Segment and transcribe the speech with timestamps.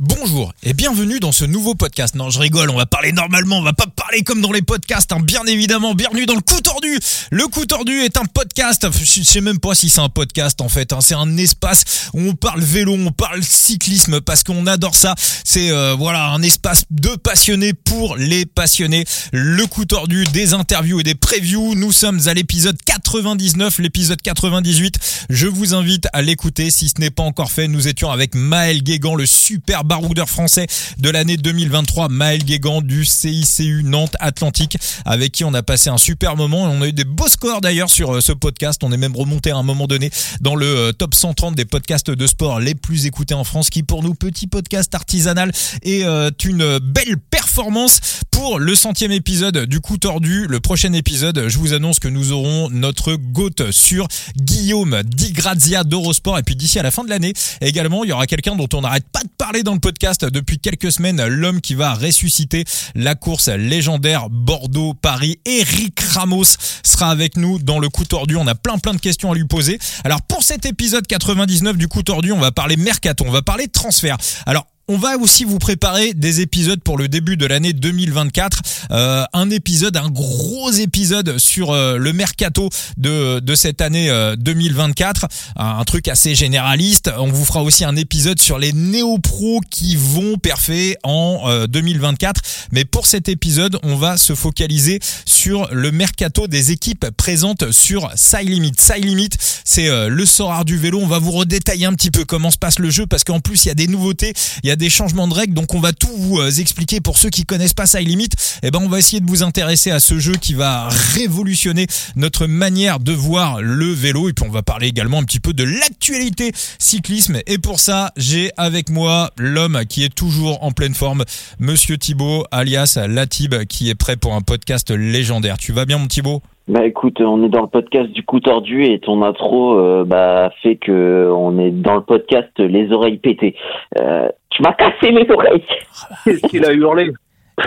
[0.00, 2.16] Bonjour et bienvenue dans ce nouveau podcast.
[2.16, 5.12] Non, je rigole, on va parler normalement, on va pas parler comme dans les podcasts,
[5.12, 5.20] hein.
[5.20, 5.94] bien évidemment.
[5.94, 6.98] Bienvenue dans le coup tordu.
[7.30, 8.88] Le coup tordu est un podcast.
[8.92, 10.92] Je sais même pas si c'est un podcast en fait.
[10.92, 10.98] Hein.
[11.00, 15.14] C'est un espace où on parle vélo, on parle cyclisme parce qu'on adore ça.
[15.44, 19.04] C'est euh, voilà un espace de passionnés pour les passionnés.
[19.32, 21.76] Le coup tordu, des interviews et des previews.
[21.76, 24.98] Nous sommes à l'épisode 99, l'épisode 98.
[25.30, 27.68] Je vous invite à l'écouter si ce n'est pas encore fait.
[27.68, 30.66] Nous étions avec Maël Guégan, le super baroudeur français
[30.98, 35.98] de l'année 2023, Maël Guégan du CICU Nantes Atlantique, avec qui on a passé un
[35.98, 36.62] super moment.
[36.62, 38.82] On a eu des beaux scores d'ailleurs sur euh, ce podcast.
[38.82, 42.10] On est même remonté à un moment donné dans le euh, top 130 des podcasts
[42.10, 45.52] de sport les plus écoutés en France, qui pour nous, petit podcast artisanal,
[45.82, 50.46] est euh, une belle performance pour le centième épisode du coup tordu.
[50.48, 55.84] Le prochain épisode, je vous annonce que nous aurons notre GOAT sur Guillaume Di Grazia
[55.84, 56.38] d'Eurosport.
[56.38, 58.80] Et puis d'ici à la fin de l'année, également, il y aura quelqu'un dont on
[58.82, 62.64] n'arrête pas de parler dans podcast depuis quelques semaines, l'homme qui va ressusciter
[62.94, 65.38] la course légendaire Bordeaux-Paris.
[65.44, 66.44] Eric Ramos
[66.82, 68.36] sera avec nous dans le coup tordu.
[68.36, 69.78] On a plein plein de questions à lui poser.
[70.04, 73.68] Alors pour cet épisode 99 du coup tordu, on va parler mercato, on va parler
[73.68, 74.16] transfert.
[74.46, 78.60] Alors on va aussi vous préparer des épisodes pour le début de l'année 2024.
[78.90, 82.68] Euh, un épisode, un gros épisode sur euh, le mercato
[82.98, 85.24] de, de cette année 2024.
[85.24, 87.10] Euh, un, truc assez généraliste.
[87.18, 92.40] On vous fera aussi un épisode sur les néo-pros qui vont perfer en 2024.
[92.72, 98.10] Mais pour cet épisode, on va se focaliser sur le mercato des équipes présentes sur
[98.16, 98.72] Side Limit.
[98.78, 99.30] Side Limit,
[99.64, 101.00] c'est le Sorar du vélo.
[101.00, 103.64] On va vous redétailler un petit peu comment se passe le jeu parce qu'en plus,
[103.64, 104.32] il y a des nouveautés.
[104.76, 107.74] Des changements de règles, donc on va tout vous euh, expliquer pour ceux qui connaissent
[107.74, 108.24] pas Side Limit.
[108.62, 111.86] Et eh ben on va essayer de vous intéresser à ce jeu qui va révolutionner
[112.16, 114.28] notre manière de voir le vélo.
[114.28, 117.38] Et puis on va parler également un petit peu de l'actualité cyclisme.
[117.46, 121.24] Et pour ça, j'ai avec moi l'homme qui est toujours en pleine forme,
[121.58, 125.58] Monsieur Thibaut, alias Latib, qui est prêt pour un podcast légendaire.
[125.58, 126.42] Tu vas bien, mon Thibaut?
[126.66, 130.50] Bah écoute, on est dans le podcast du coup tordu et ton intro euh, bah,
[130.62, 133.54] fait que on est dans le podcast les oreilles pétées.
[134.00, 135.64] Euh, tu m'as cassé mes oreilles.
[136.24, 137.10] Qu'est-ce qu'il a hurlé
[137.56, 137.64] ben,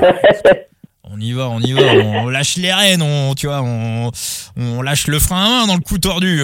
[0.00, 0.52] bah,
[1.04, 1.82] On y va, on y va,
[2.24, 4.10] on lâche les rênes, on, tu vois, on,
[4.56, 6.40] on lâche le frein à main dans le coup tordu.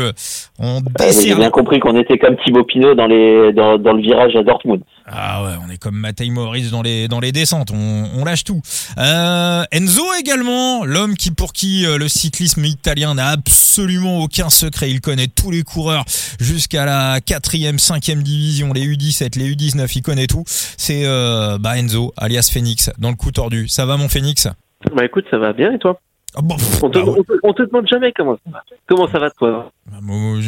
[0.58, 4.02] On ah, J'ai bien compris qu'on était comme Thibaut Pinot dans, les, dans, dans le
[4.02, 4.82] virage à Dortmund.
[5.06, 8.44] Ah ouais, on est comme Matej Morris dans les dans les descentes, on, on lâche
[8.44, 8.62] tout.
[8.96, 14.90] Euh, Enzo également, l'homme qui pour qui euh, le cyclisme italien n'a absolument aucun secret,
[14.90, 16.04] il connaît tous les coureurs
[16.40, 20.44] jusqu'à la quatrième, cinquième division, les U17, les U19, il connaît tout.
[20.46, 23.68] C'est euh, bah Enzo, alias Phoenix, dans le coup tordu.
[23.68, 24.48] Ça va mon Phoenix?
[24.94, 26.00] Bah écoute, ça va bien et toi?
[26.36, 27.12] Ah bon, on, te, bah
[27.44, 28.62] on, te, demande jamais comment ça va.
[28.88, 29.70] Comment ça va toi?
[29.86, 30.40] Bah, moi,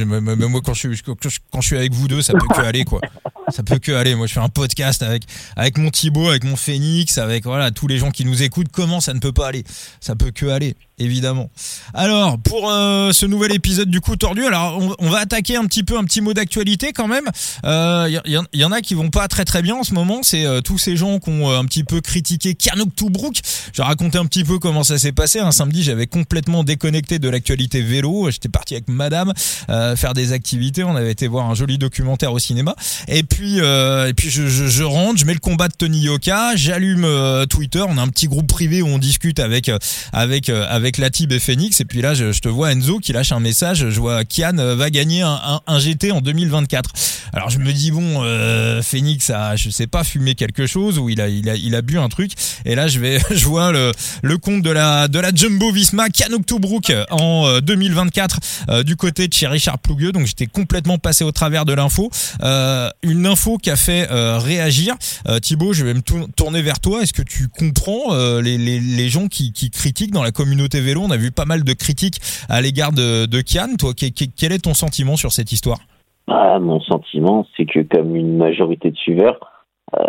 [0.49, 3.01] moi, quand je suis quand je suis avec vous deux, ça peut que aller quoi.
[3.49, 4.15] Ça peut que aller.
[4.15, 5.25] Moi, je fais un podcast avec
[5.57, 8.71] avec mon Thibaut, avec mon Phoenix, avec voilà tous les gens qui nous écoutent.
[8.73, 9.65] Comment ça ne peut pas aller?
[10.01, 11.51] Ça peut que aller évidemment.
[11.95, 15.83] Alors, pour euh, ce nouvel épisode du coup tordu, alors on, va attaquer un petit
[15.83, 17.25] peu un petit mot d'actualité quand même.
[17.65, 20.21] Il euh, y, y, en a qui vont pas très très bien en ce moment.
[20.23, 23.37] C'est euh, tous ces gens qui ont un petit peu critiqué Kianok Toubrook.
[23.73, 25.39] Je vais raconter un petit peu comment ça s'est passé.
[25.39, 28.31] Un samedi, j'avais complètement déconnecté de l'actualité vélo.
[28.31, 29.33] J'étais parti avec Madame
[29.69, 30.85] faire des activités.
[30.85, 32.75] On avait été voir un joli documentaire au cinéma.
[33.09, 36.57] Et puis et puis je, je, je, rentre, je mets le combat de Tony Yoka,
[36.57, 37.07] j'allume
[37.49, 37.85] Twitter.
[37.87, 39.71] On a un petit groupe privé où on discute avec
[40.13, 41.81] avec avec avec Latib et Phoenix.
[41.81, 43.91] Et puis là, je, te vois Enzo qui lâche un message.
[43.91, 46.91] Je vois Kian euh, va gagner un, GT en 2024.
[47.33, 51.09] Alors je me dis bon, euh, Phoenix a, je sais pas, fumé quelque chose ou
[51.09, 52.31] il a, il a, il a bu un truc.
[52.65, 53.91] Et là, je vais, je vois le,
[54.23, 59.27] le compte de la, de la Jumbo Visma, Kian Octobrook en 2024 euh, du côté
[59.27, 60.13] de chez Richard Plougueux.
[60.13, 62.13] Donc j'étais complètement passé au travers de l'info.
[63.03, 64.95] une info qui a fait réagir.
[65.43, 66.03] Thibaut, je vais me
[66.37, 67.03] tourner vers toi.
[67.03, 71.03] Est-ce que tu comprends les, les, les gens qui critiquent dans la communauté vélo.
[71.05, 73.77] On a vu pas mal de critiques à l'égard de, de Kian.
[73.79, 75.79] Toi, quel est ton sentiment sur cette histoire?
[76.29, 79.39] Ah, Mon sentiment, c'est que comme une majorité de suiveurs,
[79.95, 80.05] euh,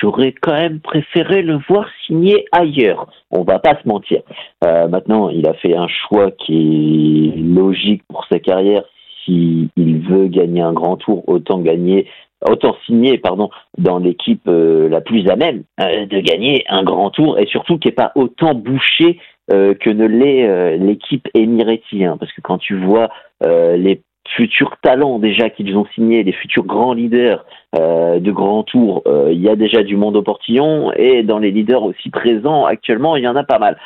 [0.00, 3.10] j'aurais quand même préféré le voir signer ailleurs.
[3.30, 4.22] On va pas se mentir.
[4.64, 8.84] Euh, maintenant, il a fait un choix qui est logique pour sa carrière.
[9.24, 12.08] S'il veut gagner un grand tour, autant gagner
[12.48, 17.38] autant signer pardon dans l'équipe euh, la plus à même de gagner un grand tour
[17.38, 22.04] et surtout qui n'est pas autant bouché que ne l'est euh, l'équipe émiratie.
[22.04, 23.10] Hein, parce que quand tu vois
[23.42, 27.44] euh, les futurs talents déjà qu'ils ont signés, les futurs grands leaders
[27.74, 31.82] de grand tour, il y a déjà du monde au portillon et dans les leaders
[31.82, 33.78] aussi présents actuellement, il y en a pas mal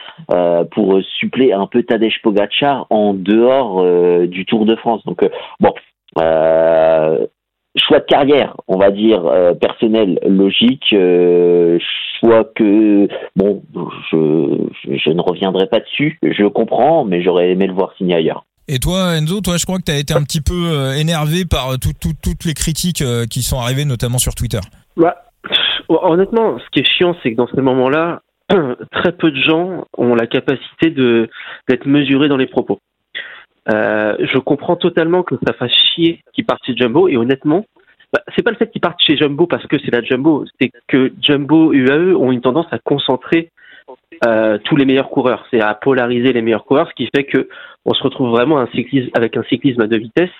[0.72, 3.82] pour suppléer un peu Tadej Pogacar en dehors
[4.26, 5.02] du Tour de France.
[5.06, 5.26] Donc
[5.58, 5.72] bon,
[7.76, 11.78] choix de carrière, on va dire euh, personnel, logique, euh,
[12.20, 13.62] choix que bon,
[14.10, 16.18] je, je, ne reviendrai pas dessus.
[16.22, 18.44] Je comprends, mais j'aurais aimé le voir signer ailleurs.
[18.68, 21.44] Et toi, Enzo, toi, je crois que tu as été un petit peu euh, énervé
[21.44, 24.60] par toutes les critiques qui sont arrivées, notamment sur Twitter.
[24.96, 25.16] Bah,
[25.88, 28.22] honnêtement, ce qui est chiant, c'est que dans ces moments-là,
[28.92, 31.28] très peu de gens ont la capacité de
[31.68, 32.78] d'être mesurés dans les propos.
[33.68, 37.64] Euh, je comprends totalement que ça fasse chier qu'ils partent chez Jumbo et honnêtement,
[38.12, 40.70] bah, c'est pas le fait qu'ils partent chez Jumbo parce que c'est la Jumbo, c'est
[40.86, 43.50] que Jumbo UAE ont une tendance à concentrer
[44.24, 47.48] euh, tous les meilleurs coureurs, c'est à polariser les meilleurs coureurs, ce qui fait que
[47.84, 50.30] on se retrouve vraiment avec un cyclisme à deux vitesses,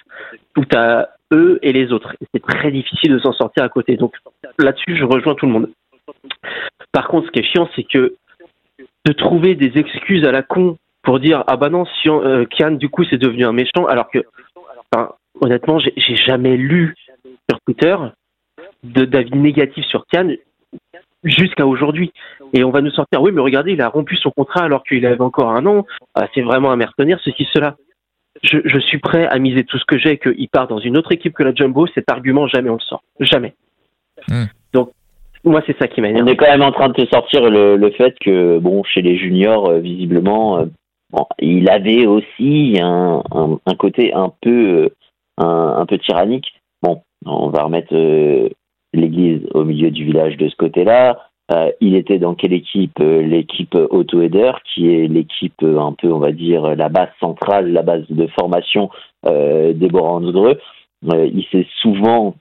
[0.55, 2.14] tout à eux et les autres.
[2.34, 3.96] C'est très difficile de s'en sortir à côté.
[3.96, 4.14] Donc
[4.58, 5.70] là-dessus, je rejoins tout le monde.
[6.93, 8.14] Par contre, ce qui est chiant, c'est que
[9.05, 10.76] de trouver des excuses à la con
[11.06, 14.11] pour dire ah bah non si euh, Kian du coup c'est devenu un méchant alors
[14.11, 14.19] que
[15.41, 16.94] honnêtement j'ai jamais lu
[17.49, 17.97] sur Twitter
[18.82, 20.32] d'avis négatif sur Kian
[21.23, 22.12] jusqu'à aujourd'hui.
[22.53, 25.06] Et on va nous sortir oui mais regardez il a rompu son contrat alors qu'il
[25.06, 25.87] avait encore un an.
[26.14, 27.76] Ah, c'est vraiment un mercenaire ceci cela.
[28.43, 31.35] Je, suis prêt à miser tout ce que j'ai qu'il part dans une autre équipe
[31.35, 31.87] que la Jumbo.
[31.87, 33.02] Cet argument jamais on le sort.
[33.20, 33.55] Jamais.
[34.29, 34.44] Hmm.
[34.73, 34.91] donc
[35.44, 36.26] moi, c'est ça qui m'énerve.
[36.26, 39.00] On est quand même en train de te sortir le, le fait que, bon, chez
[39.00, 40.64] les juniors, euh, visiblement, euh,
[41.38, 44.91] il avait aussi un, un, côté un peu,
[45.41, 46.53] euh, un, peu tyrannique.
[46.82, 48.49] Bon, on va remettre euh,
[48.93, 51.19] l'église au milieu du village de ce côté-là.
[51.53, 56.32] Euh, il était dans quelle équipe L'équipe Auto-Header, qui est l'équipe un peu, on va
[56.32, 58.91] dire, la base centrale, la base de formation
[59.26, 60.59] euh, des Borandreux.
[61.02, 62.35] il s'est souvent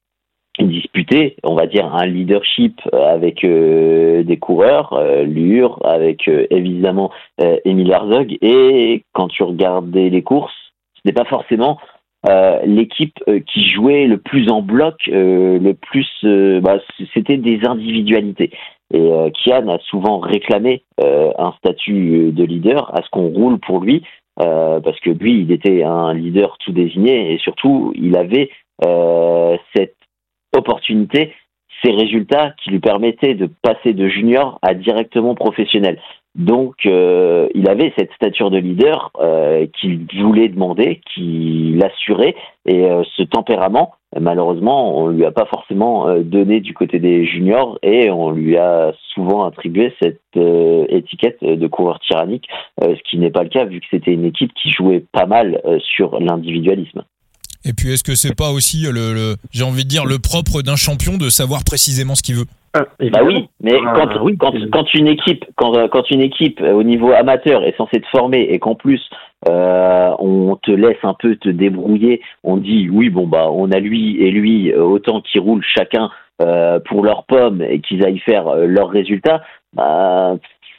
[0.64, 7.12] disputer, on va dire, un leadership avec euh, des coureurs, euh, Lure, avec euh, évidemment
[7.42, 8.38] euh, Emile Herzog.
[8.42, 10.54] Et quand tu regardais les courses,
[10.96, 11.78] ce n'est pas forcément
[12.66, 16.80] l'équipe qui jouait le plus en bloc, le plus, bah,
[17.14, 18.50] c'était des individualités.
[18.92, 24.02] Et Kian a souvent réclamé un statut de leader, à ce qu'on roule pour lui,
[24.38, 28.50] parce que lui, il était un leader tout désigné et surtout, il avait
[29.76, 29.96] cette
[30.56, 31.34] opportunité,
[31.84, 36.00] ces résultats qui lui permettaient de passer de junior à directement professionnel.
[36.36, 42.36] Donc, euh, il avait cette stature de leader euh, qu'il voulait demander, qu'il assurait,
[42.66, 47.80] et euh, ce tempérament, malheureusement, on lui a pas forcément donné du côté des juniors,
[47.84, 50.20] et on lui a souvent attribué cette
[50.90, 52.48] étiquette de coureur tyrannique,
[52.82, 55.62] ce qui n'est pas le cas vu que c'était une équipe qui jouait pas mal
[55.80, 57.04] sur l'individualisme.
[57.68, 60.76] Et puis, est-ce que c'est pas aussi le, j'ai envie de dire, le propre d'un
[60.76, 62.46] champion de savoir précisément ce qu'il veut?
[62.76, 63.94] Ah, bah oui, mais ah,
[64.38, 68.08] quand, quand, une équipe, quand, quand une équipe euh, au niveau amateur est censée te
[68.08, 69.02] former et qu'en plus
[69.48, 73.80] euh, on te laisse un peu te débrouiller, on dit oui bon bah on a
[73.80, 76.10] lui et lui euh, autant qu'ils roulent chacun
[76.90, 79.42] pour leurs pommes et qu'ils aillent faire leurs résultats,
[79.72, 80.36] bah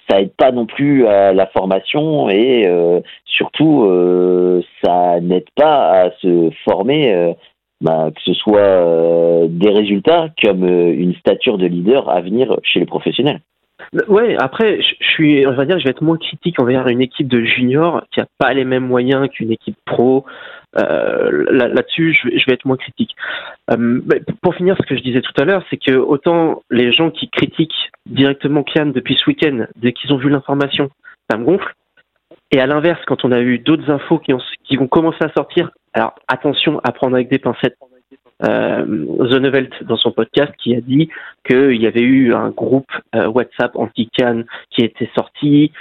[0.08, 5.90] ça aide pas non plus à la formation et euh, surtout euh, ça n'aide pas
[5.90, 7.32] à se former euh,
[7.80, 12.86] bah, que ce soit des résultats comme une stature de leader à venir chez les
[12.86, 13.40] professionnels.
[14.08, 17.28] Ouais, après, je suis, on va dire, je vais être moins critique envers une équipe
[17.28, 20.24] de juniors qui a pas les mêmes moyens qu'une équipe pro.
[20.78, 23.16] Euh, là-dessus, je, vais être moins critique.
[23.70, 24.00] Euh,
[24.42, 27.30] pour finir, ce que je disais tout à l'heure, c'est que autant les gens qui
[27.30, 30.90] critiquent directement Kian depuis ce week-end, dès qu'ils ont vu l'information,
[31.30, 31.72] ça me gonfle.
[32.50, 35.32] Et à l'inverse, quand on a eu d'autres infos qui, ont, qui vont commencer à
[35.36, 37.76] sortir, alors attention à prendre avec des pincettes
[38.44, 41.08] euh, Zonevelt dans son podcast qui a dit
[41.48, 45.72] qu'il y avait eu un groupe euh, WhatsApp anti-can qui était sorti.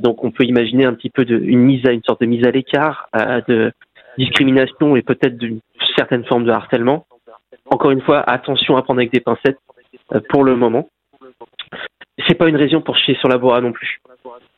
[0.00, 3.08] Donc on peut imaginer un petit peu une une sorte de mise à l'écart,
[3.46, 3.72] de
[4.18, 5.60] discrimination et peut-être d'une
[5.96, 7.06] certaine forme de harcèlement.
[7.70, 9.58] Encore une fois, attention à prendre avec des pincettes
[10.12, 10.88] euh, pour le moment.
[12.28, 14.00] C'est pas une raison pour chier sur la Bora non plus.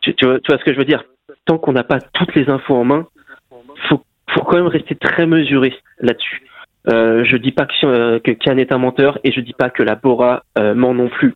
[0.00, 1.04] Tu, vois, ce que je veux dire?
[1.46, 3.06] Tant qu'on n'a pas toutes les infos en main,
[3.88, 6.42] faut, faut quand même rester très mesuré là-dessus.
[6.92, 9.94] Euh, je dis pas que, euh, est un menteur et je dis pas que la
[9.94, 11.34] Bora euh, ment non plus.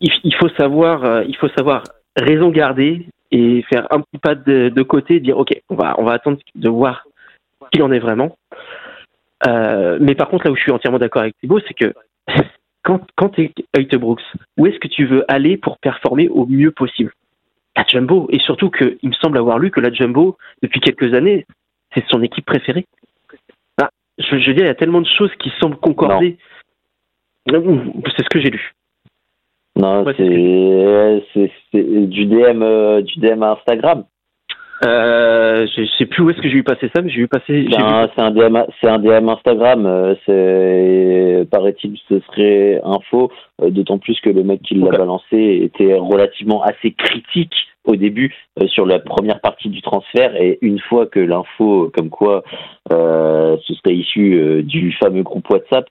[0.00, 1.82] Il, faut savoir, euh, il faut savoir
[2.16, 6.04] raison garder et faire un petit pas de, de côté, dire ok, on va, on
[6.04, 7.06] va attendre de voir
[7.72, 8.36] qui en est vraiment.
[9.46, 11.94] mais par contre, là où je suis entièrement d'accord avec Thibaut, c'est que
[12.82, 14.22] quand, quand tu es Brooks,
[14.56, 17.12] où est-ce que tu veux aller pour performer au mieux possible?
[17.76, 18.26] La Jumbo.
[18.30, 21.46] Et surtout qu'il me semble avoir lu que la Jumbo, depuis quelques années,
[21.94, 22.86] c'est son équipe préférée
[24.20, 26.38] je, veux dire, il y a tellement de choses qui semblent concorder.
[27.46, 28.72] C'est ce que j'ai lu.
[29.76, 31.20] Non, c'est du
[32.26, 34.04] DM, euh, du DM à Instagram.
[34.82, 37.66] Euh, je sais plus où est-ce que j'ai vu passer ça, mais j'ai vu passer.
[37.70, 39.84] C'est un, un, DM, c'est un DM Instagram.
[39.86, 43.30] Euh, c'est paraît-il, ce serait info.
[43.62, 47.52] Euh, d'autant plus que le mec qui l'a balancé était relativement assez critique
[47.84, 52.10] au début euh, sur la première partie du transfert et une fois que l'info comme
[52.10, 52.42] quoi
[52.92, 55.86] euh, ce serait issu euh, du fameux groupe WhatsApp,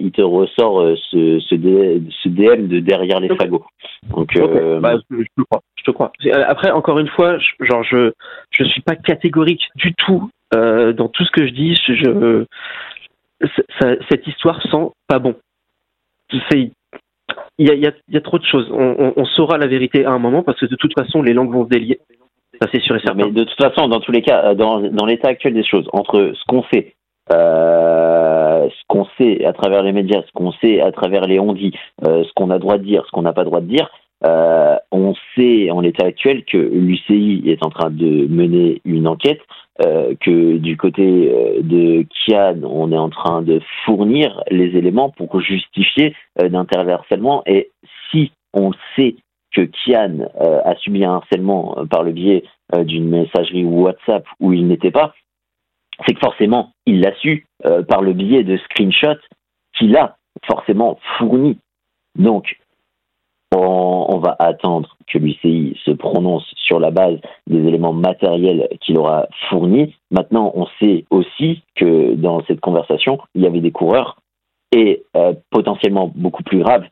[0.00, 3.64] il te ressort ce, ce, DM de derrière les fagots.
[4.10, 4.34] Donc
[4.80, 6.12] bah, je, te crois, je te crois.
[6.46, 8.12] Après encore une fois, je, genre je
[8.50, 11.74] je suis pas catégorique du tout dans tout ce que je dis.
[11.88, 12.44] Je,
[14.10, 15.34] cette histoire sent pas bon.
[16.50, 16.72] C'est
[17.58, 18.68] il y a, trop de choses.
[18.70, 21.64] On, saura la vérité à un moment parce que de toute façon, les langues vont
[21.64, 22.00] se délier.
[22.60, 23.24] Ça, c'est sûr et certain.
[23.26, 26.32] Mais de toute façon, dans tous les cas, dans, dans l'état actuel des choses, entre
[26.34, 26.94] ce qu'on sait,
[27.32, 31.72] euh, ce qu'on sait à travers les médias, ce qu'on sait à travers les on-dit,
[32.06, 33.90] euh, ce qu'on a droit de dire, ce qu'on n'a pas droit de dire,
[34.24, 39.40] euh, on sait en l'état actuel que l'UCI est en train de mener une enquête,
[39.84, 45.10] euh, que du côté euh, de Kian, on est en train de fournir les éléments
[45.10, 47.42] pour justifier euh, d'interversellement.
[47.44, 47.70] Et
[48.10, 49.16] si on sait
[49.54, 50.28] que Kian
[50.64, 55.14] a subi un harcèlement par le biais d'une messagerie WhatsApp où il n'était pas,
[56.06, 57.46] c'est que forcément, il l'a su
[57.88, 59.20] par le biais de screenshots
[59.78, 60.16] qu'il a
[60.46, 61.58] forcément fourni.
[62.18, 62.58] Donc,
[63.54, 69.26] on, va attendre que l'UCI se prononce sur la base des éléments matériels qu'il aura
[69.48, 69.94] fournis.
[70.10, 74.16] Maintenant, on sait aussi que dans cette conversation, il y avait des coureurs
[74.74, 76.84] et euh, potentiellement beaucoup plus grave,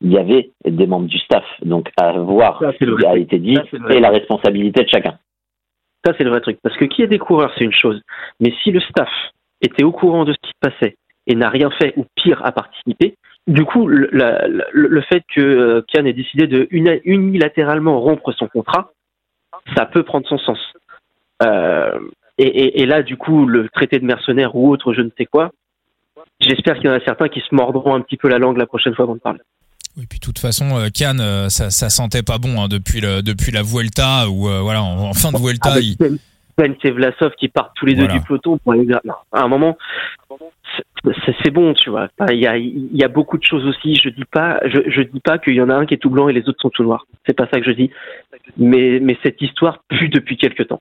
[0.00, 1.44] il y avait des membres du staff.
[1.62, 3.58] Donc, à voir ce qui a été dit
[3.90, 5.18] et la responsabilité de chacun.
[6.04, 6.58] Ça, c'est le vrai truc.
[6.62, 8.00] Parce que qui est des coureurs, c'est une chose.
[8.40, 9.10] Mais si le staff
[9.60, 12.52] était au courant de ce qui se passait et n'a rien fait ou pire à
[12.52, 13.14] participer,
[13.46, 14.08] du coup, le,
[14.72, 18.92] le, fait que euh, Kian ait décidé de unilatéralement rompre son contrat,
[19.76, 20.58] ça peut prendre son sens.
[21.42, 21.98] Euh,
[22.38, 25.50] et, et, là, du coup, le traité de mercenaires ou autre, je ne sais quoi,
[26.40, 28.66] j'espère qu'il y en a certains qui se mordront un petit peu la langue la
[28.66, 29.40] prochaine fois qu'on parle.
[29.96, 33.22] Oui, puis de toute façon, euh, Kian, ça, ça sentait pas bon hein, depuis, le,
[33.22, 35.80] depuis la Vuelta, ou voilà, en, fin de Vuelta.
[35.80, 35.96] Il...
[36.60, 38.86] Et Vlasov qui partent tous les deux du peloton pour aller.
[39.32, 39.76] à un moment,
[41.42, 42.08] c'est bon, tu vois.
[42.30, 43.94] Il y a, il y a beaucoup de choses aussi.
[43.96, 46.10] Je dis pas, je, je dis pas qu'il y en a un qui est tout
[46.10, 47.06] blanc et les autres sont tout noirs.
[47.26, 47.90] C'est pas ça que je dis.
[48.56, 50.80] Mais, mais cette histoire pue depuis quelque temps.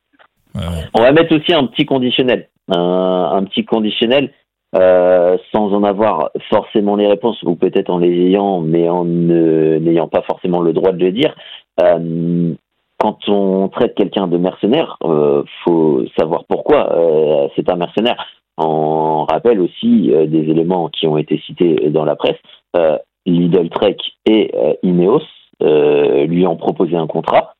[0.93, 4.33] On va mettre aussi un petit conditionnel, un, un petit conditionnel
[4.75, 10.07] euh, sans en avoir forcément les réponses ou peut-être en les ayant, mais en n'ayant
[10.07, 11.35] pas forcément le droit de le dire.
[11.81, 12.53] Euh,
[12.99, 18.17] quand on traite quelqu'un de mercenaire, euh, faut savoir pourquoi euh, c'est un mercenaire.
[18.57, 22.37] On rappelle aussi euh, des éléments qui ont été cités dans la presse.
[22.75, 25.23] Euh, Lidl Trek et euh, Ineos
[25.61, 27.53] lui ont proposé un contrat.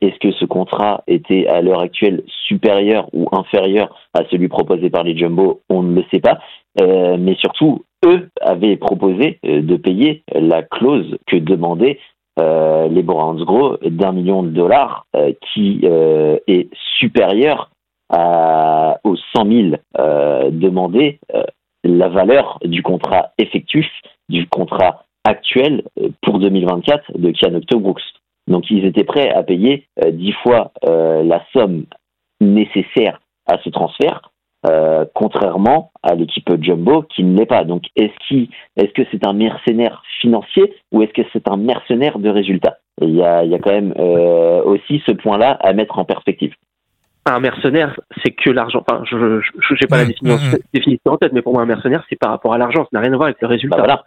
[0.00, 5.04] Est-ce que ce contrat était à l'heure actuelle supérieur ou inférieur à celui proposé par
[5.04, 5.60] les Jumbo?
[5.68, 6.40] On ne le sait pas.
[6.80, 11.36] mais surtout, eux avaient proposé de payer la clause que
[12.38, 15.06] demandaient les Gros d'un million de dollars
[15.52, 16.68] qui est
[16.98, 17.70] supérieur
[19.04, 21.42] aux 100 000 euh, demandés euh,
[21.84, 23.86] la valeur du contrat effectif,
[24.28, 28.02] du contrat actuel euh, pour 2024 de Kian Brooks.
[28.46, 31.84] Donc ils étaient prêts à payer euh, dix fois la somme
[32.40, 34.30] nécessaire à ce transfert,
[35.14, 37.64] contrairement à l'équipe Jumbo qui ne l'est pas.
[37.64, 42.18] Donc est-ce qu est-ce que c'est un mercenaire financier ou est-ce que c'est un mercenaire
[42.18, 42.78] de résultats?
[43.00, 43.94] Il y a, il y a quand même
[44.64, 46.52] aussi ce point-là à mettre en perspective
[47.30, 48.84] un mercenaire, c'est que l'argent.
[48.88, 50.58] Enfin, je n'ai pas la mmh, définition, mmh, mmh.
[50.74, 52.84] définition, en tête, mais pour moi, un mercenaire, c'est par rapport à l'argent.
[52.84, 53.76] Ça n'a rien à voir avec le résultat.
[53.76, 54.04] Bah, voilà.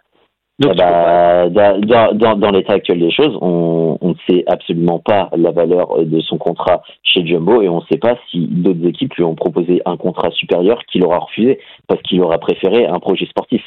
[0.62, 5.50] Donc, bah, dans, dans, dans l'état actuel des choses, on ne sait absolument pas la
[5.50, 9.24] valeur de son contrat chez Jumbo et on ne sait pas si d'autres équipes lui
[9.24, 13.62] ont proposé un contrat supérieur qu'il aura refusé parce qu'il aura préféré un projet sportif.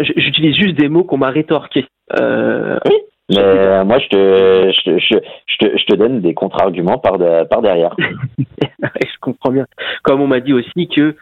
[0.00, 1.86] J'utilise juste des mots qu'on m'a rétorqués.
[2.20, 2.96] Euh, oui.
[3.30, 7.16] Mais euh, moi, je te, je, je, je, te, je te donne des contre-arguments par,
[7.48, 7.94] par derrière.
[8.38, 9.66] je comprends bien.
[10.02, 11.16] Comme on m'a dit aussi que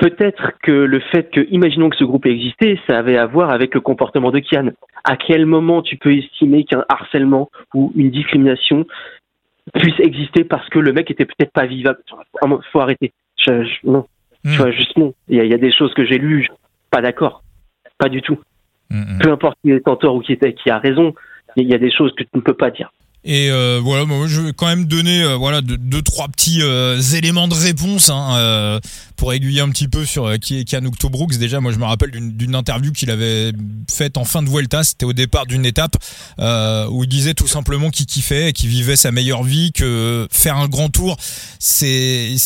[0.00, 3.74] peut-être que le fait que, imaginons que ce groupe existait, ça avait à voir avec
[3.74, 4.70] le comportement de Kian.
[5.04, 8.86] À quel moment tu peux estimer qu'un harcèlement ou une discrimination
[9.74, 12.00] puisse exister parce que le mec était peut-être pas vivable?
[12.72, 13.12] Faut arrêter.
[13.84, 14.06] non.
[14.42, 14.56] Tu hmm.
[14.56, 15.12] vois, juste non.
[15.28, 16.48] Il y, a, il y a des choses que j'ai lues,
[16.90, 17.42] pas d'accord.
[17.98, 18.38] Pas du tout.
[18.88, 19.18] Hmm, hmm.
[19.20, 21.14] Peu importe qui est en tort ou qui, est, qui a raison,
[21.56, 22.90] il y a des choses que tu ne peux pas dire.
[23.22, 26.98] Et euh, voilà, moi je vais quand même donner euh, voilà deux, trois petits euh,
[27.00, 28.80] éléments de réponse hein, euh,
[29.16, 31.36] pour aiguiller un petit peu sur euh, qui est Kian Brooks.
[31.36, 33.52] Déjà, moi je me rappelle d'une interview qu'il avait
[33.90, 34.84] faite en fin de Vuelta.
[34.84, 35.96] C'était au départ d'une étape
[36.38, 40.68] où il disait tout simplement qu'il kiffait, qu'il vivait sa meilleure vie, que faire un
[40.68, 41.18] grand tour,
[41.58, 42.36] c'est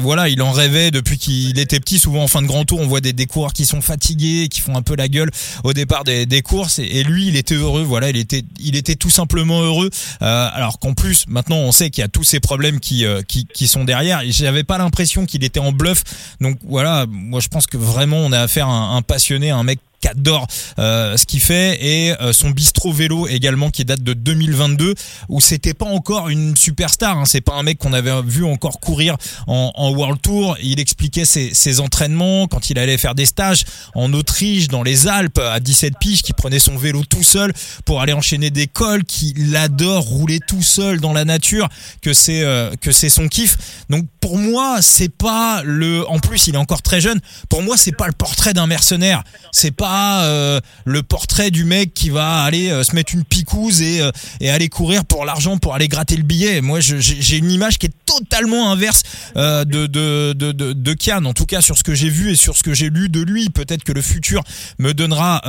[0.00, 2.00] voilà, il en rêvait depuis qu'il était petit.
[2.00, 4.60] Souvent en fin de grand tour, on voit des, des coureurs qui sont fatigués, qui
[4.60, 5.30] font un peu la gueule
[5.62, 6.80] au départ des, des courses.
[6.80, 7.82] Et, et lui, il était heureux.
[7.82, 9.90] Voilà, il était il était tout simplement heureux.
[10.24, 13.20] Euh, alors qu'en plus, maintenant, on sait qu'il y a tous ces problèmes qui, euh,
[13.22, 14.22] qui, sont derrière.
[14.26, 16.02] J'avais pas l'impression qu'il était en bluff.
[16.40, 19.80] Donc voilà, moi je pense que vraiment on a affaire à un passionné, un mec
[20.08, 20.46] adore
[20.78, 24.94] euh, ce qu'il fait et euh, son bistrot vélo également qui date de 2022
[25.28, 28.80] où c'était pas encore une superstar hein, c'est pas un mec qu'on avait vu encore
[28.80, 30.56] courir en, en World Tour.
[30.62, 35.08] Il expliquait ses, ses, entraînements quand il allait faire des stages en Autriche dans les
[35.08, 37.52] Alpes à 17 piges qui prenait son vélo tout seul
[37.84, 41.68] pour aller enchaîner des cols qu'il adore rouler tout seul dans la nature
[42.02, 43.56] que c'est euh, que c'est son kiff.
[43.90, 47.20] Donc pour moi c'est pas le en plus il est encore très jeune.
[47.48, 49.22] Pour moi c'est pas le portrait d'un mercenaire.
[49.52, 53.82] C'est pas euh, le portrait du mec qui va aller euh, se mettre une picouse
[53.82, 54.10] et, euh,
[54.40, 56.60] et aller courir pour l'argent pour aller gratter le billet.
[56.60, 59.02] Moi, j'ai une image qui est totalement inverse
[59.34, 62.62] de, de, de Kian, en tout cas sur ce que j'ai vu et sur ce
[62.62, 63.50] que j'ai lu de lui.
[63.50, 64.42] Peut-être que le futur
[64.78, 65.42] me donnera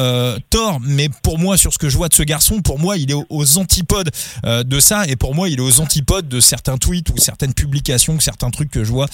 [0.50, 3.12] tort, mais pour moi, sur ce que je vois de ce garçon, pour moi, il
[3.12, 4.10] est aux, antipodes
[4.44, 8.20] de ça et pour moi, il est aux antipodes de certains tweets ou certaines publications,
[8.20, 9.08] certains trucs que je vois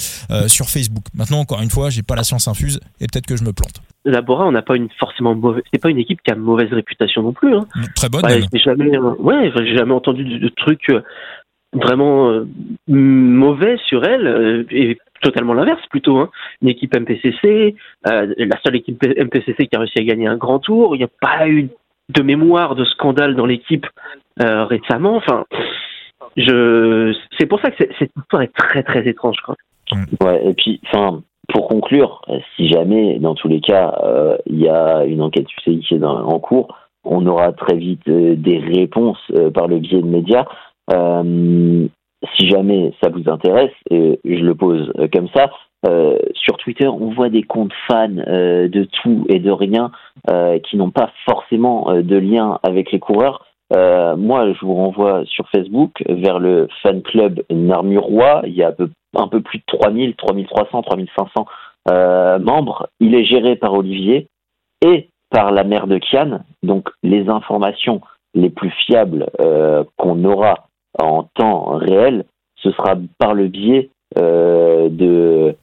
[0.48, 1.06] sur Facebook.
[1.14, 3.82] Maintenant, encore une fois, j'ai pas la science infuse et peut-être que je me plante.
[4.06, 5.64] Bora, on n'a pas une forcément mauvaise.
[5.74, 7.56] C'est pas une équipe qui a mauvaise réputation non plus.
[7.56, 7.66] Hein.
[7.96, 8.26] Très bonne.
[8.26, 11.02] Ouais, j'ai jamais, ouais, j'ai jamais entendu de, de trucs euh,
[11.74, 12.48] vraiment euh,
[12.88, 16.18] mauvais sur elle euh, et totalement l'inverse plutôt.
[16.18, 16.30] Hein.
[16.62, 17.76] Une équipe MPCC,
[18.08, 20.96] euh, la seule équipe MPCC qui a réussi à gagner un grand tour.
[20.96, 21.70] Il n'y a pas eu
[22.10, 23.88] de mémoire de scandale dans l'équipe
[24.42, 25.16] euh, récemment.
[25.16, 25.46] Enfin,
[26.36, 29.38] je, c'est pour ça que cette histoire est très très étrange.
[29.46, 29.56] Quoi.
[30.22, 32.22] Ouais, et puis, enfin, pour conclure,
[32.56, 36.04] si jamais, dans tous les cas, euh, il y a une enquête UCI qui est
[36.04, 40.46] en cours, on aura très vite euh, des réponses euh, par le biais de médias.
[40.92, 41.88] Euh,
[42.36, 45.50] si jamais ça vous intéresse, et je le pose comme ça,
[46.36, 49.90] sur Twitter, on voit des comptes fans de tout et de rien
[50.64, 53.44] qui n'ont pas forcément de lien avec les coureurs.
[53.74, 58.42] Euh, moi, je vous renvoie sur Facebook vers le fan club Narmurois.
[58.46, 58.74] Il y a
[59.16, 61.46] un peu, plus de 3000, 3300, 3500
[61.90, 62.90] euh, membres.
[63.00, 64.28] Il est géré par Olivier
[64.86, 66.42] et par la mère de Kian.
[66.64, 68.02] Donc, les informations
[68.34, 70.68] les plus fiables euh, qu'on aura
[71.00, 72.26] en temps réel,
[72.58, 75.56] ce sera par le biais euh, de,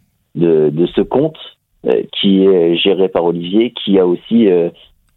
[0.95, 1.39] ce compte
[2.13, 4.49] qui est géré par Olivier, qui a aussi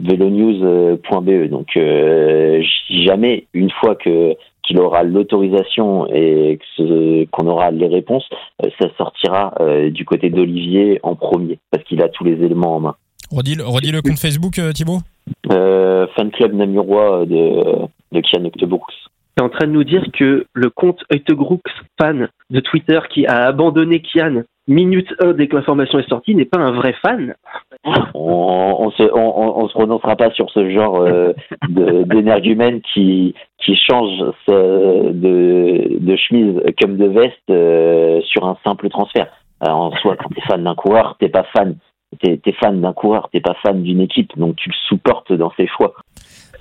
[0.02, 1.50] velonews.be.
[1.50, 6.60] Donc, euh, si jamais, une fois que qu'il aura l'autorisation et
[7.32, 8.28] qu'on aura les réponses,
[8.64, 12.76] euh, ça sortira euh, du côté d'Olivier en premier, parce qu'il a tous les éléments
[12.76, 12.96] en main.
[13.32, 15.00] Redis, redis le compte Facebook, euh, Thibaut
[15.52, 17.64] euh, Fan Club Namurois de,
[18.12, 18.94] de Kian Octobrooks.
[19.38, 21.62] Tu es en train de nous dire que le compte Octobrooks
[22.00, 26.46] fan de Twitter qui a abandonné Kian minute 1 dès que l'information est sortie n'est
[26.46, 27.36] pas un vrai fan
[28.14, 31.34] on, on, se, on, on se prononcera pas sur ce genre euh,
[31.70, 39.28] d'énergumène qui qui change de, chemise comme de veste euh, sur un simple transfert.
[39.60, 41.76] Alors, en soi, quand t'es fan d'un coureur, t'es pas fan.
[42.20, 45.52] T'es es fan d'un coureur, t'es pas fan d'une équipe, donc tu le supportes dans
[45.56, 45.94] ses choix.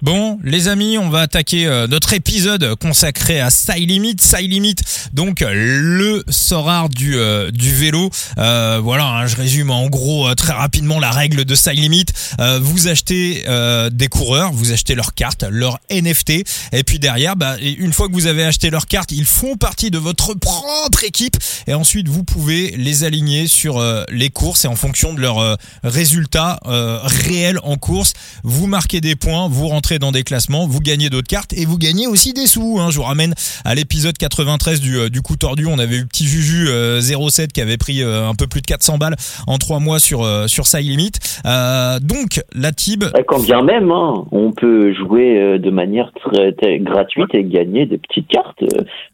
[0.03, 4.17] Bon, les amis, on va attaquer euh, notre épisode consacré à Side Limit.
[4.41, 4.77] Limit,
[5.13, 8.09] donc le sorare du euh, vélo.
[8.39, 12.07] Euh, voilà, hein, je résume en gros euh, très rapidement la règle de Side Limit.
[12.41, 13.45] Euh, vous achetez
[13.93, 18.15] des coureurs, vous achetez leurs cartes, leur NFT, et puis derrière, bah, une fois que
[18.15, 21.37] vous avez acheté leurs cartes, ils font partie de votre propre équipe,
[21.67, 26.61] et ensuite vous pouvez les aligner sur les courses et en fonction de leurs résultats
[26.65, 31.29] réels en course, vous marquez des points, vous rentrez dans des classements, vous gagnez d'autres
[31.29, 32.79] cartes et vous gagnez aussi des sous.
[32.81, 32.91] Hein.
[32.91, 35.67] Je vous ramène à l'épisode 93 du, euh, du coup tordu.
[35.67, 38.67] On avait eu petit Juju euh, 07 qui avait pris euh, un peu plus de
[38.67, 41.13] 400 balles en trois mois sur euh, sur Side Limit.
[41.47, 43.05] Euh, donc la Tib.
[43.27, 47.99] Quand bien même, hein, on peut jouer de manière très, très, gratuite et gagner des
[47.99, 48.63] petites cartes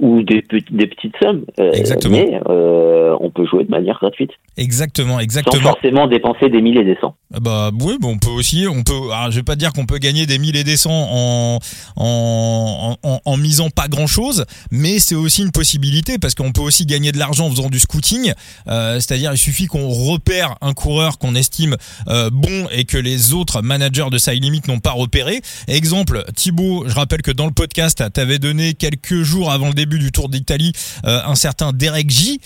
[0.01, 1.45] ou des, des petites sommes.
[1.59, 2.17] exactement.
[2.17, 4.31] Mais on peut jouer de manière gratuite.
[4.57, 5.62] Exactement, exactement.
[5.62, 7.15] Sans forcément dépenser des mille et des cents.
[7.41, 9.12] Bah oui, bon, on peut aussi, on peut.
[9.12, 11.59] Alors, je vais pas dire qu'on peut gagner des mille et descend en,
[11.96, 16.61] en, en, en misant pas grand chose, mais c'est aussi une possibilité parce qu'on peut
[16.61, 18.33] aussi gagner de l'argent en faisant du scouting.
[18.68, 21.76] Euh, C'est-à-dire, il suffit qu'on repère un coureur qu'on estime
[22.09, 25.40] euh, bon et que les autres managers de Side Limit n'ont pas repéré.
[25.68, 29.98] Exemple, Thibaut, je rappelle que dans le podcast, t'avais donné quelques jours avant le début
[29.98, 30.72] du Tour d'Italie
[31.07, 32.40] euh, un certain Derek J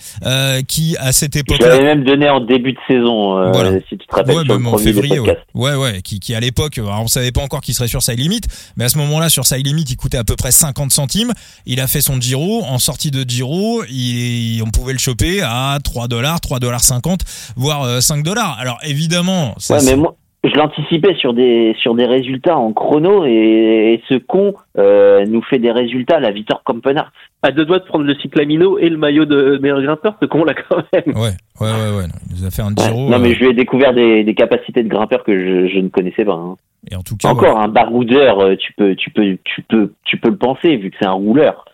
[0.68, 3.78] qui à cette Je époque-là l'avais même donné en début de saison, Voilà.
[3.88, 5.36] si tu te rappelles, Ouais, même en février, ouais.
[5.54, 8.40] ouais, ouais, qui, qui à l'époque, on savait pas encore qu'il serait sur Side Limit,
[8.76, 11.32] mais à ce moment-là, sur Side Limit, il coûtait à peu près 50 centimes.
[11.66, 15.78] Il a fait son Giro, en sortie de Giro, il, on pouvait le choper à
[15.82, 17.20] 3 dollars, 3 dollars 50,
[17.56, 18.58] voire euh, 5 dollars.
[18.58, 23.24] Alors évidemment, ça, Ouais, mais moi, je l'anticipais sur des sur des résultats en chrono
[23.26, 27.12] et, et ce con euh, nous fait des résultats à la Victor Campenard.
[27.42, 30.44] À deux doigts de prendre le cyclamino et le maillot de meilleur grimpeur, ce con
[30.44, 31.14] là quand même.
[31.16, 32.84] ouais, ouais, ouais, ouais, non, il nous a fait un Ouais.
[32.84, 33.08] Giro.
[33.10, 35.78] non, mais euh, je lui ai découvert des, des capacités de grimpeur que je, je
[35.78, 36.34] ne connaissais pas.
[36.34, 36.56] hein.
[36.90, 40.16] et en tout cas, Encore un baroudeur, euh, tu peux tu peux tu peux tu
[40.18, 41.64] peux le penser vu que c'est un rouleur.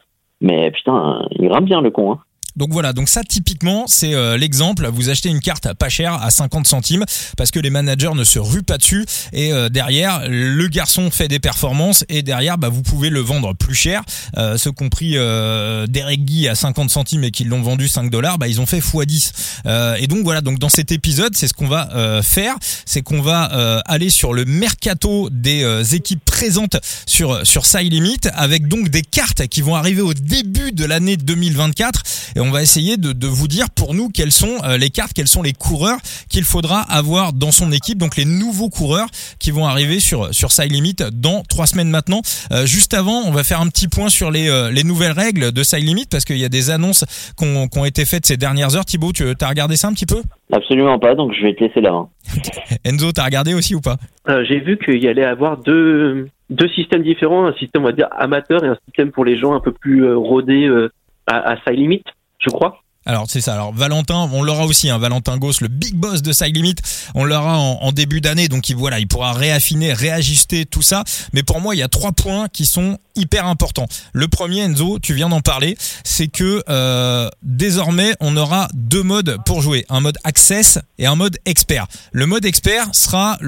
[0.41, 2.13] Mais putain, il grimpe bien le con.
[2.13, 2.19] Hein.
[2.57, 4.89] Donc voilà, donc ça typiquement c'est euh, l'exemple.
[4.93, 7.05] Vous achetez une carte pas chère à 50 centimes
[7.37, 11.29] parce que les managers ne se ruent pas dessus et euh, derrière le garçon fait
[11.29, 14.03] des performances et derrière bah, vous pouvez le vendre plus cher.
[14.37, 17.89] Euh, ceux qui ont pris euh, Derek Guy à 50 centimes et qui l'ont vendu
[17.89, 19.33] 5 dollars, bah, ils ont fait x10.
[19.67, 23.03] Euh, et donc voilà, donc dans cet épisode c'est ce qu'on va euh, faire, c'est
[23.03, 28.89] qu'on va euh, aller sur le mercato des équipes présentes sur sur Limit avec donc
[28.89, 32.03] des cartes qui vont arriver au début de l'année 2024
[32.37, 35.13] et on va essayer de, de vous dire pour nous quelles sont euh, les cartes,
[35.15, 39.51] quels sont les coureurs qu'il faudra avoir dans son équipe, donc les nouveaux coureurs qui
[39.51, 42.21] vont arriver sur sur Side Limit dans trois semaines maintenant.
[42.53, 45.53] Euh, juste avant, on va faire un petit point sur les euh, les nouvelles règles
[45.53, 47.05] de Side Limit parce qu'il y a des annonces
[47.39, 48.85] qui ont, été faites ces dernières heures.
[48.85, 50.23] Thibaut, tu as regardé ça un petit peu?
[50.53, 52.09] Absolument pas, donc je vais te laisser la main.
[52.85, 53.97] Enzo, t'as regardé aussi ou pas?
[54.29, 57.93] Euh, J'ai vu qu'il y allait avoir deux, deux systèmes différents, un système on va
[57.93, 60.91] dire amateur et un système pour les gens un peu plus euh, rodés euh,
[61.27, 62.07] à, à sa limite,
[62.47, 62.86] je crois.
[63.07, 63.55] Alors c'est ça.
[63.55, 64.91] Alors Valentin, on l'aura aussi.
[64.91, 66.75] Hein, Valentin Goss, le big boss de Side Limit,
[67.15, 68.49] on l'aura en, début d'année.
[68.49, 71.05] Donc il voilà, il pourra réaffiner, réajuster tout ça.
[71.33, 73.87] Mais pour moi, il y a trois points qui sont hyper importants.
[74.13, 79.39] Le premier, Enzo, tu viens d'en parler, c'est que euh, désormais on aura deux modes
[79.47, 81.87] pour jouer, un mode Access et un mode Expert.
[82.13, 83.39] Le mode Expert sera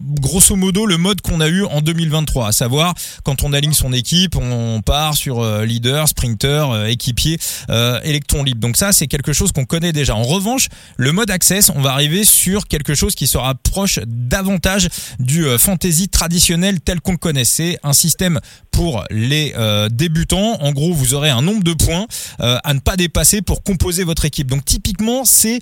[0.00, 3.92] grosso modo le mode qu'on a eu en 2023, à savoir quand on aligne son
[3.92, 7.38] équipe, on part sur euh, leader, sprinter, euh, équipier,
[7.70, 8.60] euh, électron libre.
[8.60, 10.14] Donc ça, c'est quelque chose qu'on connaît déjà.
[10.14, 14.88] En revanche, le mode Access, on va arriver sur quelque chose qui se rapproche davantage
[15.18, 17.44] du euh, fantasy traditionnel tel qu'on le connaît.
[17.44, 18.40] C'est un système
[18.70, 20.60] pour les euh, débutants.
[20.60, 22.06] En gros, vous aurez un nombre de points
[22.40, 24.48] euh, à ne pas dépasser pour composer votre équipe.
[24.48, 25.60] Donc typiquement, c'est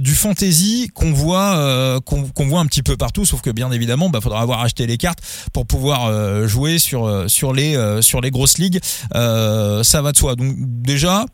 [0.00, 4.20] du fantasy qu'on voit qu'on voit un petit peu partout, sauf que bien évidemment, bah
[4.20, 5.18] faudra avoir acheté les cartes
[5.52, 8.80] pour pouvoir jouer sur sur les sur les grosses ligues.
[9.12, 10.36] Ça va de soi.
[10.36, 11.26] Donc déjà,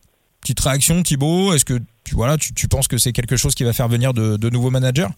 [0.43, 1.55] petite réaction, Thibaut.
[1.55, 4.13] Est-ce que tu voilà, tu, tu penses que c'est quelque chose qui va faire venir
[4.13, 5.09] de, de nouveaux managers?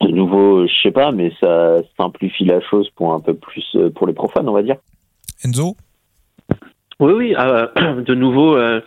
[0.00, 3.90] De nouveau, je sais pas, mais ça simplifie la chose pour un peu plus euh,
[3.90, 4.76] pour les profanes, on va dire.
[5.44, 5.76] Enzo?
[7.00, 7.66] Oui, oui, euh,
[8.02, 8.56] de nouveau.
[8.56, 8.80] Euh,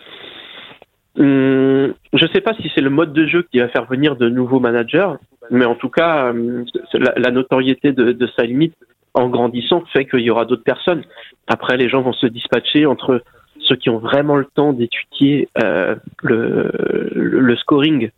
[1.18, 4.28] hum, je sais pas si c'est le mode de jeu qui va faire venir de
[4.28, 5.12] nouveaux managers,
[5.50, 8.74] mais en tout cas, hum, la notoriété de, de sa limite
[9.14, 11.02] en grandissant fait qu'il y aura d'autres personnes.
[11.46, 13.22] Après, les gens vont se dispatcher entre
[13.66, 16.70] ceux qui ont vraiment le temps d'étudier euh, le,
[17.14, 18.10] le, le scoring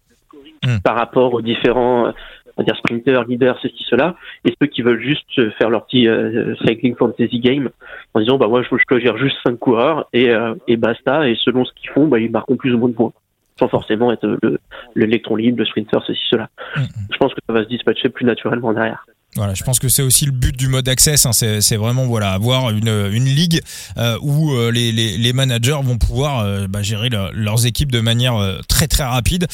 [0.67, 0.79] Hmm.
[0.83, 5.01] par rapport aux différents on va dire sprinters, leaders, ceci, cela, et ceux qui veulent
[5.01, 7.71] juste faire leur petit euh, cycling fantasy game
[8.15, 11.29] en disant bah moi je, je peux gère juste cinq coureurs et, euh, et basta
[11.29, 13.13] et selon ce qu'ils font bah ils marqueront plus ou moins de points
[13.57, 14.59] sans forcément être le
[14.97, 16.49] l'électron libre, le sprinter, ceci, cela.
[16.77, 16.87] Mhm.
[17.13, 19.07] Je pense que ça va se dispatcher plus naturellement derrière.
[19.37, 21.27] Voilà, je pense que c'est aussi le but du mode access.
[21.27, 23.61] hein, c'est, vraiment voilà avoir une, ligue
[23.97, 28.59] euh, où euh, les, managers vont pouvoir euh, bah, gérer leur- leurs équipes de manière
[28.69, 29.47] très très rapide.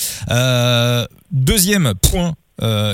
[1.31, 2.35] Deuxième point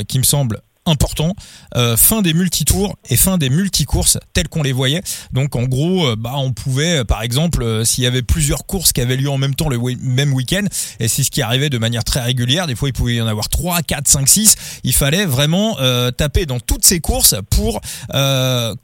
[0.08, 1.34] qui me semble important,
[1.76, 5.02] euh, fin des multitours et fin des multicourses telles qu'on les voyait.
[5.32, 8.66] Donc en gros, euh, bah on pouvait, euh, par exemple, euh, s'il y avait plusieurs
[8.66, 10.64] courses qui avaient lieu en même temps le même week-end,
[10.98, 12.66] et c'est ce qui arrivait de manière très régulière.
[12.66, 14.56] Des fois, il pouvait y en avoir 3, 4, 5, 6.
[14.84, 15.76] Il fallait vraiment
[16.16, 17.80] taper dans toutes ces courses pour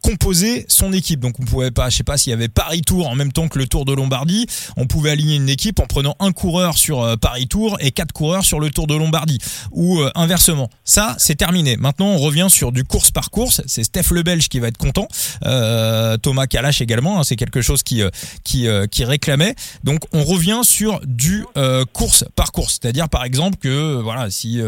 [0.03, 1.21] composer son équipe.
[1.21, 3.49] Donc on pouvait pas, je sais pas s'il y avait Paris Tour en même temps
[3.49, 7.19] que le Tour de Lombardie, on pouvait aligner une équipe en prenant un coureur sur
[7.19, 9.39] Paris Tour et quatre coureurs sur le Tour de Lombardie
[9.73, 10.71] ou inversement.
[10.85, 11.77] Ça, c'est terminé.
[11.77, 13.63] Maintenant, maintenant on revient sur du course par course.
[13.67, 15.09] C'est Steph Le Belge qui va être content.
[15.45, 17.19] Euh, Thomas Kalash également.
[17.19, 18.11] Hein, c'est quelque chose qui euh,
[18.45, 19.55] qui euh, qui réclamait.
[19.83, 21.45] Donc on revient sur du
[21.93, 22.79] course par course.
[22.81, 24.61] C'est-à-dire par exemple que voilà si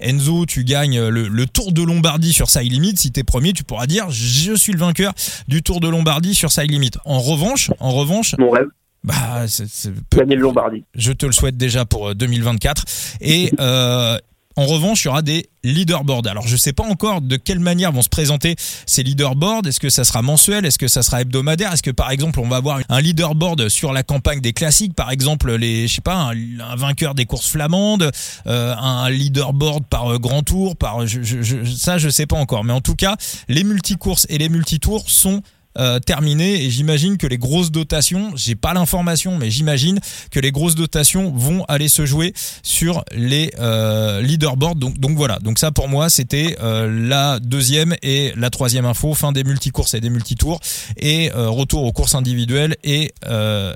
[0.00, 3.86] Enzo tu gagnes le, Tour de Lombardie sur Side Limit, si t'es premier, tu pourras
[3.86, 5.12] dire je suis le vainqueur
[5.48, 6.92] du Tour de Lombardie sur Side Limit.
[7.04, 8.66] En revanche, en revanche, mon rêve.
[9.04, 10.84] Bah, c'est, gagner le Lombardie.
[10.96, 12.84] Je te le souhaite déjà pour 2024.
[13.20, 14.18] Et euh,
[14.56, 16.26] en revanche, il y aura des leaderboards.
[16.26, 19.66] Alors, je sais pas encore de quelle manière vont se présenter ces leaderboards.
[19.66, 20.64] Est-ce que ça sera mensuel?
[20.64, 21.72] Est-ce que ça sera hebdomadaire?
[21.72, 25.10] Est-ce que, par exemple, on va avoir un leaderboard sur la campagne des classiques, par
[25.10, 28.10] exemple, les, je sais pas, un, vainqueur des courses flamandes,
[28.46, 32.64] euh, un leaderboard par euh, grand tour, par, je, je, ça, je sais pas encore.
[32.64, 33.16] Mais en tout cas,
[33.48, 35.42] les multicourses et les multitours sont
[35.78, 39.98] euh, terminé et j'imagine que les grosses dotations, j'ai pas l'information, mais j'imagine
[40.30, 44.76] que les grosses dotations vont aller se jouer sur les euh, leaderboards.
[44.76, 45.38] Donc, donc voilà.
[45.38, 49.94] Donc ça pour moi c'était euh, la deuxième et la troisième info, fin des multicourses
[49.94, 50.60] et des multitours
[50.96, 53.10] et euh, retour aux courses individuelles et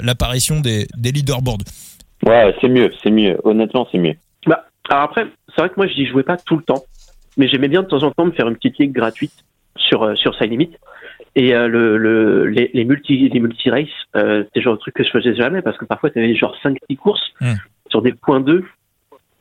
[0.02, 1.64] l'apparition des, des leaderboards.
[2.24, 3.38] Ouais, c'est mieux, c'est mieux.
[3.44, 4.14] Honnêtement, c'est mieux.
[4.46, 6.84] Bah, alors après, c'est vrai que moi, je n'y jouais pas tout le temps,
[7.36, 9.32] mais j'aimais bien de temps en temps me faire une petite ligue gratuite
[9.76, 10.70] sur sur Side Limit.
[11.36, 14.94] Et euh, le, le, les, les, multi les multi races, euh, c'était genre de truc
[14.94, 17.54] que je faisais jamais parce que parfois tu avais genre 5 6 courses hmm.
[17.88, 18.64] sur des points 2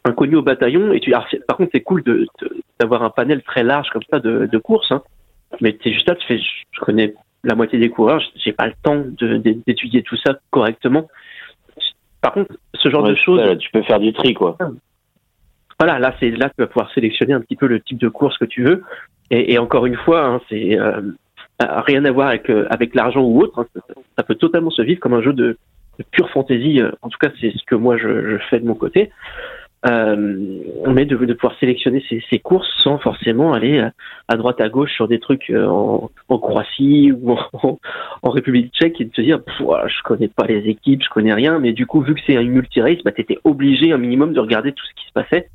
[0.06, 2.28] inconnus au bataillon et tu par contre c'est cool de
[2.80, 5.02] d'avoir un panel très large comme ça de, de courses hein.
[5.62, 8.73] mais es juste là tu fais je connais la moitié des coureurs j'ai pas le
[8.82, 9.04] temps
[9.67, 11.10] d'étudier tout ça correctement
[12.21, 14.58] par contre ce genre de choses tu peux faire du tri quoi
[15.80, 18.38] voilà là c'est là tu vas pouvoir sélectionner un petit peu le type de course
[18.38, 18.84] que tu veux
[19.32, 21.02] et, et encore une fois hein, c'est euh,
[21.59, 23.59] rien à voir avec, euh, avec l'argent ou autre.
[23.59, 23.65] Hein.
[24.17, 25.57] Ça, peut totalement se vivre comme un jeu de,
[26.11, 26.81] pure fantaisie.
[26.81, 29.11] Euh, en tout cas, c'est ce que moi je, fais de mon côté.
[29.85, 30.15] Euh,
[30.89, 33.81] mais de, de pouvoir sélectionner ces, courses sans forcément aller
[34.27, 39.15] à, droite à gauche sur des trucs en, Croatie ou en, République tchèque et de
[39.15, 42.19] se dire je connais pas les équipes, je connais rien, mais du coup vu que
[42.27, 45.13] c'est un multi-race, bah, tu étais obligé un minimum de regarder tout ce qui se
[45.13, 45.47] passait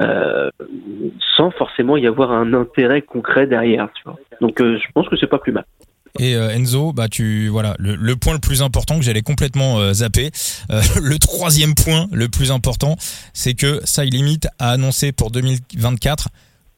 [0.00, 0.50] euh,
[1.36, 3.88] sans forcément y avoir un intérêt concret derrière.
[4.40, 5.64] Donc euh, je pense que c'est pas plus mal.
[6.18, 10.30] Et euh, Enzo, bah tu voilà le, point le plus important que j'allais complètement zapper.
[10.70, 12.96] le troisième point le plus important,
[13.32, 16.28] c'est que Side Limit a annoncé pour 2024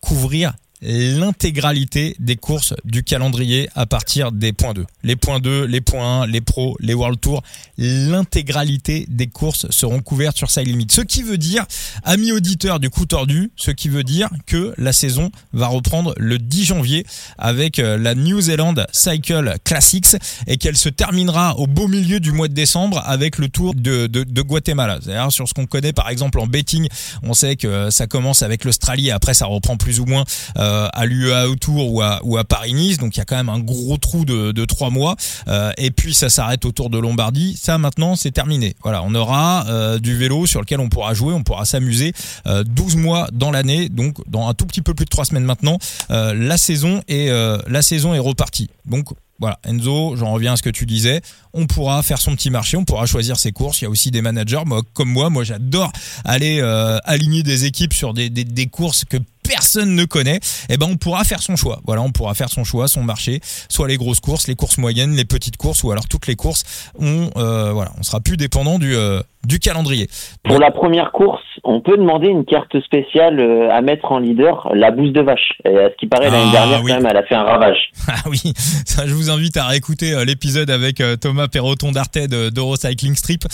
[0.01, 4.85] couvrir l'intégralité des courses du calendrier à partir des points 2.
[5.05, 7.43] Les points 2, les points 1, les pros, les World Tour,
[7.79, 10.89] l'intégralité des courses seront couvertes sur Side Limit.
[10.91, 11.65] Ce qui veut dire,
[12.03, 16.39] amis auditeurs du coup tordu, ce qui veut dire que la saison va reprendre le
[16.39, 17.07] 10 janvier
[17.39, 20.17] avec euh, la New Zealand Cycle Classics
[20.47, 24.07] et qu'elle se terminera au beau milieu du mois de décembre avec le Tour de,
[24.07, 24.99] de, Guatemala.
[25.03, 26.89] C'est-à-dire sur ce qu'on connaît par exemple en betting,
[27.23, 30.25] on sait que ça commence avec l'Australie et après ça reprend plus ou moins
[30.57, 32.99] euh, euh, à l'UEA Autour ou à, Paris-Nice.
[32.99, 35.17] Donc il y a quand même un gros trou de, de trois mois.
[35.49, 37.57] Euh, et puis ça s'arrête autour de Lombardie.
[37.61, 38.75] Ça maintenant c'est terminé.
[38.83, 42.13] Voilà, on aura euh, du vélo sur lequel on pourra jouer, on pourra s'amuser
[42.47, 43.89] 12 mois dans l'année.
[43.89, 47.83] Donc dans un tout petit peu plus de trois semaines maintenant, la saison est la
[47.83, 48.69] saison est repartie.
[48.87, 49.09] Donc
[49.39, 51.21] voilà, Enzo, j'en reviens à ce que tu disais.
[51.53, 53.81] On pourra faire son petit marché, on pourra choisir ses courses.
[53.81, 55.91] Il y a aussi des managers, moi, comme moi, moi j'adore
[56.25, 56.61] aller
[57.05, 59.19] aligner des équipes sur des courses que
[59.53, 61.81] personne ne connaît, eh ben on pourra faire son choix.
[61.87, 65.15] Voilà, on pourra faire son choix, son marché, soit les grosses courses, les courses moyennes,
[65.15, 66.65] les petites courses, ou alors toutes les courses.
[66.99, 70.09] On euh, voilà, on sera plus dépendant du euh, du calendrier.
[70.45, 74.71] Pour la première course, on peut demander une carte spéciale euh, à mettre en leader,
[74.75, 75.53] la bouse de vache.
[75.65, 77.79] Et à ce qui paraît, l'année ah dernière, quand même, elle a fait un ravage.
[78.15, 78.53] Ah oui,
[78.85, 83.45] ça, je vous invite à réécouter euh, l'épisode avec euh, Thomas Perroton d'Artet d'Eurocycling Strip,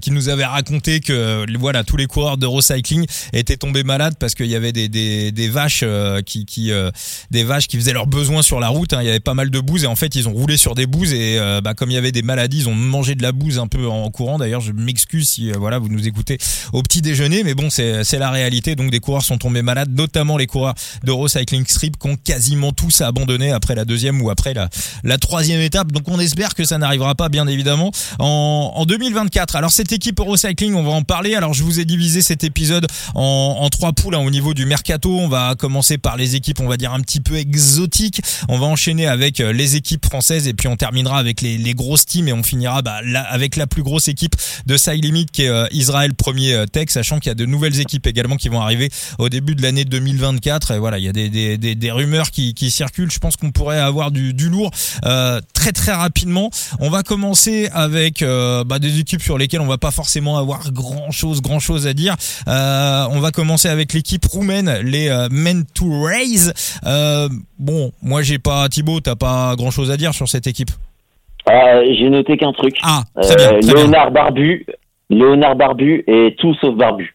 [0.00, 4.46] qui nous avait raconté que voilà tous les coureurs d'Eurocycling étaient tombés malades parce qu'il
[4.46, 5.84] y avait des, des, des vaches
[6.26, 6.70] qui, qui
[7.30, 8.92] des vaches qui faisaient leurs besoins sur la route.
[8.92, 8.98] Hein.
[9.00, 10.86] Il y avait pas mal de bouse et en fait ils ont roulé sur des
[10.86, 13.58] bouses et bah, comme il y avait des maladies, ils ont mangé de la bouse
[13.58, 14.38] un peu en courant.
[14.38, 16.38] D'ailleurs, je m'excuse si euh, voilà vous nous écoutez
[16.72, 18.76] au petit déjeuner, mais bon c'est la réalité.
[18.76, 23.00] Donc des coureurs sont tombés malades, notamment les coureurs d'Eurocycling Strip qui ont quasiment tous
[23.00, 24.68] abandonné après la deuxième ou après la
[25.04, 25.92] la troisième étape.
[25.92, 29.56] Donc on espère que ça n'arrivera pas bien évidemment en, en 2024.
[29.56, 31.34] Alors cette équipe Eurocycling, on va en parler.
[31.34, 35.18] Alors je vous ai divisé cet épisode en, trois poules hein, au niveau du mercato.
[35.18, 38.20] On va commencer par les équipes, on va dire un petit peu exotiques.
[38.48, 42.04] On va enchaîner avec euh, les équipes françaises et puis on terminera avec les, grosses
[42.04, 46.14] teams et on finira bah, avec la plus grosse équipe de Side qui est Israël
[46.14, 49.54] premier tech, sachant qu'il y a de nouvelles équipes également qui vont arriver au début
[49.54, 50.72] de l'année 2024.
[50.72, 53.10] Et voilà, il y a des, des, des, des rumeurs qui, qui circulent.
[53.10, 54.70] Je pense qu'on pourrait avoir du, du lourd
[55.54, 56.50] très très rapidement.
[56.80, 61.10] On va commencer avec bah, des équipes sur lesquelles on va pas forcément avoir grand
[61.10, 62.16] chose grand chose à dire.
[62.46, 66.52] on va commencer avec l'équipe roumaine, les Men to Raise.
[67.58, 70.70] bon, moi j'ai pas Thibaut, t'as pas grand chose à dire sur cette équipe?
[71.50, 72.76] Euh, j'ai noté qu'un truc.
[72.82, 74.64] Ah, bien, euh, Léonard Barbu,
[75.12, 77.14] Léonard Barbu est tout sauf Barbu.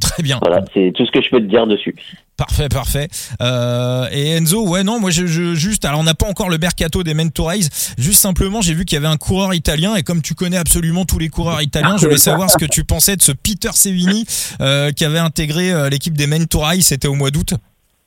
[0.00, 0.38] Très bien.
[0.40, 1.94] Voilà, c'est tout ce que je peux te dire dessus.
[2.36, 3.08] Parfait, parfait.
[3.40, 6.58] Euh, et Enzo, ouais, non, moi, je, je juste, alors on n'a pas encore le
[6.58, 7.94] mercato des Mentorize.
[7.98, 11.04] Juste simplement, j'ai vu qu'il y avait un coureur italien, et comme tu connais absolument
[11.04, 14.26] tous les coureurs italiens, je voulais savoir ce que tu pensais de ce Peter Sevini
[14.60, 16.86] euh, qui avait intégré euh, l'équipe des Mentorize.
[16.86, 17.54] C'était au mois d'août.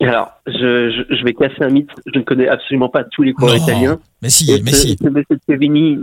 [0.02, 1.90] Alors, je, je, vais casser un mythe.
[2.06, 4.00] Je ne connais absolument pas tous les coureurs italiens.
[4.22, 4.98] Mais si, mais si.
[5.04, 5.24] M.
[5.48, 6.00] Sevini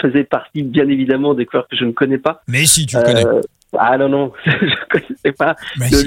[0.00, 2.42] faisait partie, bien évidemment, des coureurs que je ne connais pas.
[2.48, 3.26] Mais si, tu le connais.
[3.26, 3.42] Euh,
[3.78, 5.56] ah non, non, je ne connaissais pas.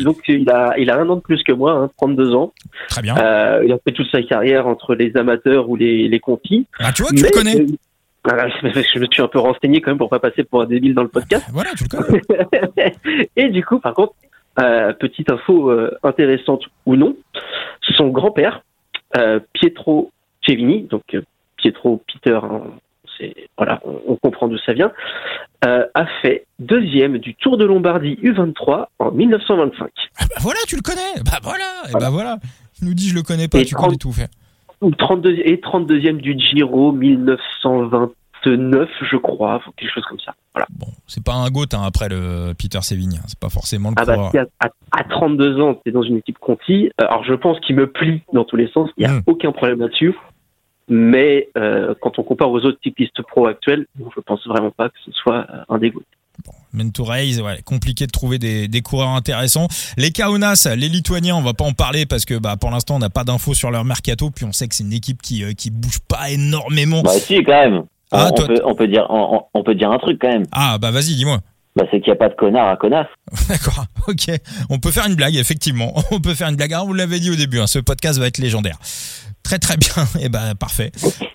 [0.04, 2.54] Donc, il a, il a un an de plus que moi, hein, 32 ans.
[2.90, 3.16] Très bien.
[3.18, 6.66] Euh, il a fait toute sa carrière entre les amateurs ou les, les contis.
[6.80, 7.68] Ah, tu vois, tu le connais.
[8.30, 10.94] Euh, je me suis un peu renseigné quand même pour pas passer pour un débile
[10.94, 11.46] dans le podcast.
[11.54, 12.96] Voilà, tu le connais.
[13.36, 14.14] Et du coup, par contre,
[14.60, 17.16] euh, petite info euh, intéressante ou non,
[17.96, 18.64] son grand-père,
[19.16, 21.04] euh, Pietro Cevini, donc
[21.58, 22.64] Pietro Peter, hein,
[23.18, 24.92] c'est voilà, on, comprend d'où ça vient,
[25.62, 29.90] a fait deuxième du Tour de Lombardie U23 en 1925.
[30.20, 31.22] Ah bah voilà, tu le connais.
[31.24, 32.38] Bah voilà, et bah voilà.
[32.80, 34.30] Il nous dit je le connais pas, tu connais tout fait.
[34.82, 38.12] Ou 32 et 32e du Giro 1920
[38.46, 40.34] neuf, je crois, quelque chose comme ça.
[40.54, 40.68] Voilà.
[40.72, 44.06] Bon, c'est pas un goût hein, après le Peter Sévigne, c'est pas forcément le ah
[44.06, 47.76] bah, à, 32 ans, tu es dans une équipe Conti, euh, alors je pense qu'il
[47.76, 49.24] me plie dans tous les sens, il n'y a hmm.
[49.28, 50.16] aucun problème là-dessus.
[50.90, 54.96] Mais euh, quand on compare aux autres cyclistes pro actuels, je pense vraiment pas que
[55.06, 56.02] ce soit euh, un dégoût.
[56.46, 59.68] Bon, Race, ouais, compliqué de trouver des, des, coureurs intéressants.
[59.98, 63.00] Les Kaunas, les Lituaniens, on va pas en parler parce que bah, pour l'instant on
[63.00, 65.72] n'a pas d'infos sur leur mercato, puis on sait que c'est une équipe qui qui
[65.72, 67.02] bouge pas énormément.
[67.02, 67.84] Bah si quand même.
[68.12, 70.46] Ah, on, peut, on, peut, dire, on, peut dire un truc quand même.
[70.52, 71.40] Ah, bah vas-y, dis-moi.
[71.76, 73.08] Bah, c'est qu'il n'y a pas de connard à connasse.
[73.50, 74.32] D'accord, ok.
[74.70, 75.94] On peut faire une blague, effectivement.
[76.12, 76.74] On peut faire une blague.
[76.74, 78.80] Alors, vous l'avez dit au début, hein, ce podcast va être légendaire.
[79.44, 80.92] Très très bien, et eh ben parfait,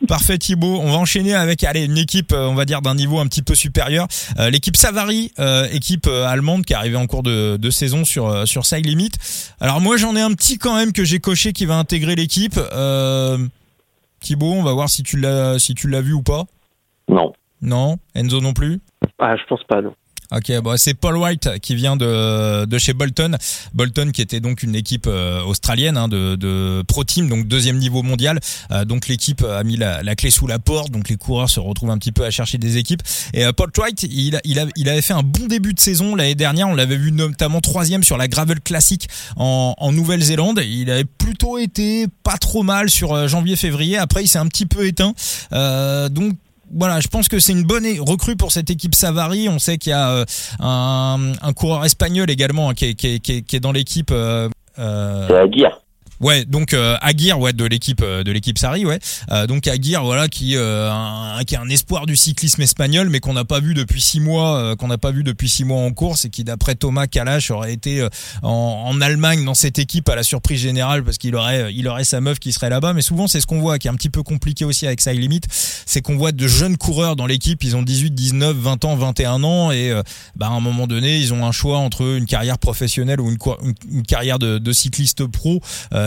[0.07, 0.81] parfait Thibaut.
[0.83, 3.41] On va enchaîner avec allez une équipe, euh, on va dire d'un niveau un petit
[3.41, 4.07] peu supérieur,
[4.39, 8.47] euh, l'équipe Savary, euh, équipe allemande qui est arrivée en cours de, de saison sur
[8.47, 9.13] sur Side Limit.
[9.61, 12.61] Alors moi j'en ai un petit quand même que j'ai coché qui va intégrer l'équipe.
[14.21, 16.45] Thibaut, on va voir si tu l'as si tu l'as vu ou pas.
[17.09, 17.33] Non.
[17.61, 17.99] Non?
[18.15, 18.81] Enzo non plus?
[19.19, 19.95] Ah, je pense pas, non.
[20.35, 23.37] Ok, bon, c'est Paul White qui vient de, de chez Bolton.
[23.75, 27.77] Bolton qui était donc une équipe euh, australienne hein, de, de Pro Team, donc deuxième
[27.77, 28.41] niveau mondial.
[28.71, 31.61] Euh, donc l'équipe a mis la, la, clé sous la porte, donc les coureurs se
[31.61, 33.03] retrouvent un petit peu à chercher des équipes.
[33.35, 36.17] Et euh, Paul White, il, il, a, il avait fait un bon début de saison
[36.17, 36.67] l'année dernière.
[36.67, 40.63] On l'avait vu notamment troisième sur la Gravel Classic en, en Nouvelle-Zélande.
[40.65, 43.99] Il avait plutôt été pas trop mal sur janvier-février.
[43.99, 45.13] Après, il s'est un petit peu éteint.
[45.51, 46.33] donc
[46.75, 49.49] voilà, je pense que c'est une bonne recrue pour cette équipe Savary.
[49.49, 50.25] On sait qu'il y a euh,
[50.61, 54.11] un, coureur espagnol également hein, qui, est, dans l'équipe.
[54.11, 55.47] Euh, euh.
[56.23, 59.01] Ouais, donc euh, Aguirre, ouais, de l'équipe euh, de l'équipe Sari, ouais.
[59.33, 63.19] Euh, donc Aguirre, voilà, qui euh, un, qui est un espoir du cyclisme espagnol, mais
[63.19, 65.81] qu'on n'a pas vu depuis six mois, euh, qu'on n'a pas vu depuis six mois
[65.81, 68.07] en course, et qui d'après Thomas Kalash aurait été
[68.43, 72.05] en, en, Allemagne dans cette équipe à la surprise générale parce qu'il aurait il aurait
[72.05, 72.93] sa meuf qui serait là-bas.
[72.93, 75.19] Mais souvent c'est ce qu'on voit, qui est un petit peu compliqué aussi avec Side
[75.19, 75.41] Limit,
[75.87, 79.43] c'est qu'on voit de jeunes coureurs dans l'équipe, ils ont 18, 19, 20 ans, 21
[79.43, 79.93] ans, et
[80.37, 83.39] bah, à un moment donné ils ont un choix entre une carrière professionnelle ou une,
[83.91, 85.61] une, carrière de, de, cycliste pro.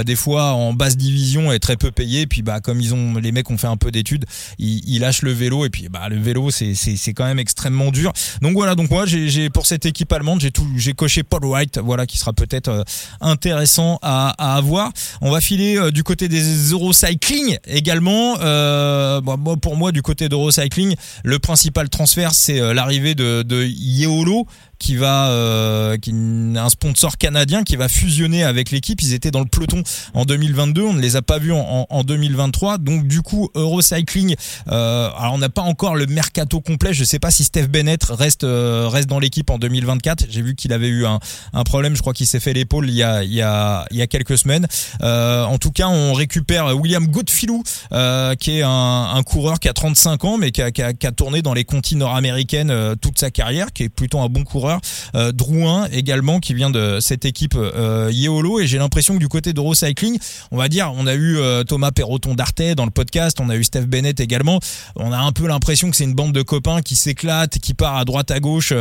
[0.06, 2.28] Des fois en bas division est très peu payé.
[2.28, 4.26] Puis bah comme ils ont les mecs ont fait un peu d'études,
[4.58, 8.13] ils, lâchent le vélo et puis bah le vélo c'est c'est quand même extrêmement dur.
[8.41, 11.80] Donc voilà donc moi j'ai pour cette équipe allemande j'ai tout j'ai coché Paul White
[11.84, 12.84] voilà qui sera peut-être euh,
[13.22, 14.91] intéressant à, avoir.
[15.22, 18.38] On va filer euh, du côté des Eurocycling également.
[18.39, 24.46] Euh, bon, pour moi du côté d'Eurocycling le principal transfert c'est l'arrivée de, de Yeolo
[24.80, 29.02] qui va euh, qui un sponsor canadien qui va fusionner avec l'équipe.
[29.02, 29.84] Ils étaient dans le peloton
[30.14, 32.78] en 2022, on ne les a pas vus en, en, 2023.
[32.78, 34.36] Donc du coup, Eurocycling,
[34.68, 36.94] euh, alors on n'a pas encore le mercato complet.
[36.94, 40.26] Je sais pas si Steph Bennett reste euh, reste dans l'équipe en 2024.
[40.30, 41.20] J'ai vu qu'il avait eu un,
[41.54, 41.96] un problème.
[41.96, 44.08] Je crois qu'il s'est fait l'épaule il y a il y a il y a
[44.08, 44.68] quelques semaines.
[45.02, 49.70] Euh, en tout cas, on récupère William Godfilou, euh, qui est un, un, coureur qui
[49.70, 52.96] a 35 ans, mais qui a, qui a, qui a tourné dans les contis nord-américaines
[53.02, 54.82] toute sa carrière, qui est plutôt un bon coureur coureurs.
[55.34, 57.56] Drouin également qui vient de cette équipe
[58.10, 60.17] Yeolo et j'ai l'impression que du côté d'Eurocycling,
[60.51, 63.63] on va dire, on a eu Thomas Perroton d'Arte dans le podcast, on a eu
[63.63, 64.60] Steph Bennett également.
[64.95, 67.97] On a un peu l'impression que c'est une bande de copains qui s'éclate, qui part
[67.97, 68.73] à droite à gauche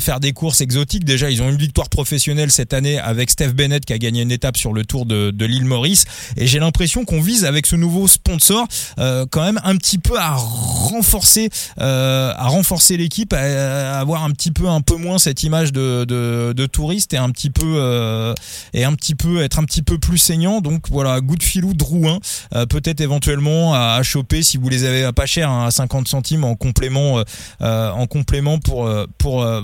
[0.00, 1.04] faire des courses exotiques.
[1.04, 4.32] Déjà, ils ont une victoire professionnelle cette année avec Steph Bennett qui a gagné une
[4.32, 6.04] étape sur le Tour de, l'île Maurice.
[6.36, 8.66] Et j'ai l'impression qu'on vise avec ce nouveau sponsor
[8.98, 14.30] euh, quand même un petit peu à renforcer, euh, à renforcer l'équipe, à, avoir un
[14.30, 18.34] petit peu, un peu moins cette image de, touriste et un petit peu, euh,
[18.74, 20.60] un petit peu être un petit peu plus saignant.
[20.60, 22.18] Donc voilà, goût de filou, Drouin,
[22.54, 26.44] euh, peut-être éventuellement à, choper si vous les avez pas cher, hein, à 50 centimes
[26.44, 27.22] en complément,
[27.62, 28.88] euh, en complément pour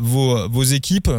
[0.00, 1.10] vos équipes.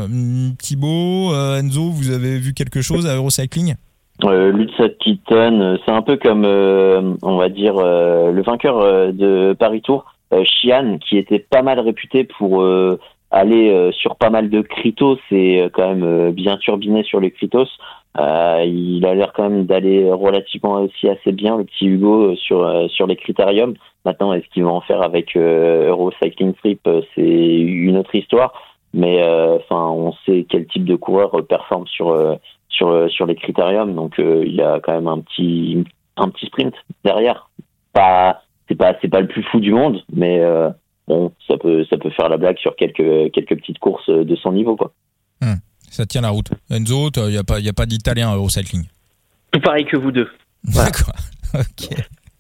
[0.60, 3.76] Thibaut, Enzo, vous avez vu quelque chose à Eurocycling?
[4.24, 10.06] Euh, Lutz Kitten, c'est un peu comme, on va dire, le vainqueur de Paris Tour,
[10.44, 12.64] Chian, qui était pas mal réputé pour
[13.36, 17.68] aller sur pas mal de critos c'est quand même bien turbiné sur les critos.
[18.18, 23.08] il a l'air quand même d'aller relativement aussi assez bien, le petit Hugo, sur, sur
[23.08, 23.76] les critériums.
[24.06, 28.54] Maintenant, est-ce qu'il va en faire avec Euro Cycling Trip C'est une autre histoire.
[28.94, 32.16] Mais enfin, on sait quel type de coureur performe sur
[32.76, 33.96] sur euh, sur les critériums.
[33.96, 35.84] Donc euh, il a quand même un petit
[36.18, 37.50] un petit sprint derrière.
[37.94, 40.70] Pas c'est pas c'est pas le plus fou du monde, mais euh,
[41.08, 44.54] bon ça peut ça peut faire la blague sur quelques quelques petites courses de son
[44.54, 44.94] niveau quoi.
[45.42, 45.56] Hmm.
[45.90, 46.50] ça tient la route.
[46.70, 48.86] Enzo, il y a pas il y a pas d'italien au cycling?
[49.52, 50.30] Tout pareil que vous deux.
[50.64, 51.16] D'accord.
[51.54, 51.90] ok.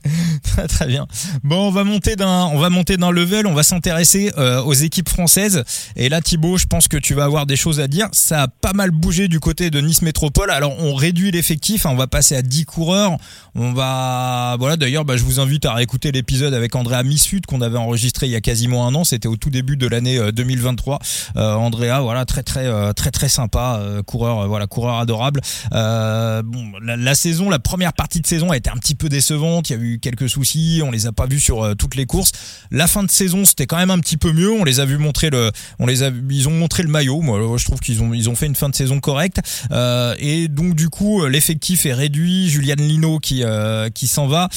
[0.67, 1.07] très bien.
[1.43, 4.73] Bon, on va monter d'un, on va monter d'un level, on va s'intéresser euh, aux
[4.73, 5.63] équipes françaises.
[5.95, 8.07] Et là, Thibaut, je pense que tu vas avoir des choses à dire.
[8.11, 10.51] Ça a pas mal bougé du côté de Nice Métropole.
[10.51, 13.17] Alors, on réduit l'effectif, hein, on va passer à 10 coureurs.
[13.55, 14.77] On va, voilà.
[14.77, 18.31] D'ailleurs, bah, je vous invite à réécouter l'épisode avec Andrea Missut qu'on avait enregistré il
[18.31, 19.03] y a quasiment un an.
[19.03, 20.99] C'était au tout début de l'année 2023.
[21.35, 25.41] Euh, euh, Andrea, voilà, très très euh, très très sympa, coureur, voilà, coureur adorable.
[25.71, 29.69] bon, la, la saison, la première partie de saison a été un petit peu décevante.
[29.69, 32.05] Il y a eu quelques soucis, on les a pas vus sur euh, toutes les
[32.05, 32.31] courses.
[32.71, 34.51] La fin de saison, c'était quand même un petit peu mieux.
[34.51, 37.21] On les a vu montrer le, on les a, ils ont montré le maillot.
[37.21, 39.39] Moi, je trouve qu'ils ont, ils ont fait une fin de saison correcte.
[39.71, 42.49] Euh, et donc du coup, l'effectif est réduit.
[42.49, 44.49] Julian Lino qui, euh, qui s'en va.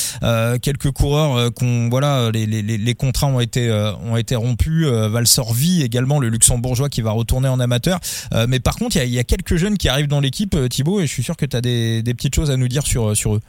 [0.63, 3.71] quelques coureurs qu'on, voilà, les, les, les, contrats ont été,
[4.05, 4.87] ont été rompus.
[4.87, 8.01] Valsorvi également, le luxembourgeois qui va retourner en amateur.
[8.49, 11.01] mais par contre, il y a, y a, quelques jeunes qui arrivent dans l'équipe, Thibaut,
[11.01, 13.17] et je suis sûr que tu as des, des petites choses à nous dire sur,
[13.17, 13.41] sur eux.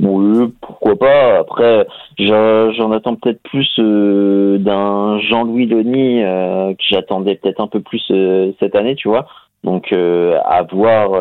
[0.80, 1.40] Pourquoi pas.
[1.40, 7.82] Après, j'en attends peut-être plus euh, d'un Jean-Louis Denis euh, que j'attendais peut-être un peu
[7.82, 9.28] plus euh, cette année, tu vois.
[9.66, 11.20] Donc à voir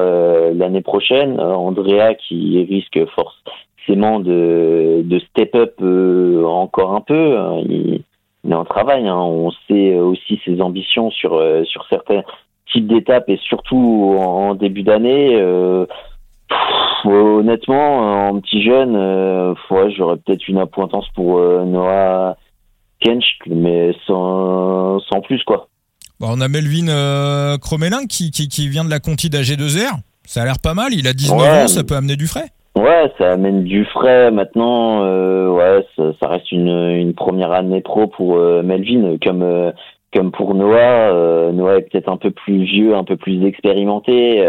[0.55, 5.75] l'année prochaine, Andrea qui risque forcément de, de step up
[6.47, 7.37] encore un peu.
[7.37, 7.63] Hein.
[7.69, 8.05] Il,
[8.49, 9.09] est en travail.
[9.09, 9.19] Hein.
[9.19, 12.23] On sait aussi ses ambitions sur sur certains
[12.73, 15.37] types d'étapes et surtout en, début d'année
[17.05, 19.55] honnêtement, en petit jeune, euh,
[19.97, 22.37] j'aurais peut-être une appointance pour euh, Noah
[23.01, 25.69] Kench, mais sans, sans plus, quoi.
[26.21, 30.01] Bah, on a Melvin euh, Cromelin qui, qui, qui, vient de la Conti d'AG2R.
[30.25, 30.93] Ça a l'air pas mal.
[30.93, 32.51] Il a 19 ans, ça peut amener du frais.
[32.77, 34.31] Ouais, ça amène du frais.
[34.31, 39.43] Maintenant, euh, ouais, ça, ça, reste une, une première année pro pour euh, Melvin, comme
[39.43, 39.73] euh,
[40.15, 41.53] comme pour Noah.
[41.53, 44.45] Noah est peut-être un peu plus vieux, un peu plus expérimenté.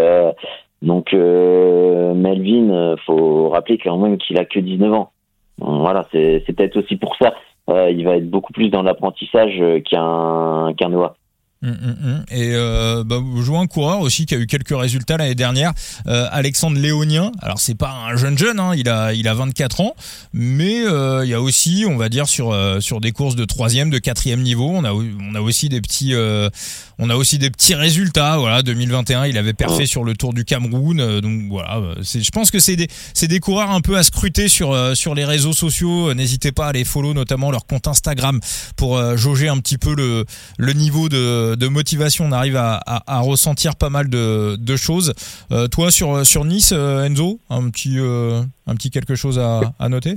[0.81, 5.11] Donc euh, Melvin, euh, faut rappeler quand même qu'il a que 19 ans.
[5.57, 7.33] Voilà, c'est peut-être aussi pour ça.
[7.69, 11.15] Euh, il va être beaucoup plus dans l'apprentissage qu'un qu'un Noah.
[11.61, 12.23] Hum, hum, hum.
[12.31, 15.73] Et euh, bah, vous jouez un coureur aussi qui a eu quelques résultats l'année dernière,
[16.07, 17.33] euh, Alexandre Léonien.
[17.41, 19.93] Alors c'est pas un jeune jeune, hein, il a il a 24 ans,
[20.31, 23.43] mais euh, il y a aussi, on va dire sur euh, sur des courses de
[23.43, 26.49] troisième, de quatrième niveau, on a on a aussi des petits euh,
[26.97, 28.37] on a aussi des petits résultats.
[28.37, 31.81] Voilà, 2021, il avait perfé sur le Tour du Cameroun, donc voilà.
[32.01, 35.25] Je pense que c'est des c'est des coureurs un peu à scruter sur sur les
[35.25, 36.13] réseaux sociaux.
[36.13, 38.39] N'hésitez pas à les follow, notamment leur compte Instagram
[38.77, 40.23] pour jauger un petit peu le
[40.57, 45.13] le niveau de de, motivation, on arrive à, ressentir pas mal de, choses.
[45.51, 49.89] Euh, toi, sur, sur Nice, euh, Enzo, un petit, euh, un petit quelque chose à,
[49.89, 50.15] noter?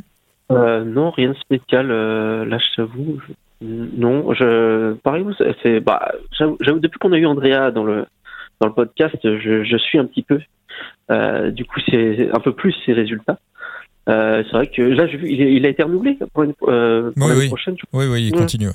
[0.50, 1.88] Non, rien de spécial.
[1.88, 3.20] là, je t'avoue.
[3.62, 5.24] Non, je, pareil,
[5.62, 8.06] c'est, bah, j'avoue, depuis qu'on a eu Andrea dans le,
[8.60, 10.40] dans le podcast, je, suis un petit peu.
[11.50, 13.38] du coup, c'est un peu plus ses résultats.
[14.06, 17.76] c'est vrai que là, il, a été renouvelé pour l'année prochaine.
[17.92, 18.68] Oui, oui, il continue.
[18.68, 18.72] Ouais,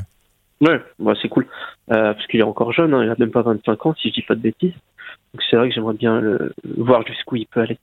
[0.62, 1.47] bah, c'est cool.
[1.91, 4.14] Euh, parce qu'il est encore jeune, hein, il a même pas 25 ans, si je
[4.14, 4.74] dis pas de bêtises.
[5.34, 7.78] Donc c'est vrai que j'aimerais bien le, voir jusqu'où il peut aller.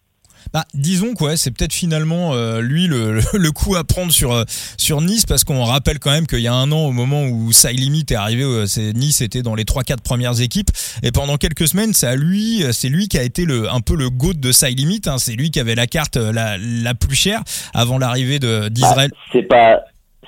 [0.53, 4.45] Bah, disons quoi, c'est peut-être finalement euh, lui le, le, coup à prendre sur euh,
[4.77, 7.51] sur Nice parce qu'on rappelle quand même qu'il y a un an au moment où
[7.53, 10.70] Side Limit est arrivé, euh, c'est Nice était dans les trois quatre premières équipes
[11.03, 13.97] et pendant quelques semaines, c'est à lui, c'est lui qui a été le un peu
[13.97, 15.03] le goat de Side Limit.
[15.07, 17.41] Hein, c'est lui qui avait la carte la, la plus chère
[17.72, 19.11] avant l'arrivée de d'Israël.
[19.12, 19.81] Bah, c'est pas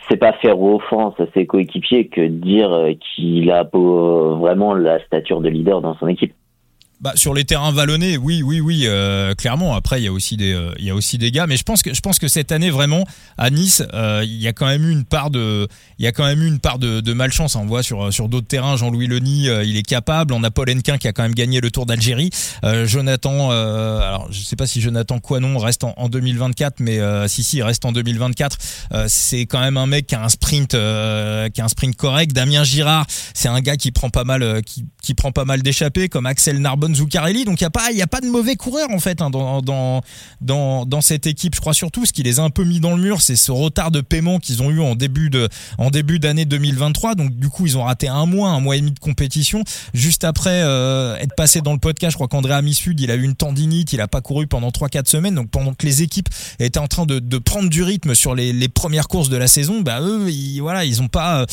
[0.08, 5.48] c'est pas faire offense à ses coéquipiers que dire qu'il a vraiment la stature de
[5.48, 6.34] leader dans son équipe.
[6.98, 9.74] Bah, sur les terrains vallonnés, oui, oui, oui, euh, clairement.
[9.74, 11.62] Après, il y a aussi des, euh, il y a aussi des gars, mais je
[11.62, 13.04] pense que, je pense que cette année vraiment
[13.36, 15.68] à Nice, euh, il y a quand même eu une part de,
[15.98, 17.54] il y a quand même eu une part de, de malchance.
[17.54, 20.32] On voit sur sur d'autres terrains, Jean-Louis Leny, il est capable.
[20.32, 22.30] On a Paul Henquin qui a quand même gagné le Tour d'Algérie.
[22.84, 27.58] Jonathan, alors je sais pas si Jonathan Quanon reste en, en 2024, mais si si,
[27.58, 28.56] il reste en 2024.
[29.08, 32.32] c'est quand même un mec qui a un sprint, qui a un sprint correct.
[32.32, 36.08] Damien Girard, c'est un gars qui prend pas mal, qui, qui prend pas mal d'échappées,
[36.08, 39.20] comme Axel Narbonne Donc il y a pas a pas de mauvais coureurs en fait
[39.20, 40.02] hein, dans, dans
[40.40, 41.54] dans cette équipe.
[41.54, 43.52] Je crois surtout ce qui les a un peu mis dans le mur, c'est ce
[43.52, 47.14] retard de paiement qu'ils ont eu en début de en début d'année 2023.
[47.14, 49.62] Donc du coup ils ont raté un mois, un mois et demi de compétition.
[49.94, 53.22] Juste après euh, être passé dans le podcast, je crois qu'André Amisud il a eu
[53.22, 55.34] une tendinite, il a pas couru pendant 3-4 semaines.
[55.34, 56.28] Donc pendant que les équipes
[56.58, 60.00] étaient en train de, prendre du rythme sur les, premières courses de la saison, bah
[60.00, 61.46] eux ils, voilà ils ont pas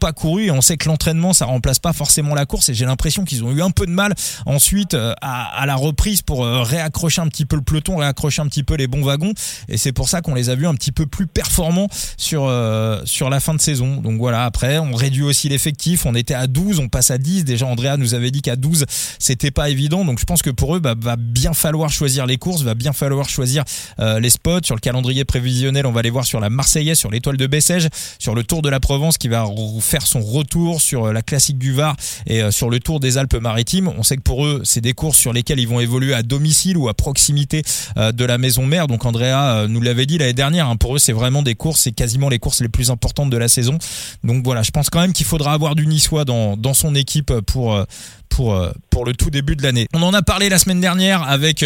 [0.00, 0.50] pas couru.
[0.50, 2.68] On sait que l'entraînement ça remplace pas forcément la course.
[2.68, 4.14] Et j'ai l'impression qu'ils ont eu un peu de mal
[4.46, 7.98] en ensuite euh, à, à, la reprise pour euh, réaccrocher un petit peu le peloton,
[7.98, 9.32] réaccrocher un petit peu les bons wagons.
[9.68, 11.86] Et c'est pour ça qu'on les a vus un petit peu plus performants
[12.16, 14.00] sur euh, sur la fin de saison.
[14.00, 16.04] Donc voilà, après on réduit aussi l'effectif.
[16.04, 17.44] On était à 12, on passe à 10.
[17.44, 18.86] Déjà Andrea nous avait dit qu'à 12
[19.20, 20.04] c'était pas évident.
[20.04, 22.92] Donc je pense que pour eux bah, va bien falloir choisir les courses, va bien
[22.92, 23.62] falloir choisir
[23.98, 25.86] les spots sur le calendrier prévisionnel.
[25.86, 27.88] On va les voir sur la Marseillaise, sur l'étoile de Bessèges,
[28.18, 29.44] sur le Tour de la Provence qui va
[29.80, 31.94] faire son retour, sur la classique du Var
[32.26, 33.92] et sur le Tour des Alpes-Maritimes.
[33.96, 36.76] On sait que pour eux c'est des courses sur lesquelles ils vont évoluer à domicile
[36.76, 37.62] ou à proximité
[37.96, 38.86] euh, de la maison mère.
[38.86, 41.80] Donc Andrea euh, nous l'avait dit l'année dernière, hein, pour eux c'est vraiment des courses,
[41.80, 43.78] c'est quasiment les courses les plus importantes de la saison.
[44.24, 47.74] Donc voilà, je pense quand même qu'il faudra avoir du Niçois dans, son équipe pour
[47.74, 47.84] euh,
[48.28, 49.86] pour pour le tout début de l'année.
[49.94, 51.64] On en a parlé la semaine dernière avec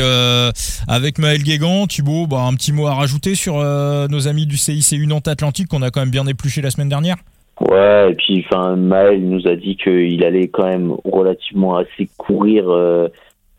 [0.87, 1.87] avec Maël Guégan.
[1.87, 5.83] Thibaut, bah, un petit mot à rajouter sur nos amis du CICU Nantes Atlantique qu'on
[5.83, 7.17] a quand même bien épluché la semaine dernière?
[7.61, 12.71] Ouais, et puis enfin Maël nous a dit qu'il allait quand même relativement assez courir
[12.71, 13.09] euh,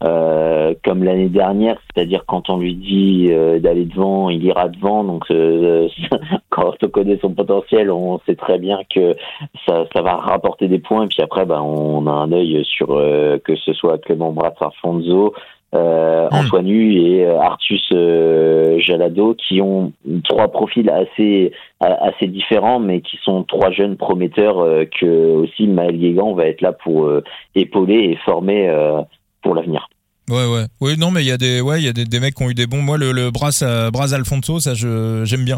[0.04, 5.04] euh, comme l'année dernière, c'est-à-dire quand on lui dit euh, d'aller devant, il ira devant.
[5.04, 5.26] Donc
[6.50, 9.16] quand on connaît son potentiel, on sait très bien que
[9.68, 11.04] ça, ça va rapporter des points.
[11.06, 15.36] Et puis après, bah, on a un œil sur que ce soit Clément Bratz, Alfonso,
[15.74, 16.36] euh, hmm.
[16.36, 19.94] Antoine et euh, Artus euh, Jalado, qui ont
[20.26, 24.66] trois profils assez assez différents, mais qui sont trois jeunes prometteurs
[25.00, 27.10] que aussi Maël Guégan va être là pour
[27.56, 28.72] épauler et former
[29.42, 29.88] pour l'avenir.
[30.30, 30.66] Ouais ouais.
[30.80, 32.44] Oui non mais il y a des ouais il y a des, des, mecs qui
[32.44, 32.82] ont eu des bons.
[32.82, 33.50] Moi le, le Bras
[33.92, 35.58] Bras Alfonso ça je j'aime bien.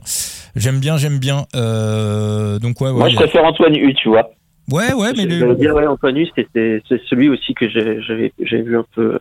[0.55, 1.45] J'aime bien j'aime bien.
[1.55, 4.31] Euh, donc ouais, ouais moi je préfère Antoine U tu vois.
[4.71, 5.55] Ouais ouais mais le...
[5.55, 9.19] dire ouais Antoine U c'était c'est celui aussi que j'avais j'ai vu un peu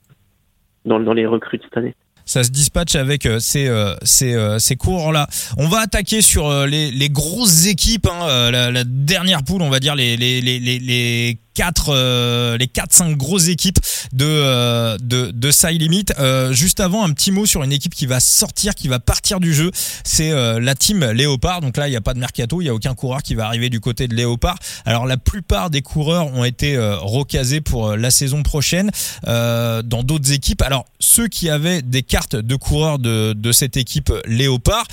[0.85, 4.59] dans, dans les recrues cette année ça se dispatche avec euh, ces euh, ces, euh,
[4.59, 5.27] ces cours là.
[5.59, 9.81] On va attaquer sur les, les grosses équipes, hein, la, la, dernière poule, on va
[9.81, 13.79] dire les les les les quatre euh, les quatre cinq grosses équipes
[14.13, 16.07] de euh, de de Side Limit.
[16.19, 19.41] Euh, juste avant, un petit mot sur une équipe qui va sortir, qui va partir
[19.41, 19.71] du jeu.
[20.05, 21.61] C'est la team Léopard.
[21.61, 23.47] Donc là, il n'y a pas de mercato, il y a aucun coureur qui va
[23.47, 24.59] arriver du côté de Léopard.
[24.85, 28.91] Alors la plupart des coureurs ont été recasés pour la saison prochaine
[29.25, 30.63] dans d'autres équipes.
[30.63, 34.87] Alors ceux qui avaient des cartes de coureurs de de cette équipe Léopard,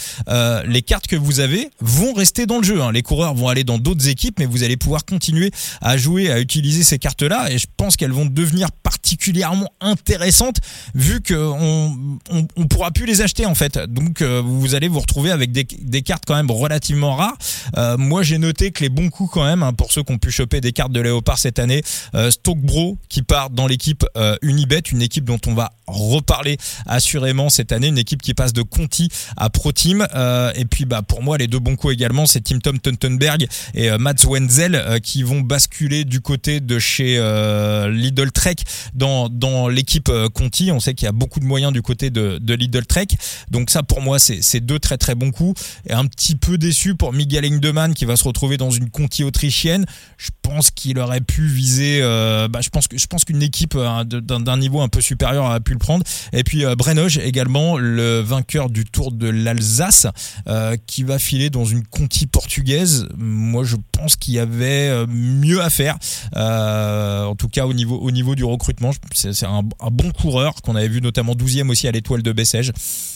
[0.66, 2.82] les cartes que vous avez vont rester dans le jeu.
[2.82, 2.92] Hein.
[2.92, 5.52] Les coureurs vont aller dans d'autres équipes, mais vous allez pouvoir continuer
[5.82, 10.58] à jouer à utiliser ces cartes-là et je pense qu'elles vont devenir particulièrement intéressantes
[10.96, 13.78] vu qu'on on, pourra plus les acheter en fait.
[13.78, 17.38] Donc euh, vous allez vous retrouver avec des, cartes quand même relativement rares.
[17.78, 20.18] Euh, moi j'ai noté que les bons coups quand même hein, pour ceux qui ont
[20.18, 21.84] pu choper des cartes de Léopard cette année,
[22.16, 27.50] euh, Bro qui part dans l'équipe euh, Unibet, une équipe dont on va reparler assurément
[27.50, 30.08] cette année, une équipe qui passe de Conti à Pro Team.
[30.56, 33.92] Et puis bah pour moi les deux bons coups également, c'est Tim Tom Tuntenberg et
[34.00, 38.56] Mats Wenzel qui vont basculer du côté de chez euh, Lidl Trek
[38.94, 40.72] dans, dans l'équipe euh, Conti.
[40.72, 43.08] On sait qu'il y a beaucoup de moyens du côté de, de Lidl Trek.
[43.52, 45.62] Donc ça, pour moi, c'est deux très très bons coups.
[45.88, 49.24] Et un petit peu déçu pour Miguel Ingdemann qui va se retrouver dans une Conti
[49.24, 49.86] autrichienne.
[50.18, 52.00] Je pense qu'il aurait pu viser.
[52.02, 55.60] Euh, bah, je pense que je qu'une équipe hein, d'un niveau un peu supérieur aurait
[55.60, 56.06] pu le prendre.
[56.32, 60.08] Et puis euh, Brenoge également, le vainqueur du Tour de l'Alsace,
[60.48, 63.08] euh, qui va filer dans une Conti portugaise.
[63.18, 65.98] Moi, je pense qu'il y avait mieux à faire.
[66.36, 70.76] En tout cas au niveau au niveau du recrutement, c'est un, un, bon coureur qu'on
[70.76, 72.72] avait vu notamment 12e aussi à l'étoile de Bessèges.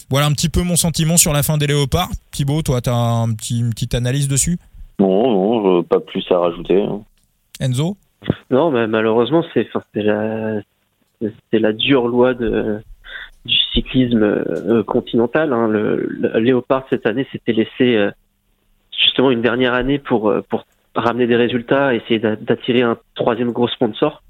[0.10, 2.10] Voilà un petit peu mon sentiment sur la fin des Léopards.
[2.32, 4.58] Thibaut, toi, tu as un petit, une petite analyse dessus?
[5.00, 6.82] Non, non, pas plus à rajouter.
[6.82, 7.02] Hein.
[7.60, 7.98] Enzo?
[8.52, 10.62] Non, mais malheureusement, c'est la,
[11.52, 12.82] la dure loi de,
[13.46, 15.54] du cyclisme euh, continental.
[15.54, 15.68] Hein.
[15.68, 18.12] Le, Léopard cette année s'était laissé euh,
[19.04, 20.66] justement une dernière année pour euh, pour
[20.96, 24.22] ramener des résultats, essayer d'attirer un troisième gros sponsor.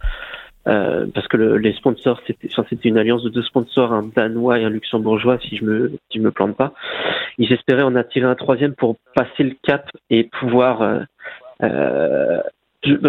[0.65, 4.59] Euh, parce que le, les sponsors, c'était, enfin, une alliance de deux sponsors, un danois
[4.59, 6.73] et un luxembourgeois, si je me, si je me plante pas.
[7.37, 10.99] Ils espéraient en attirer un troisième pour passer le cap et pouvoir euh,
[11.63, 12.41] euh,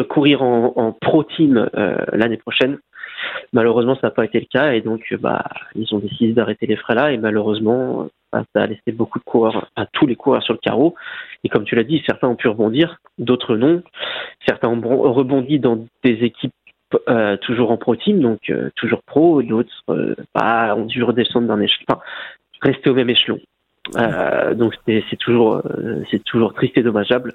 [0.09, 1.68] courir en, en, pro team
[2.12, 2.78] l'année prochaine.
[3.52, 5.44] Malheureusement, ça n'a pas été le cas et donc, bah,
[5.76, 8.09] ils ont décidé d'arrêter les frais là et malheureusement,
[8.55, 10.95] ça a laissé beaucoup de coureurs, à tous les coureurs sur le carreau.
[11.45, 13.82] Et comme tu l'as dit, certains ont pu rebondir, d'autres non.
[14.47, 16.53] Certains ont rebondi dans des équipes
[17.09, 21.49] euh, toujours en pro team, donc euh, toujours pro, d'autres euh, bah, ont dû redescendre
[21.49, 22.01] d'un échelon, enfin,
[22.61, 23.41] rester au même échelon.
[24.55, 25.62] donc c'est toujours
[26.11, 27.35] c'est toujours triste et dommageable.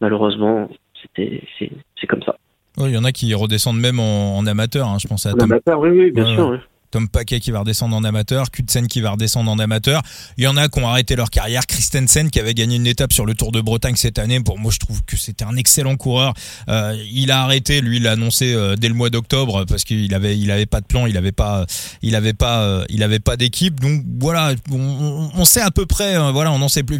[0.00, 0.68] Malheureusement,
[1.14, 2.36] c'est comme ça.
[2.78, 4.86] Il y en a qui redescendent même en, amateur.
[4.86, 6.60] Hein, je pense à en amateur, oui, oui, bien sûr.
[6.90, 10.02] Tom Paquet qui va redescendre en amateur, Kutsen qui va redescendre en amateur.
[10.36, 11.66] Il y en a qui ont arrêté leur carrière.
[11.66, 14.40] Christensen qui avait gagné une étape sur le Tour de Bretagne cette année.
[14.40, 16.34] Pour moi, je trouve que c'était un excellent coureur.
[16.68, 20.14] Euh, il a arrêté, lui, il l'a annoncé euh, dès le mois d'octobre parce qu'il
[20.14, 21.66] avait, il avait pas de plan, il avait pas,
[22.02, 23.80] il avait pas, euh, il avait pas d'équipe.
[23.80, 26.98] Donc voilà, on, sait à peu près, voilà, on n'en sait plus.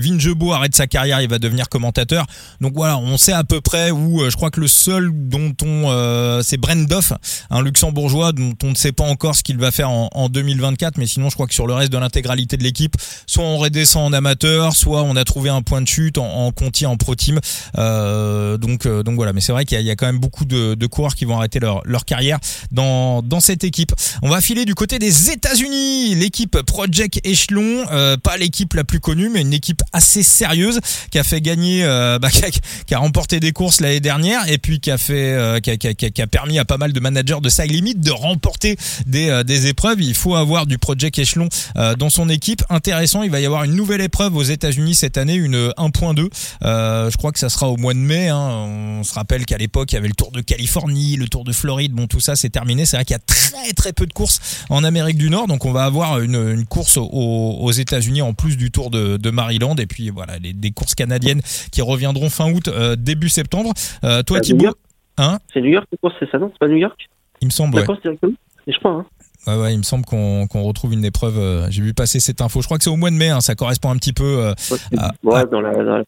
[0.53, 2.26] Arrête sa carrière, il va devenir commentateur.
[2.61, 4.28] Donc voilà, on sait à peu près où.
[4.28, 7.12] je crois que le seul dont on, c'est Brendoff,
[7.51, 10.98] un luxembourgeois dont on ne sait pas encore ce qu'il va faire en, 2024.
[10.98, 12.94] Mais sinon, je crois que sur le reste de l'intégralité de l'équipe,
[13.26, 16.52] soit on redescend en amateur, soit on a trouvé un point de chute en, en
[16.52, 17.40] Conti, en pro team.
[17.76, 19.32] Euh, donc, euh, donc voilà.
[19.32, 21.82] Mais c'est vrai qu'il y, a quand même beaucoup de, coureurs qui vont arrêter leur,
[21.84, 22.38] leur carrière
[22.70, 23.92] dans, dans cette équipe.
[24.22, 26.14] On va filer du côté des États-Unis.
[26.14, 31.18] L'équipe Project Echelon, euh, pas l'équipe la plus connue, mais une équipe assez sérieuse qui
[31.18, 34.90] a fait gagner, euh, bah, qui, a, remporté des courses l'année dernière et puis qui
[34.90, 38.76] a fait, qui a, permis à pas mal de managers de side limit de remporter
[39.06, 40.00] des, des épreuves.
[40.00, 42.62] Il faut avoir du Project Echelon euh, dans son équipe.
[42.70, 46.28] Intéressant, il va y avoir une nouvelle épreuve aux États-Unis cette année, une 1.2.
[46.64, 48.28] Euh, je crois que ça sera au mois de mai.
[48.28, 48.38] Hein.
[48.38, 51.52] On se rappelle qu'à l'époque, il y avait le Tour de Californie, le Tour de
[51.52, 51.92] Floride.
[51.92, 52.84] Bon, tout ça, c'est terminé.
[52.84, 55.64] C'est vrai qu'il y a très très peu de courses en Amérique du Nord, donc
[55.64, 59.76] on va avoir une, une course aux, États-Unis en plus du Tour de, de Maryland.
[59.76, 63.72] Et puis voilà, des courses canadiennes qui reviendront fin août, euh, début septembre.
[64.04, 64.74] Euh, toi, Thibaut,
[65.16, 65.86] hein C'est New York,
[66.18, 66.50] c'est ça, non?
[66.52, 67.08] C'est pas New York?
[67.40, 67.74] Il me semble.
[67.74, 68.32] Directement?
[68.66, 68.92] Je crois.
[68.92, 69.06] Hein.
[69.47, 71.39] Ouais, ouais, il me semble qu'on retrouve une épreuve.
[71.39, 72.61] Euh, j'ai vu passer cette info.
[72.61, 73.28] Je crois que c'est au mois de mai.
[73.28, 74.24] Hein, ça correspond un petit peu.
[74.24, 74.53] Euh,
[74.99, 76.03] à, ouais, dans la,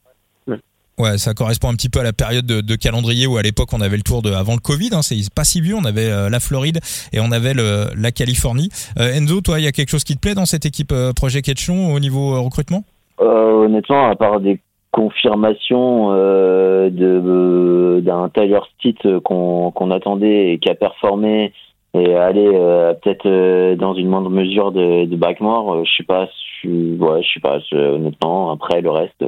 [0.99, 3.81] Ouais, ça correspond un petit peu à la période de, calendrier où à l'époque on
[3.81, 4.91] avait le tour de avant le Covid.
[4.93, 5.75] Hein, c'est pas si vieux.
[5.75, 6.81] On avait euh, la Floride
[7.15, 8.69] et on avait le, la Californie.
[8.99, 11.95] Enzo, toi, il y a quelque chose qui te plaît dans cette équipe Projet Ketchon
[11.95, 12.85] au niveau recrutement?
[13.19, 14.61] Honnêtement, à part des
[14.93, 21.55] confirmations de d'un Tyler Stitt qu'on attendait et qui a performé
[21.95, 26.05] et aller euh, peut-être euh, dans une moindre mesure de, de Backmore, euh, je sais
[26.07, 26.29] pas,
[26.63, 29.25] je, ouais, je sais pas, honnêtement, après le reste.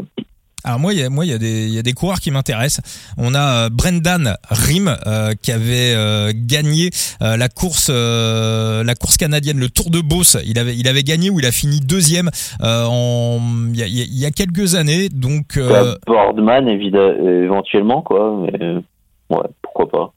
[0.64, 2.20] Alors moi, il y a, moi, il y a des, il y a des coureurs
[2.20, 3.14] qui m'intéressent.
[3.18, 4.96] On a Brendan Rim
[5.42, 6.90] qui avait gagné
[7.20, 10.38] la course, la course canadienne, le Tour de Beauce.
[10.46, 12.30] Il avait, il avait gagné ou il a fini deuxième
[12.62, 13.40] en,
[13.72, 15.08] il y a, il y a quelques années.
[15.08, 15.58] Donc
[16.06, 18.32] Boardman, éventuellement quoi.
[18.42, 18.76] Mais,
[19.30, 20.12] ouais, pourquoi pas.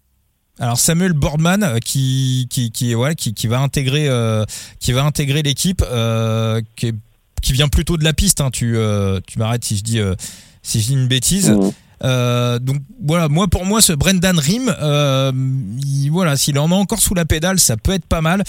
[0.59, 4.45] Alors Samuel Boardman euh, qui qui qui qui, qui va intégrer euh,
[4.79, 6.93] qui va intégrer l'équipe euh, qui,
[7.41, 9.99] qui vient plutôt de la piste hein, tu euh, tu m'arrêtes si je dis
[10.61, 11.51] si je dis une bêtise.
[11.51, 11.71] Mmh.
[12.59, 14.73] Donc voilà, moi pour moi ce Brendan Rim,
[16.11, 18.43] voilà, s'il en a encore sous la pédale, ça peut être pas mal.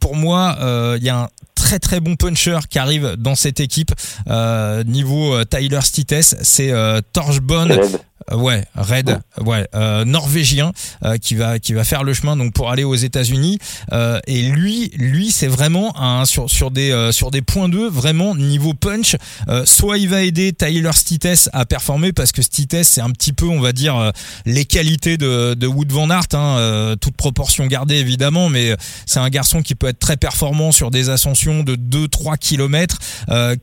[0.00, 0.56] Pour moi,
[0.98, 1.28] il y a un
[1.64, 3.92] très très bon puncher qui arrive dans cette équipe.
[4.86, 6.72] niveau Tyler Stites, c'est
[7.14, 7.80] Torchbone.
[8.30, 10.72] Euh, ouais, Red, ouais, euh, norvégien
[11.04, 13.58] euh, qui va qui va faire le chemin donc pour aller aux États-Unis.
[14.26, 18.74] et lui, lui, c'est vraiment un sur sur des sur des points 2 vraiment niveau
[18.74, 19.16] punch.
[19.64, 23.46] soit il va aider Tyler Stites à performer parce que Stites c'est un petit peu,
[23.46, 24.12] on va dire,
[24.46, 28.74] les qualités de, de Wood Van Aert, hein, toute proportion gardée évidemment, mais
[29.06, 32.98] c'est un garçon qui peut être très performant sur des ascensions de 2-3 km,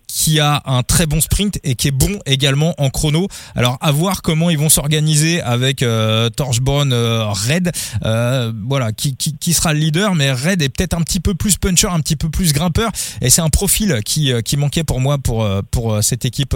[0.07, 3.27] qui a un très bon sprint et qui est bon également en chrono.
[3.55, 7.71] Alors à voir comment ils vont s'organiser avec euh, Torchbone euh, Red.
[8.05, 11.33] Euh, voilà, qui, qui, qui, sera le leader, mais Red est peut-être un petit peu
[11.33, 14.99] plus puncher, un petit peu plus grimpeur, et c'est un profil qui, qui manquait pour
[14.99, 16.55] moi pour, pour cette équipe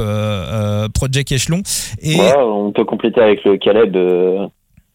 [0.94, 1.62] Project Echelon.
[2.02, 2.18] Et...
[2.38, 3.96] on peut compléter avec le Caleb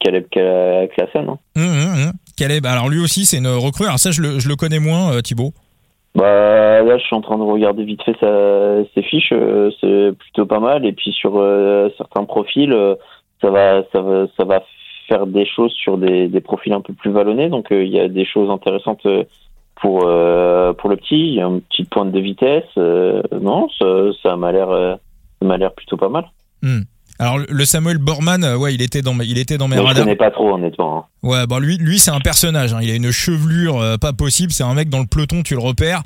[0.01, 1.28] Caleb Klassen.
[1.28, 1.38] Hein.
[1.57, 2.12] Hum, hum, hum.
[2.36, 3.84] Caleb, alors lui aussi c'est une recrue.
[3.84, 5.53] Alors ça je le, je le connais moins, euh, Thibaut.
[6.14, 10.16] Bah là, je suis en train de regarder vite fait sa, ses fiches, euh, c'est
[10.18, 10.84] plutôt pas mal.
[10.84, 12.96] Et puis sur euh, certains profils, euh,
[13.40, 14.62] ça va, ça va, ça va
[15.08, 17.48] faire des choses sur des, des profils un peu plus vallonnés.
[17.48, 19.06] Donc il y a des choses intéressantes
[19.80, 20.08] pour pour
[20.90, 21.28] le petit.
[21.28, 22.76] Il y a une petite pointe de vitesse.
[22.76, 23.86] non, ça,
[24.22, 24.98] ça m'a l'air,
[25.42, 26.28] m'a l'air plutôt pas mal.
[26.62, 26.82] Hmm.
[27.21, 29.87] Alors le Samuel Borman, euh, ouais, il était dans, il était dans mes Mais je
[29.87, 30.05] radars.
[30.05, 30.99] connais pas trop honnêtement.
[31.01, 31.05] hein.
[31.23, 32.73] Ouais, bon lui, lui c'est un personnage.
[32.73, 32.79] hein.
[32.81, 34.53] Il a une chevelure euh, pas possible.
[34.53, 36.03] C'est un mec dans le peloton, tu le repères.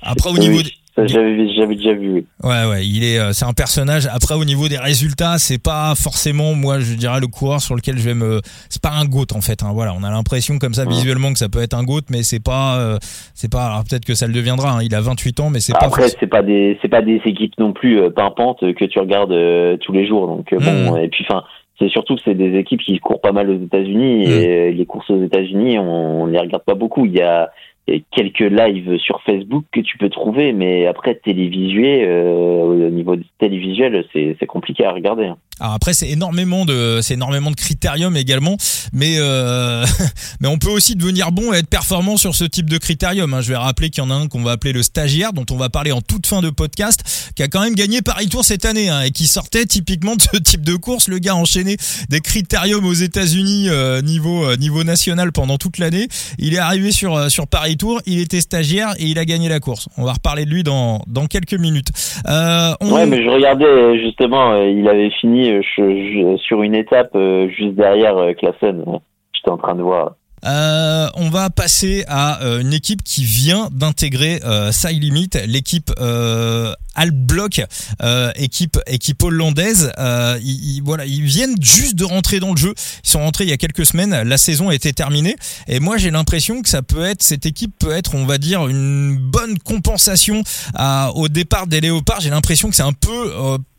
[0.00, 2.12] Après au Oui, niveau, ça, j'avais, j'avais déjà vu.
[2.12, 2.26] oui.
[2.42, 4.06] Ouais, ouais, il est, euh, c'est un personnage.
[4.12, 7.98] Après, au niveau des résultats, c'est pas forcément, moi, je dirais le coureur sur lequel
[7.98, 9.62] je vais me, c'est pas un goat en fait.
[9.62, 10.90] Hein, voilà, on a l'impression comme ça Ouais.
[10.90, 12.98] visuellement que ça peut être un goat, mais c'est pas, euh,
[13.34, 13.66] c'est pas.
[13.66, 14.72] Alors peut-être que ça le deviendra.
[14.72, 15.86] hein, il a 28 ans, mais c'est pas.
[15.86, 18.98] Après, c'est pas des, c'est pas des équipes non plus euh, pimpantes euh, que tu
[19.00, 20.26] regardes euh, tous les jours.
[20.28, 20.98] Donc euh, bon, Mm.
[21.04, 21.42] et puis enfin,
[21.80, 24.30] c'est surtout que c'est des équipes qui courent pas mal aux États-Unis Mm.
[24.30, 27.04] et les courses aux États-Unis, on, on les regarde pas beaucoup.
[27.06, 27.50] Il y a
[28.10, 34.04] quelques lives sur Facebook que tu peux trouver, mais après télévisuel, euh, au niveau télévisuel,
[34.12, 35.32] c'est c'est compliqué à regarder.
[35.60, 38.56] Alors après, c'est énormément de, c'est énormément de critérium également,
[38.92, 39.84] mais euh,
[40.40, 43.32] mais on peut aussi devenir bon et être performant sur ce type de critérium.
[43.34, 43.40] hein.
[43.40, 45.56] Je vais rappeler qu'il y en a un qu'on va appeler le stagiaire, dont on
[45.56, 48.64] va parler en toute fin de podcast, qui a quand même gagné Paris Tour cette
[48.64, 51.08] année hein, et qui sortait typiquement de ce type de course.
[51.08, 51.76] Le gars enchaîné
[52.08, 56.08] des critériums aux États-Unis euh, niveau euh, niveau national pendant toute l'année.
[56.38, 59.48] Il est arrivé sur euh, sur Paris Tour, il était stagiaire et il a gagné
[59.48, 59.88] la course.
[59.98, 61.88] On va reparler de lui dans dans quelques minutes.
[62.26, 67.48] Euh, on- Ouais, mais je regardais justement, il avait fini euh, sur une étape euh,
[67.48, 68.80] juste derrière euh, Klassen.
[68.86, 68.98] euh,
[69.32, 70.16] J'étais en train de voir.
[71.16, 76.74] On va passer à une équipe qui vient d'intégrer euh, Limit, l'équipe euh,
[78.86, 79.90] équipe hollandaise.
[80.42, 82.74] Ils, voilà, ils viennent juste de rentrer dans le jeu.
[83.04, 84.22] Ils sont rentrés il y a quelques semaines.
[84.22, 85.36] La saison été terminée
[85.66, 86.68] et moi j'ai l'impression que
[87.20, 90.42] cette équipe peut être, on va dire, une bonne compensation
[91.14, 92.20] au départ des Léopards.
[92.20, 93.32] J'ai l'impression que c'est un peu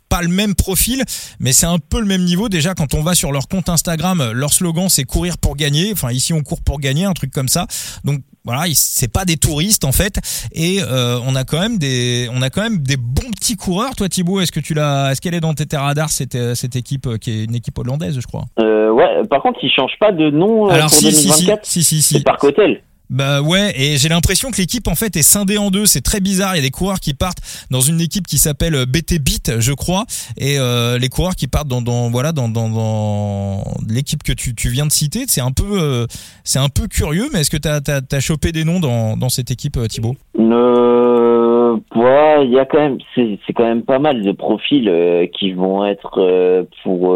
[0.09, 1.03] pas le même profil,
[1.39, 2.49] mais c'est un peu le même niveau.
[2.49, 5.91] Déjà, quand on va sur leur compte Instagram, leur slogan c'est courir pour gagner.
[5.91, 7.67] Enfin, ici on court pour gagner, un truc comme ça.
[8.03, 10.19] Donc voilà, ils- c'est pas des touristes en fait,
[10.51, 13.95] et euh, on a quand même des, on a quand même des bons petits coureurs.
[13.95, 16.75] Toi, Thibaut, est-ce que tu l'as, est-ce qu'elle est dans tes radars cette euh, cette
[16.75, 18.45] équipe euh, qui est une équipe hollandaise, je crois?
[18.59, 21.27] Euh, ouais, par contre, il change pas de nom euh, Alors pour si, si, si,
[21.45, 21.65] 2024.
[21.65, 22.13] si, si, si.
[22.17, 22.83] C'est Parc Hôtel.
[23.09, 25.85] Bah ouais, et j'ai l'impression que l'équipe en fait est scindée en deux.
[25.85, 26.55] C'est très bizarre.
[26.55, 29.59] Il y a des coureurs qui partent dans une équipe qui s'appelle euh, BT Beat,
[29.59, 30.05] je crois,
[30.37, 34.55] et euh, les coureurs qui partent dans, dans voilà dans dans, dans l'équipe que tu,
[34.55, 35.25] tu viens de citer.
[35.27, 36.07] C'est un peu euh,
[36.43, 39.29] c'est un peu curieux, mais est-ce que t'as t'as t'as chopé des noms dans dans
[39.29, 40.15] cette équipe, euh, Thibaut?
[40.39, 45.27] Euh, ouais, il y a quand même, c'est quand même pas mal de profils euh,
[45.27, 47.15] qui vont être pour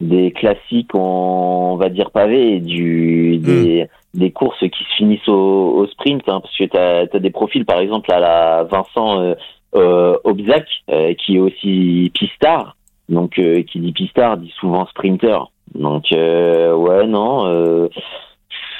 [0.00, 5.28] des classiques, on, on va dire pavés, et du des, des courses qui se finissent
[5.28, 9.20] au, au sprint, hein, parce que t'as as des profils, par exemple à la Vincent
[9.20, 9.34] euh,
[9.74, 12.76] euh, Obzac, euh, qui est aussi pistard,
[13.08, 15.38] donc euh, qui dit pistard dit souvent sprinter.
[15.74, 17.88] Donc euh, ouais, non.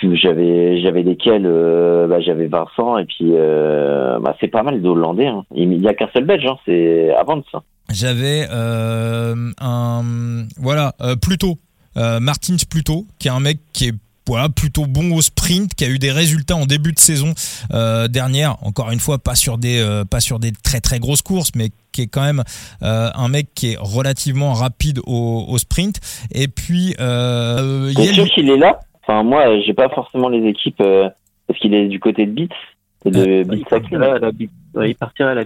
[0.02, 5.26] J'avais j'avais lesquels euh, bah, j'avais Vincent et puis euh, bah, c'est pas mal d'Hollandais
[5.26, 5.44] hein.
[5.54, 6.56] il y a qu'un seul Belge hein.
[6.64, 10.02] c'est avant ça J'avais euh, un
[10.56, 11.58] voilà euh, Pluto,
[11.96, 13.94] euh, Martins Pluto, qui est un mec qui est
[14.26, 17.34] voilà plutôt bon au sprint, qui a eu des résultats en début de saison
[17.72, 18.56] euh, dernière.
[18.62, 21.70] Encore une fois, pas sur des euh, pas sur des très très grosses courses, mais
[21.90, 22.44] qui est quand même
[22.82, 25.98] euh, un mec qui est relativement rapide au, au sprint.
[26.32, 28.78] Et puis euh, t'es sûr qu'il est là?
[29.10, 31.08] Enfin moi j'ai pas forcément les équipes euh,
[31.46, 32.54] parce qu'il est du côté de Beats
[33.04, 34.50] et de Il Beats partirait à la bite.
[34.74, 35.42] Ouais, il partirait à la.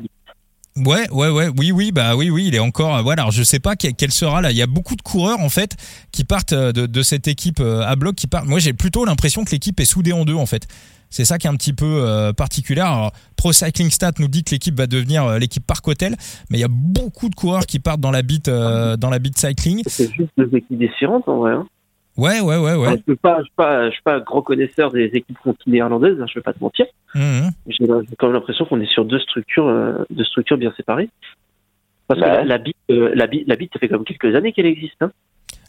[0.76, 2.96] Ouais, ouais, ouais, oui, oui, bah oui, oui, il est encore.
[2.96, 4.50] euh, Voilà, alors je sais pas quel, quel sera là.
[4.50, 5.76] Il y a beaucoup de coureurs en fait
[6.10, 8.46] qui partent euh, de, de cette équipe euh, à bloc, qui partent.
[8.46, 10.66] Moi, j'ai plutôt l'impression que l'équipe est soudée en deux en fait.
[11.10, 12.80] C'est ça qui est un petit peu euh, particulier.
[12.80, 16.16] Alors, Pro Cycling Stat nous dit que l'équipe va devenir euh, l'équipe Parc Hotel,
[16.50, 19.20] mais il y a beaucoup de coureurs qui partent dans la bite, euh, dans la
[19.20, 19.82] bite cycling.
[19.86, 21.52] C'est juste deux équipes différentes en vrai.
[21.52, 21.66] Hein.
[22.16, 22.86] Ouais, ouais, ouais, ouais.
[22.88, 25.36] Enfin, je ne pas, je suis pas, je suis pas un grand connaisseur des équipes
[25.38, 26.86] continentales néerlandaises, hein, je vais pas te mentir.
[27.14, 27.50] Mhm.
[27.66, 27.86] J'ai
[28.18, 31.08] quand même l'impression qu'on est sur deux structures, euh, deux structures bien séparées.
[32.06, 34.34] Parce que Bah la, la bite, euh, la bite, la bite, ça fait comme quelques
[34.36, 34.96] années qu'elle existe.
[35.00, 35.10] Hein.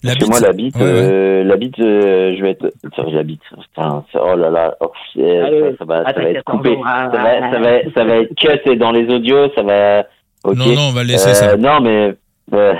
[0.04, 0.30] La parce que bite.
[0.30, 0.90] moi la bite Ouais, ouais.
[0.92, 2.72] euh, la bite euh, je vais être
[3.12, 6.44] la bite putain oh là là oh, Allez, ça, ça va ça attends, va être
[6.44, 10.06] coupé ça ah, va ça va ça va être cut dans les audios ça va
[10.44, 11.58] ok Non, non, on va le laisser Euh, ça.
[11.58, 12.14] Non, mais
[12.54, 12.74] euh,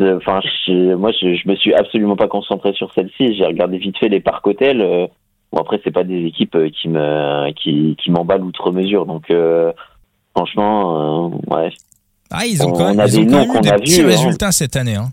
[0.00, 3.34] enfin, je- moi, je, je me suis absolument pas concentré sur celle-ci.
[3.36, 4.80] J'ai regardé vite fait les parcs hôtels.
[4.80, 5.06] euh,
[5.52, 9.06] bon, après, c'est pas des équipes euh, qui me qui, qui m'emballent outre mesure.
[9.06, 9.72] Donc, euh,
[10.36, 11.70] franchement, euh, ouais.
[12.30, 13.70] Ah, ils ont on quand même, a ils ont des quand noms même eu des
[13.84, 14.06] petits hein.
[14.06, 14.96] résultats cette année.
[14.96, 15.08] Hein.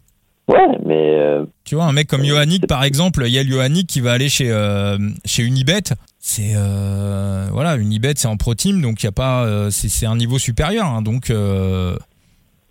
[0.48, 3.88] Ouais, mais euh, Tu vois, un mec comme Yoannik, par exemple, il y a Yoannik
[3.88, 5.82] qui va aller chez, euh, chez Unibet.
[6.20, 10.06] C'est euh, voilà, Unibet, c'est en pro team, donc il y a pas, euh, c'est
[10.06, 10.86] un niveau supérieur.
[10.86, 11.96] hein, donc euh,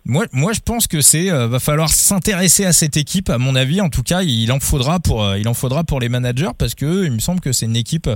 [0.07, 3.29] moi, moi, je pense que c'est euh, va falloir s'intéresser à cette équipe.
[3.29, 5.99] À mon avis, en tout cas, il en faudra pour, euh, il en faudra pour
[5.99, 8.07] les managers parce que il me semble que c'est une équipe,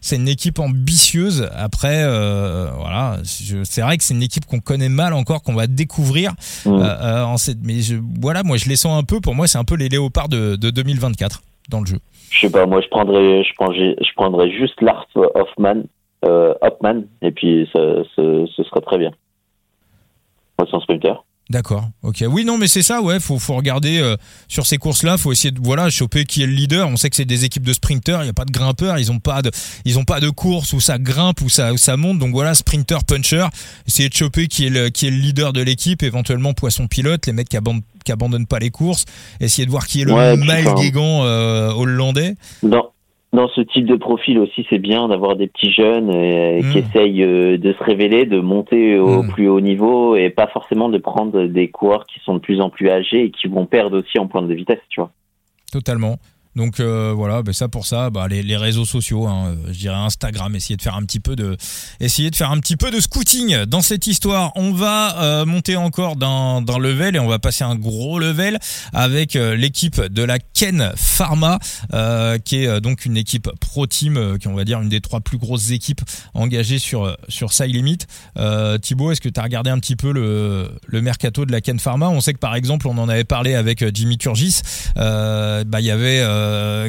[0.00, 1.48] c'est une équipe ambitieuse.
[1.54, 5.66] Après, euh, voilà, c'est vrai que c'est une équipe qu'on connaît mal encore, qu'on va
[5.66, 6.32] découvrir.
[6.64, 6.68] mm.
[6.70, 9.20] Euh, euh, en cette- mais je, voilà, moi je les sens un peu.
[9.20, 11.98] Pour moi, c'est un peu les léopards de, de 2024 dans le jeu.
[12.30, 15.82] je sais pas, moi je prendrais, je prendrais, je prendrais juste Lars Hoffman,
[16.22, 17.80] Hoffman, et puis ça,
[18.16, 18.22] ça-
[18.56, 19.10] ce sera très bien.
[20.58, 21.22] Moi, c'est un sprinter.
[21.50, 21.90] D'accord.
[22.02, 22.24] Ok.
[22.26, 23.02] Oui, non, mais c'est ça.
[23.02, 24.16] Ouais, faut faut regarder euh,
[24.48, 25.18] sur ces courses-là.
[25.18, 26.88] Faut essayer de voilà choper qui est le leader.
[26.88, 28.22] On sait que c'est des équipes de sprinters.
[28.22, 28.98] Il y a pas de grimpeurs.
[28.98, 29.50] Ils ont pas de
[29.84, 32.18] ils ont pas de course où ça grimpe où ça où ça monte.
[32.18, 33.46] Donc voilà, sprinter, puncher.
[33.86, 36.02] Essayer de choper qui est le qui est le leader de l'équipe.
[36.02, 37.26] Éventuellement poisson pilote.
[37.26, 39.04] Les mecs qui abandonnent qui abandonnent pas les courses.
[39.40, 42.36] Essayer de voir qui est le Ouais, Miles enfin, Guégan euh, hollandais.
[42.62, 42.93] Dans,
[43.34, 46.82] dans ce type de profil aussi, c'est bien d'avoir des petits jeunes euh, qui Mm.
[46.84, 49.28] essayent euh, de se révéler, de monter au Mm.
[49.28, 52.70] plus haut niveau et pas forcément de prendre des coureurs qui sont de plus en
[52.70, 55.10] plus âgés et qui vont perdre aussi en pointe de vitesse, tu vois.
[55.72, 56.16] Totalement.
[56.56, 59.96] Donc euh, voilà, ben ça pour ça, bah, les, réseaux sociaux, hein, euh, je dirais
[59.96, 61.56] Instagram, essayer de faire un petit peu de,
[61.98, 64.52] essayer de faire un petit peu de scouting dans cette histoire.
[64.54, 68.58] On va euh, monter encore d'un d'un level et on va passer un gros level
[68.92, 71.58] avec l'équipe de la Ken Pharma,
[72.44, 75.38] qui est donc une équipe pro team, qui on va dire une des trois plus
[75.38, 76.02] grosses équipes
[76.34, 77.98] engagées sur sur Limit.
[78.80, 81.78] Thibaut, est-ce que tu as regardé un petit peu le, le mercato de la Ken
[81.78, 82.08] Pharma?
[82.08, 84.60] On sait que par exemple, on en avait parlé avec Jimmy Turgis.
[84.94, 86.22] Bah il y avait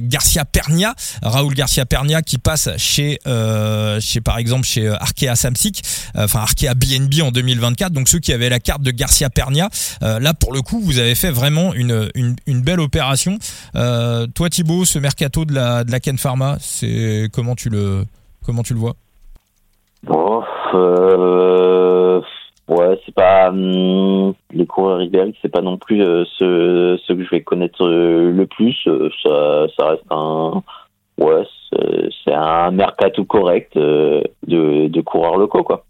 [0.01, 5.83] Garcia Pernia, Raoul Garcia Pernia qui passe chez euh, par exemple chez euh, Arkea Samsic,
[6.15, 7.91] euh, enfin Arkea BNB en 2024.
[7.91, 9.69] Donc ceux qui avaient la carte de Garcia Pernia,
[10.03, 13.37] euh, là pour le coup vous avez fait vraiment une belle opération.
[13.75, 18.05] Euh, toi Thibaut, ce mercato de la de Ken Pharma, c'est comment tu le
[18.47, 18.95] vois?
[20.73, 21.34] Euh,
[22.67, 27.23] ouais, c'est pas hum, les coureurs ibériques, c'est pas non plus euh, ceux, ceux que
[27.23, 28.75] je vais connaître euh, le plus.
[28.87, 30.63] Euh, ça, ça reste un,
[31.17, 31.43] ouais,
[32.23, 35.85] c'est un mercato correct euh, de, de coureurs locaux, quoi.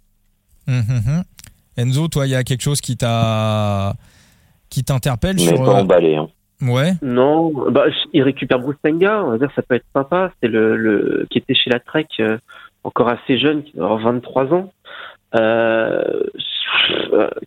[0.68, 1.24] Hum, hum.
[1.78, 3.94] Enzo, toi, il y a quelque chose qui t'a
[4.70, 6.16] qui t'interpelle Mais sur pas euh, emballé.
[6.16, 6.28] Hein.
[6.62, 10.32] ouais Non, bah, il récupère Bruce Tenga, on va dire ça peut être sympa.
[10.42, 12.38] C'est le, le qui était chez la Trek, euh,
[12.84, 14.72] encore assez jeune, qui doit avoir 23 ans,
[15.34, 15.40] qui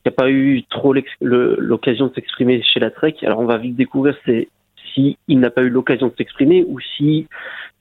[0.05, 3.16] n'a pas eu trop l'occasion de s'exprimer chez la Trek.
[3.22, 4.49] Alors on va vite découvrir c'est
[4.95, 7.26] si n'a pas eu l'occasion de s'exprimer ou si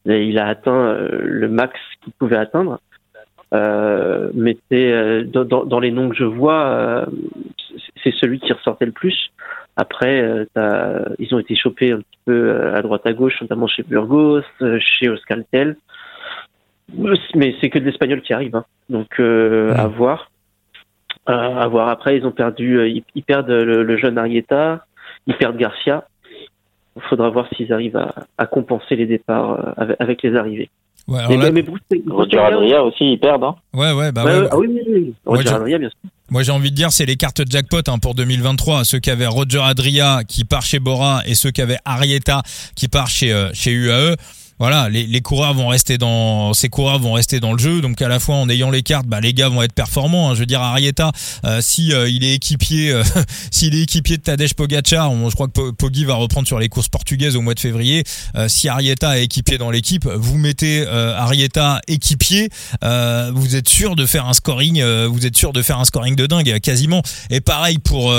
[0.08, 2.80] euh, il a atteint euh, le max qu'il pouvait atteindre.
[3.54, 7.06] Euh, mais euh, dans, les noms que je vois, euh,
[8.04, 9.32] c'est celui qui ressortait le plus.
[9.78, 13.68] Après, euh, ils ont été chopés un petit peu euh, à droite à gauche, notamment
[13.68, 15.78] chez Burgos, euh, chez Euskaltel.
[17.36, 18.66] Mais c'est que de l'espagnol qui arrive, hein.
[18.90, 19.80] donc euh, Mm.
[19.80, 20.32] à voir.
[21.30, 21.90] Euh, à voir.
[21.90, 24.86] Après, ils ont perdu, euh, ils, ils perdent le, le jeune Arieta,
[25.28, 26.08] ils perdent Garcia.
[26.96, 30.70] Il faudra voir s'ils arrivent à, à compenser les départs euh, avec, avec les arrivées.
[31.08, 33.44] ouais alors Mais, là- mais Bruce, Bruce Roger Adria aussi, ils perdent.
[33.44, 33.56] Hein.
[33.74, 35.14] ouais ouais bah Ouais, ah oui, oui, oui.
[35.26, 35.98] Moi, Roger Adria, bien sûr.
[36.30, 38.84] Moi, j'ai envie de dire, c'est les cartes jackpot hein, pour 2023.
[38.86, 42.42] Ceux qui avaient Roger Adria qui part chez Bora et ceux qui avaient Arietta
[42.76, 44.16] qui part chez euh, chez UAE.
[44.60, 47.80] Voilà, les, les coureurs vont rester dans ces coureurs vont rester dans le jeu.
[47.82, 50.32] Donc à la fois en ayant les cartes, bah les gars vont être performants.
[50.32, 50.34] hein.
[50.34, 51.12] Je veux dire Arietta,
[51.46, 53.04] euh, si euh, il est équipier, euh,
[53.52, 56.58] s'il est équipier de Tadej Pogacar, on- je crois que Po- Poggi va reprendre sur
[56.58, 58.04] les courses portugaises au mois de février.
[58.36, 62.50] Euh, si Arietta est équipier dans l'équipe, vous mettez euh, Arietta équipier,
[62.84, 66.16] euh, vous êtes sûr de faire un scoring, vous êtes sûr de faire un scoring
[66.16, 67.04] de dingue quasiment.
[67.30, 68.12] Et pareil pour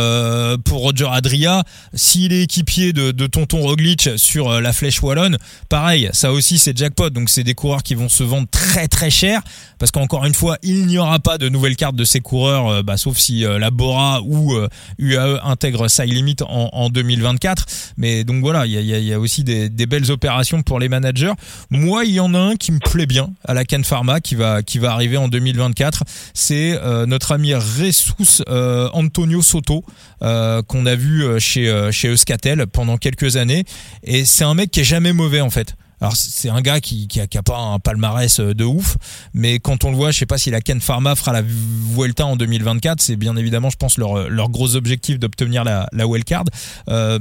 [0.64, 1.64] pour Roger Adria,
[1.94, 5.36] s'il est équipier de, de Tonton Roglic sur la flèche wallonne,
[5.68, 7.10] pareil, aussi c'est jackpot.
[7.10, 9.40] Donc c'est des coureurs qui vont se vendre très très cher
[9.78, 12.82] parce qu'encore une fois, il n'y aura pas de nouvelles cartes de ces coureurs, euh,
[12.82, 14.68] bah, sauf si euh, la Bora ou euh,
[14.98, 17.66] UAE intègre Side Limit en, en 2024.
[17.96, 21.32] Mais donc voilà, il y a, aussi des, belles opérations pour les managers.
[21.70, 24.34] Moi, il y en a un qui me plaît bien à la Can Pharma qui
[24.34, 26.04] va qui va arriver en 2024.
[26.34, 29.84] C'est euh, notre ami Jesus euh, Antonio Soto
[30.22, 33.64] euh, qu'on a vu euh, chez euh, chez Euskatel pendant quelques années.
[34.02, 35.76] Et c'est un mec qui est jamais mauvais en fait.
[36.00, 38.96] Alors c'est un gars qui, qui, a, qui a pas un palmarès euh, de ouf,
[39.34, 42.26] mais quand on le voit, je sais pas si la Ken Pharma fera la Vuelta
[42.26, 46.44] en 2024, c'est bien évidemment, je pense, leur, leur gros objectif d'obtenir la, la wildcard.
[46.88, 47.18] Euh,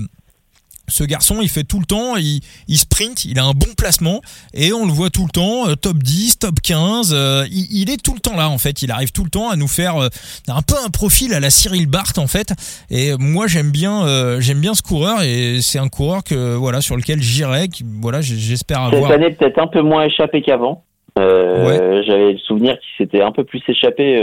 [0.89, 4.21] ce garçon, il fait tout le temps, il, il sprint, il a un bon placement
[4.53, 7.11] et on le voit tout le temps, euh, top 10, top 15.
[7.13, 8.81] euh, il, il est tout le temps là en fait.
[8.81, 10.07] Il arrive tout le temps à nous faire euh,
[10.47, 12.53] un peu un profil à la Cyril Barth en fait.
[12.89, 16.79] Et moi j'aime bien, euh, j'aime bien ce coureur et c'est un coureur que voilà
[16.81, 17.67] sur lequel j'irai.
[17.67, 19.11] qui- Voilà, j'espère Cette avoir.
[19.11, 20.83] année, peut-être un peu moins échappé qu'avant.
[21.19, 24.21] Euh, J'avais le souvenir qu'il s'était un peu plus échappé.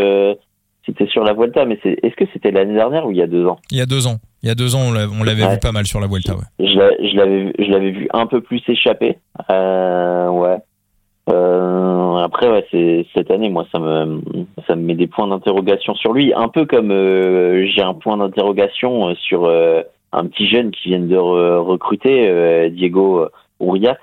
[0.86, 3.26] C'était sur la Vuelta, mais c'est- est-ce que c'était l'année dernière ou il y a
[3.26, 3.58] deux ans?
[3.70, 5.52] Il y a deux ans, il y a deux ans, on l'a- on l'avait Ouais.
[5.54, 6.34] vu pas mal sur la Vuelta.
[6.34, 6.42] Ouais.
[6.66, 9.18] Je l'a- je l'avais vu- je l'avais vu un peu plus échappé.
[9.50, 10.58] Euh, ouais.
[11.30, 14.20] Euh, après, ouais, c'est cette année, moi, ça me
[14.66, 18.16] ça me met des points d'interrogation sur lui, un peu comme euh, j'ai un point
[18.18, 19.82] d'interrogation euh, sur euh,
[20.12, 23.26] un petit jeune qui vient de re- recruter, Diego
[23.60, 23.96] Urias.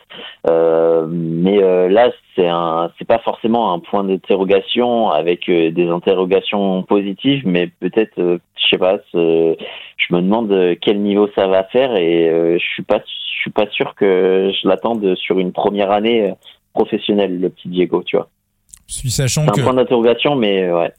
[0.49, 5.87] Euh, mais euh, là, c'est un, c'est pas forcément un point d'interrogation avec euh, des
[5.87, 11.63] interrogations positives, mais peut-être, euh, je sais pas, je me demande quel niveau ça va
[11.65, 15.91] faire et je suis pas, je suis pas sûr que je l'attende sur une première
[15.91, 16.33] année
[16.73, 18.29] professionnelle, le petit Diego, tu vois.
[18.87, 20.91] Puis sachant C'est que, un point d'interrogation, mais ouais,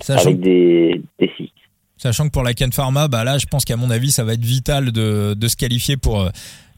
[0.00, 1.52] sachant avec des, des si.
[1.96, 4.34] Sachant que pour la Ken Pharma, bah là, je pense qu'à mon avis, ça va
[4.34, 6.28] être vital de, de se qualifier pour euh,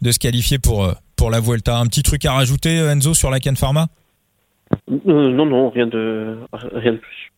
[0.01, 1.77] de se qualifier pour euh, pour la Vuelta.
[1.79, 3.89] Un petit truc à rajouter, euh, Enzo, sur la Ken Pharma?
[4.91, 6.39] Euh, non, non, rien de,
[6.73, 7.33] rien de plus.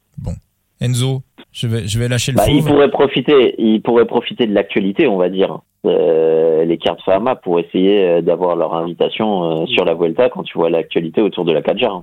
[0.83, 1.23] Enzo,
[1.53, 5.07] je vais je vais lâcher le Bah, il pourrait profiter, il pourrait profiter de l'actualité,
[5.07, 5.61] on va dire.
[5.87, 10.59] Euh, les cartes Pharma pour essayer d'avoir leur invitation euh, sur la Vuelta quand tu
[10.59, 12.03] vois l'actualité autour de la Kadjar.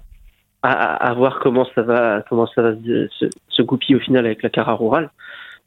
[0.64, 4.00] À, à, à voir comment ça va, comment ça va se, se, se goupiller au
[4.00, 5.12] final avec la Cara rurale.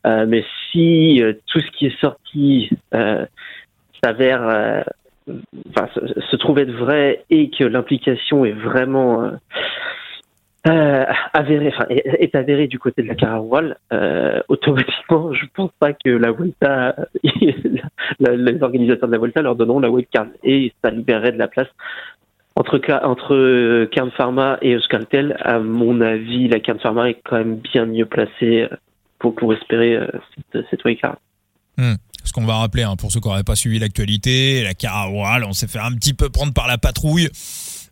[0.07, 3.27] Euh, mais si euh, tout ce qui est sorti euh,
[4.03, 4.85] s'avère,
[5.69, 5.89] enfin,
[6.31, 9.31] se, trouve être vrai et que l'implication est vraiment
[10.65, 15.93] avérée, enfin, est, avérée du côté de la Cara rurale, euh, automatiquement, je pense pas
[15.93, 16.97] que la Volta,
[18.21, 20.27] les organisateurs de la Volta leur donneront la wildcard.
[20.43, 21.69] Et ça libérerait de la place
[22.57, 27.87] entre, entre Pharma et Euskaltel, à mon avis, la Kern Pharma est quand même bien
[27.87, 28.69] mieux placée
[29.21, 30.09] pour, pour espérer euh,
[30.53, 31.17] cette, cette wildcard.
[32.25, 35.53] Ce qu'on va rappeler, hein, pour ceux qui n'auraient pas suivi l'actualité, la Caraoural, on
[35.53, 37.29] s'est fait un petit peu prendre par la patrouille.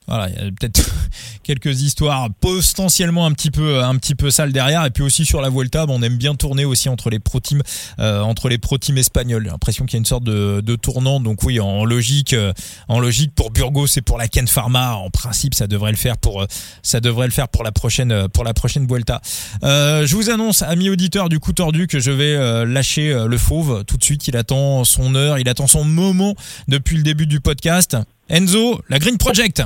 [0.08, 0.90] Voilà, il y a peut-être
[1.42, 5.40] quelques histoires potentiellement un petit peu un petit peu sales derrière et puis aussi sur
[5.40, 7.62] la Vuelta, on aime bien tourner aussi entre les pro teams
[7.98, 9.44] euh, entre les pro teams espagnols.
[9.44, 12.52] J'ai l'impression qu'il y a une sorte de, de tournant donc oui, en logique euh,
[12.88, 16.16] en logique pour Burgos et pour la Ken Pharma, en principe ça devrait le faire
[16.16, 16.46] pour euh,
[16.82, 19.20] ça devrait le faire pour la prochaine euh, pour la prochaine Vuelta.
[19.62, 23.84] Euh, je vous annonce amis auditeurs du coup tordu que je vais lâcher le fauve
[23.84, 26.34] tout de suite, il attend son heure, il attend son moment
[26.68, 27.96] depuis le début du podcast.
[28.28, 29.62] Enzo, la Green Project.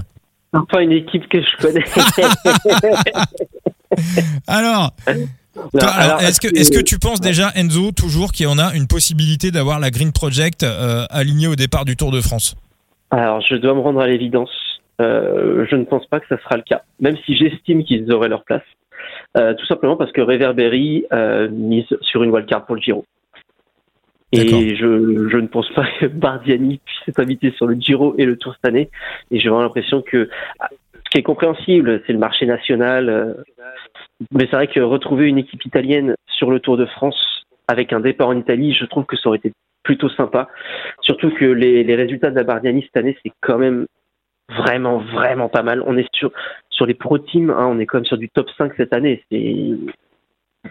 [0.52, 1.84] Enfin, une équipe que je connais.
[4.46, 4.92] Alors,
[5.74, 9.90] est-ce que, tu penses déjà, Enzo, toujours qu'il y en a une possibilité d'avoir la
[9.90, 12.54] Green Project euh, alignée au départ du Tour de France?
[13.10, 14.50] Alors, je dois me rendre à l'évidence.
[15.00, 18.28] Euh, je ne pense pas que ça sera le cas, même si j'estime qu'ils auraient
[18.28, 18.62] leur place.
[19.36, 21.04] Euh, tout simplement parce que Reverberi
[21.50, 23.04] mise sur une wildcard pour le Giro.
[24.32, 28.24] Et je, je ne pense pas que Bardiani puisse être invité sur le Giro et
[28.24, 28.90] le Tour cette année.
[29.30, 30.28] Et j'ai vraiment l'impression que
[30.58, 33.08] ah, ce qui est compréhensible, c'est le marché national.
[33.08, 33.34] euh,
[34.30, 38.00] mais c'est vrai que retrouver une équipe italienne sur le Tour de France avec un
[38.00, 39.52] départ en Italie, je trouve que ça aurait été
[39.82, 40.48] plutôt sympa.
[41.02, 43.86] Surtout que les, les résultats de la Bardiani cette année, c'est quand même
[44.48, 45.82] vraiment, vraiment pas mal.
[45.86, 46.32] On est sur,
[46.70, 49.22] sur les pro teams, hein, on est quand même sur du top 5 cette année.
[49.30, 49.76] C'est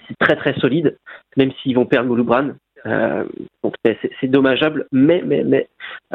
[0.07, 0.97] c'est très, très solide,
[1.37, 2.51] même s'ils vont perdre Mouloubran.
[2.85, 3.23] Euh,
[3.63, 5.67] donc c'est dommageable, mais mais mais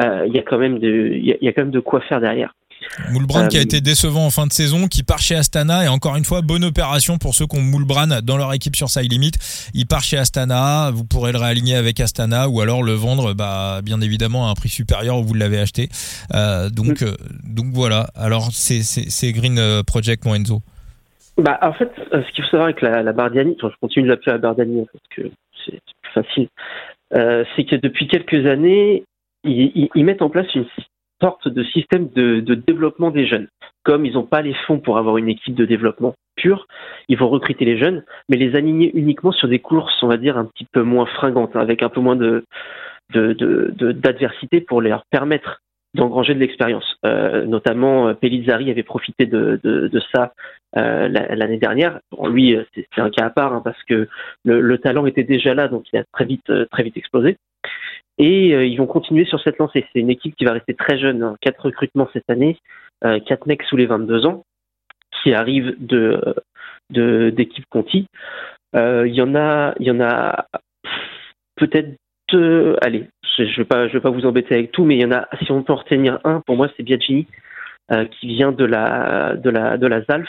[0.03, 1.71] euh, il y a quand même de il y, a- il y a quand même
[1.71, 2.53] de quoi faire derrière.
[3.11, 5.89] Moulbran qui a Euh, été décevant en fin de saison, qui part chez Astana et
[5.89, 9.11] encore une fois bonne opération pour ceux qui ont Moulbran dans leur équipe sur Side
[9.11, 9.33] Limit.
[9.75, 13.81] Il part chez Astana, vous pourrez le réaligner avec Astana ou alors le vendre, bah
[13.83, 15.89] bien évidemment à un prix supérieur où vous l'avez acheté.
[16.73, 17.03] Donc
[17.45, 18.09] donc voilà.
[18.14, 20.61] Alors c'est Green Project mon Enzo.
[21.39, 24.11] Bah, en fait, ce qu'il faut savoir avec la, la Bardiani, enfin, je continue de
[24.11, 25.31] l'appeler la Bardiani parce que
[25.67, 25.81] c'est
[26.23, 26.49] facile,
[27.14, 29.05] euh, c'est que depuis quelques années,
[29.45, 30.67] ils, mettent en place une
[31.23, 33.49] sorte de système de, développement des jeunes.
[33.85, 36.67] Comme ils n'ont pas les fonds pour avoir une équipe de développement pure,
[37.09, 40.37] ils vont recruter les jeunes, mais les aligner uniquement sur des courses, on va dire,
[40.37, 42.19] un petit peu moins fringantes, hein, avec un peu moins
[43.14, 45.62] d'adversité pour leur permettre
[45.97, 46.97] d'engranger de l'expérience.
[47.05, 49.59] Euh, notamment, euh, Pellizzari avait profité de,
[50.14, 50.32] ça
[50.76, 52.01] euh, la- l'année dernière.
[52.12, 54.09] Bon, lui, c'est un cas à part hein, parce que
[54.44, 57.36] le, le talent était déjà là, donc il a très vite, très vite explosé.
[58.18, 59.84] Et ils vont continuer sur cette lancée.
[59.92, 61.22] C'est une équipe qui va rester très jeune.
[61.22, 61.36] hein.
[61.40, 62.59] Quatre recrutements cette année,
[63.26, 64.44] quatre mecs sous les 22 ans
[65.22, 66.34] qui arrivent de
[66.90, 68.07] d'équipes Conti.
[68.74, 70.47] Il y en a, il y en a
[71.57, 71.90] peut-être
[72.33, 75.12] allez, je, ne vais pas, vais pas vous embêter avec tout, mais il y en
[75.12, 75.29] a.
[75.43, 77.27] Si on peut en retenir un, pour moi, c'est Biagini,
[78.11, 80.29] qui vient de la de la de la Zalf.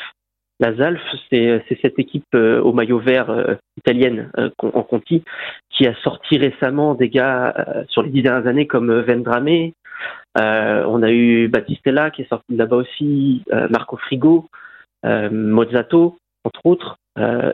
[0.60, 5.24] La Zalf, c'est cette équipe au maillot vert italienne en Conti
[5.70, 9.72] qui a sorti récemment des gars sur les dix dernières années comme Vendrame,
[10.40, 14.50] euh, on a eu Battistella qui est sorti là-bas aussi, euh, Marco Frigo,
[15.06, 16.18] euh, Mozzato,
[16.48, 16.98] entre autres.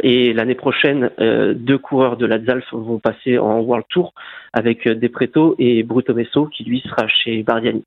[0.04, 4.14] et l'année prochaine, deux coureurs de la Zalf vont passer en World Tour
[4.52, 7.84] avec Depreto et Bruto Messo qui lui sera chez Bardiani.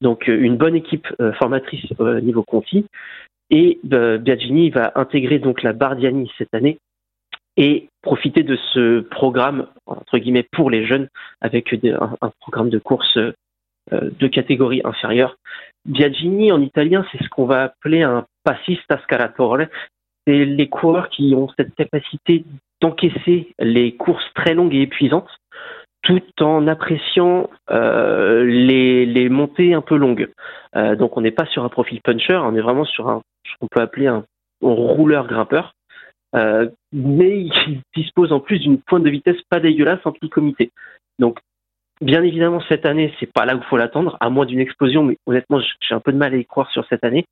[0.00, 1.06] Donc une bonne équipe
[1.38, 2.86] formatrice au niveau Conti.
[3.50, 6.78] Et Biagini va intégrer donc la Bardiani cette année
[7.56, 11.08] et profiter de ce programme entre guillemets pour les jeunes
[11.40, 13.32] avec un, programme de course euh,
[13.90, 15.36] de catégorie inférieure.
[15.86, 19.58] Biagini en italien, c'est ce qu'on va appeler un passista scalatore.
[20.26, 22.44] C'est les coureurs qui ont cette capacité
[22.80, 25.30] d'encaisser les courses très longues et épuisantes
[26.06, 30.30] tout en appréciant euh, les, montées un peu longues.
[30.76, 33.52] Euh, donc on n'est pas sur un profil puncher, on est vraiment sur un ce
[33.58, 34.24] qu'on peut appeler un,
[34.62, 35.74] rouleur grimpeur,
[36.34, 40.70] euh, mais il dispose en plus d'une pointe de vitesse pas dégueulasse en petit comité.
[41.18, 41.40] Donc
[42.02, 45.02] Bien évidemment, cette année, c'est pas là où il faut l'attendre, à moins d'une explosion,
[45.02, 47.24] mais honnêtement, j'ai un peu de mal à y croire sur cette année.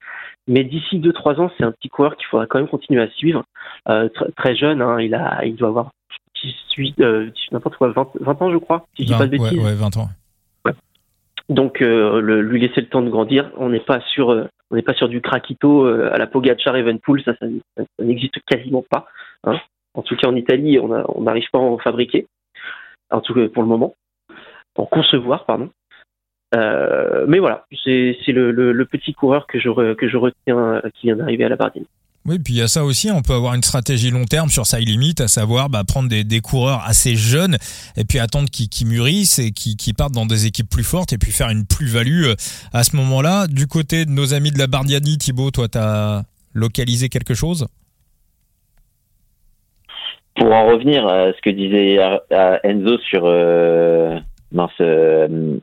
[0.49, 3.45] Mais d'ici 2-3 ans, c'est un petit coureur qu'il faudra quand même continuer à suivre.
[3.91, 5.91] Euh, très jeune, hein, il, a, il doit avoir
[6.43, 9.59] 18, euh, n'importe quoi, 20, 20, ans, je crois, si je dis pas de bêtises.
[9.59, 10.09] Ouais, 20 ans.
[11.51, 13.51] Donc, euh, le, lui laisser le temps de grandir.
[13.59, 17.23] On n'est pas sur, euh, on n'est pas sur du craquito à la Pogacar Evenpool,
[17.23, 17.47] ça, ça,
[17.77, 19.09] ça, n'existe quasiment pas.
[19.45, 19.61] Hein.
[19.93, 22.27] En tout cas, en Italie, on n'arrive pas à en fabriquer.
[23.11, 23.95] En tout cas, pour le moment
[24.77, 25.71] en concevoir, pardon.
[26.55, 31.17] Euh, mais voilà, c'est le, petit coureur que je, que je retiens euh, qui vient
[31.17, 31.85] d'arriver à la Bardine.
[32.27, 34.65] Oui, puis il y a ça aussi, on peut avoir une stratégie long terme sur
[34.65, 37.59] sa limite, à savoir bah, prendre des, des, coureurs assez jeunes
[37.99, 41.33] et puis attendre qu'ils mûrissent et qu'ils partent dans des équipes plus fortes et puis
[41.33, 42.35] faire une plus-value euh,
[42.73, 43.47] à ce moment-là.
[43.47, 46.23] Du côté de nos amis de la Bardiani, Thibaut, toi, tu as
[46.55, 47.67] localisé quelque chose?
[50.37, 51.99] Pour en revenir à ce que disait
[52.65, 53.27] Enzo sur
[54.55, 55.59] mince, euh,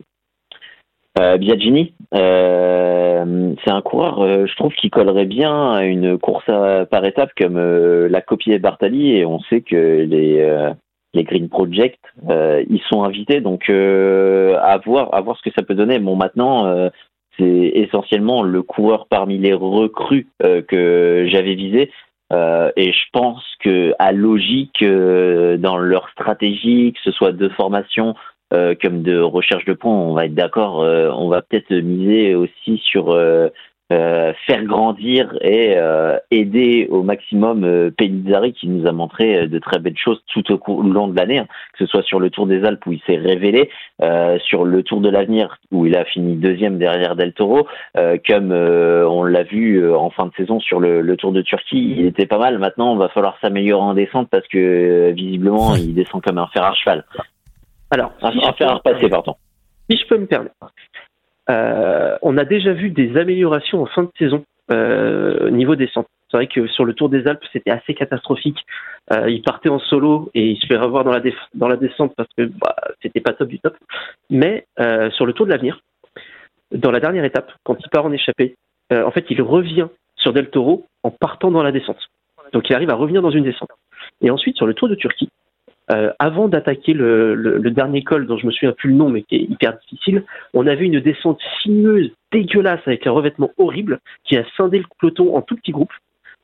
[1.18, 7.04] euh, Biagini, euh, c'est un coureur, je trouve, qui collerait bien à une course par
[7.04, 10.72] étapes comme l'a copié Bartali et on sait que les
[11.14, 15.74] les Green Project, ils sont invités, donc à voir à voir ce que ça peut
[15.74, 15.98] donner.
[15.98, 16.90] Bon, maintenant,
[17.38, 21.90] c'est essentiellement le coureur parmi les recrues que j'avais visé.
[22.32, 28.14] et je pense que à logique dans leur stratégie, que ce soit de formation
[28.52, 32.34] euh, comme de recherche de points, on va être d'accord, euh, on va peut-être miser
[32.34, 33.10] aussi sur
[33.92, 35.76] euh, faire grandir et
[36.30, 40.82] aider au maximum euh, Pellizzari qui nous a montré de très belles choses tout au
[40.82, 43.18] long de l'année, hein, que ce soit sur le Tour des Alpes où il s'est
[43.18, 43.68] révélé,
[44.46, 47.66] sur le Tour de l'avenir où il a fini deuxième derrière Del Toro,
[48.26, 52.26] comme on l'a vu en fin de saison sur le, Tour de Turquie, il était
[52.26, 52.58] pas mal.
[52.58, 56.64] Maintenant, on va falloir s'améliorer en descente parce que visiblement, il descend comme un fer
[56.64, 57.04] à cheval.
[57.92, 58.12] Alors,
[59.90, 60.54] si je peux me permettre,
[61.50, 66.06] euh, on a déjà vu des améliorations en fin de saison euh, au niveau descente.
[66.30, 68.64] C'est vrai que sur le Tour des Alpes, c'était assez catastrophique.
[69.12, 71.20] Euh, il partait en solo et il se fait revoir dans la,
[71.52, 73.76] dans la descente parce que bah, c'était pas top du top.
[74.30, 74.66] Mais
[75.10, 75.80] sur le Tour de l'avenir,
[76.70, 78.56] dans la dernière étape, quand il part en échappée,
[78.90, 82.08] en fait, il revient sur Del Toro en partant dans la descente.
[82.54, 83.68] Donc il arrive à revenir dans une descente.
[84.22, 85.28] Et ensuite, sur le Tour de Turquie,
[85.92, 89.36] euh, avant d'attaquer le, dernier col dont je me souviens plus le nom mais qui
[89.36, 90.24] est hyper difficile,
[90.54, 95.36] on avait une descente sinueuse, dégueulasse avec un revêtement horrible qui a scindé le peloton
[95.36, 95.92] en tout petits groupes.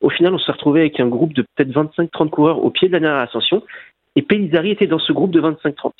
[0.01, 2.93] Au final, on s'est retrouvé avec un groupe de peut-être 25-30 coureurs au pied de
[2.93, 3.63] la dernière ascension
[4.15, 5.91] et Pellizzari était dans ce groupe de 25-30.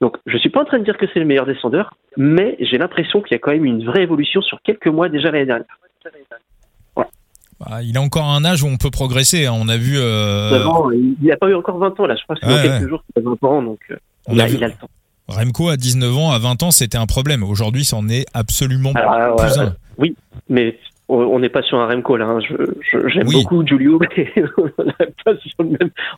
[0.00, 2.78] Donc, je suis pas en train de dire que c'est le meilleur descendeur, mais j'ai
[2.78, 5.78] l'impression qu'il y a quand même une vraie évolution sur quelques mois déjà l'année dernière.
[7.60, 9.46] Bah, il a encore un âge où on peut progresser.
[9.46, 9.54] Hein.
[9.54, 9.94] On a vu.
[9.96, 10.58] Euh...
[11.20, 12.14] il n'a pas eu encore 20 ans là.
[12.16, 13.96] Je crois que c'est dans quelques jours qu'il a 20 ans, donc euh,
[14.30, 14.88] il, a, il, a, le temps.
[15.26, 17.42] Remco à 19 ans, à 20 ans, c'était un problème.
[17.42, 19.74] Aujourd'hui, c'en est absolument pas plus un.
[19.98, 20.14] Oui,
[20.48, 20.78] mais
[21.08, 22.26] on n'est pas sur un Remco là.
[22.26, 22.38] Hein.
[23.08, 24.84] J'aime beaucoup Giulio, mais on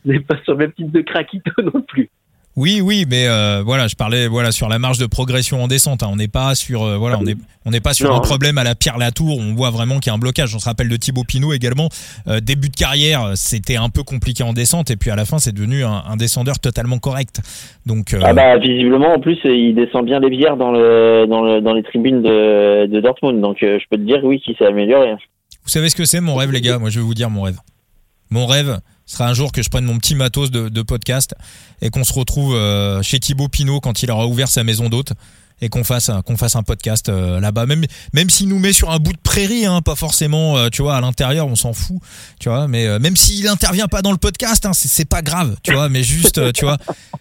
[0.05, 2.09] n'est pas, sur le même type de craquito non plus.
[2.57, 6.03] Oui, oui, mais euh, voilà, je parlais voilà sur la marge de progression en descente.
[6.03, 6.09] Hein.
[6.11, 8.65] On n'est pas sur euh, voilà, on est on n'est pas sur un problème à
[8.65, 9.37] la Pierre Latour.
[9.39, 10.53] On voit vraiment qu'il y a un blocage.
[10.53, 11.87] On se rappelle de Thibaut Pinot également.
[12.27, 15.39] Euh, début de carrière, c'était un peu compliqué en descente, et puis à la fin,
[15.39, 17.39] c'est devenu un, un, descendeur totalement correct.
[17.85, 21.61] Donc ah bah visiblement en plus, il descend bien les bières dans le dans le
[21.61, 23.39] dans les tribunes de, de Dortmund.
[23.39, 25.13] Donc je peux te dire oui, qu'il s'est amélioré.
[25.63, 26.79] Vous savez ce que c'est mon rêve, les gars?
[26.79, 27.59] Moi, je vais vous dire mon rêve.
[28.29, 28.81] mon rêve
[29.11, 31.35] sera un jour que je prenne mon petit matos de, de podcast
[31.81, 35.13] et qu'on se retrouve euh, chez Thibaut Pinot quand il aura ouvert sa maison d'hôte
[35.61, 37.65] et qu'on fasse qu'on fasse un podcast euh, là-bas.
[37.65, 40.81] Même même s'il nous met sur un bout de prairie hein, pas forcément euh, tu
[40.81, 41.97] vois à l'intérieur on s'en fout
[42.39, 45.55] tu vois mais euh, même s'il intervient pas dans le podcast hein, c'est, pas grave
[45.63, 46.77] tu vois mais juste euh, tu vois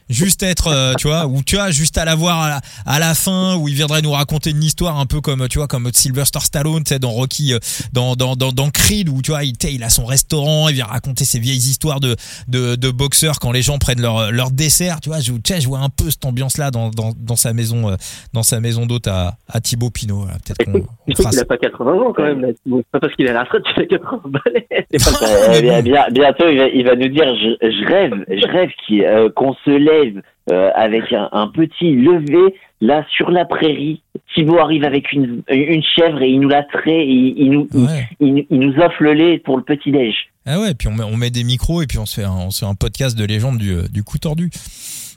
[0.08, 2.98] juste être euh, tu vois ou tu vois juste à la voir à la, à
[2.98, 5.90] la fin où il viendrait nous raconter une histoire un peu comme tu vois comme
[5.92, 7.58] Sylvester Stallone tu sais dans Rocky euh,
[7.92, 10.86] dans dans dans dans Creed où tu vois il il a son restaurant il vient
[10.86, 12.16] raconter ses vieilles histoires de
[12.48, 15.60] de, de boxeurs quand les gens prennent leur leur dessert tu vois je, tu sais,
[15.60, 17.96] je vois un peu cette ambiance là dans dans dans sa maison
[18.32, 20.20] dans sa maison d'hôte à, à Thibaut Pinot.
[20.20, 21.42] Voilà, Peut-être qu'on on Il fera qu'il ça.
[21.42, 22.40] a pas 80 ans quand même.
[22.42, 22.48] Là.
[22.64, 24.66] C'est pas parce qu'il est à la retraite qu'il a 80 balais.
[24.72, 29.04] Euh, bien- bientôt, il va, il va nous dire je, je rêve, je rêve qu'il-
[29.04, 34.02] euh, qu'on se lève euh, avec un, un petit lever là sur la prairie.
[34.34, 37.68] Thibaut arrive avec une, une chèvre et il nous la trait et il, il nous,
[37.74, 38.08] il- Ouais.
[38.20, 40.14] il, il nous offre le lait pour le petit déj.
[40.46, 42.30] Ah ouais, puis on met, on met des micros et puis on se fait un,
[42.32, 44.50] on se fait un podcast de légende du, euh, du coup tordu.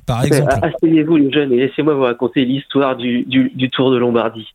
[0.05, 0.53] Par exemple.
[0.61, 4.47] Asseyez-vous les jeunes et laissez-moi vous raconter l'histoire du, du, du Tour de Lombardie.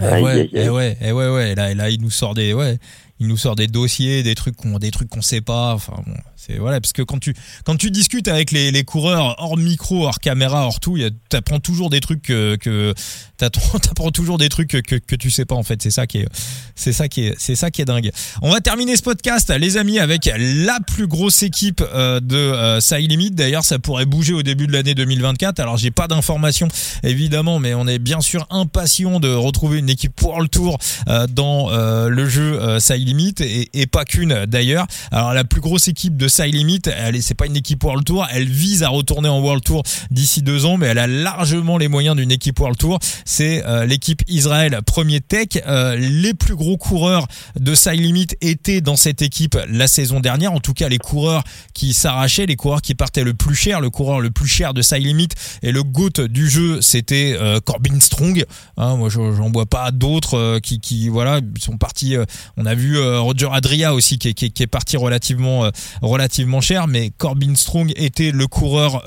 [0.00, 1.52] Eh ouais, eh ouais, eh ouais, ouais.
[1.52, 2.76] Et là, là, il nous sort des, ouais,
[3.18, 5.72] il nous sort des dossiers, des trucs qu'on, des trucs qu'on sait pas.
[5.72, 7.32] Enfin, bon, c'est voilà, parce que quand tu,
[7.64, 10.98] quand tu discutes avec les, les coureurs hors micro, hors caméra, hors tout,
[11.30, 12.92] t'apprends toujours des trucs que, que
[13.82, 15.82] t'apprends, toujours des trucs que, que, que tu sais pas en fait.
[15.82, 16.28] C'est ça qui est,
[16.74, 18.10] c'est ça qui est, c'est ça qui est dingue.
[18.42, 22.80] On va terminer ce podcast, les amis, avec la plus grosse équipe euh, de euh,
[22.80, 23.30] Side Limit.
[23.32, 25.58] D'ailleurs, ça pourrait bouger au début de l'année 2024.
[25.60, 26.68] Alors, j'ai pas d'informations
[27.02, 30.78] évidemment, mais on est bien sûr impatient de retrouver une équipe pour le tour
[31.08, 31.70] euh, dans
[32.08, 34.86] le jeu Side Limit et, et pas qu'une d'ailleurs.
[35.10, 38.04] Alors la plus grosse équipe de Side Limit, elle est- c'est pas une équipe World
[38.04, 41.78] Tour, elle vise à retourner en World Tour d'ici deux ans, mais elle a largement
[41.78, 42.98] les moyens d'une équipe World Tour.
[43.36, 45.48] C'est euh, l'équipe Israël Premier Tech.
[45.66, 47.26] Euh, les plus gros coureurs
[47.58, 50.52] de Side Limit étaient dans cette équipe la saison dernière.
[50.52, 51.42] En tout cas, les coureurs
[51.74, 54.82] qui s'arrachaient, les coureurs qui partaient le plus cher, le coureur le plus cher de
[54.82, 55.30] Side Limit
[55.64, 58.44] et le GOAT du jeu, c'était euh, Corbin Strong.
[58.76, 62.14] Hein, moi, je- j'en vois pas d'autres qui, voilà, sont partis.
[62.56, 65.68] on a vu Roger Adria aussi qui est, qui est, parti relativement,
[66.02, 69.02] relativement cher, mais Corbin Strong était le coureur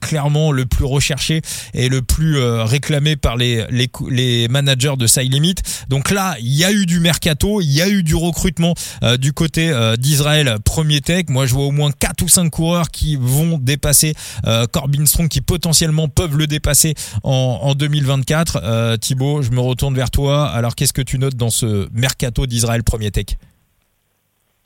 [0.00, 1.42] clairement le plus recherché
[1.74, 5.54] et le plus réclamé par les, les, managers de Side Limit.
[5.88, 9.16] Donc là, il y a eu du mercato, il y a eu du recrutement euh,
[9.16, 11.26] du côté euh, d'Israël Premier Tech.
[11.28, 14.14] Moi, je vois au moins quatre ou cinq coureurs qui vont dépasser
[14.46, 18.60] euh, Corbin Strong, qui potentiellement peuvent le dépasser en, en 2024.
[18.62, 20.46] Euh, Thibaut, je me retourne vers toi.
[20.48, 23.26] Alors, qu'est-ce que tu notes dans ce mercato d'Israël Premier Tech?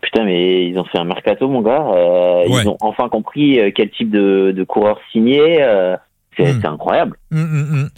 [0.02, 1.86] Putain, mais ils ont fait un mercato, mon gars.
[1.94, 2.62] Euh, Ouais.
[2.62, 5.62] Ils ont enfin compris quel type de, de coureur signer.
[5.62, 5.96] euh,
[6.36, 6.58] c'est Hmm.
[6.60, 7.16] c'est incroyable.
[7.32, 7.40] Hum,
[7.72, 7.88] hum.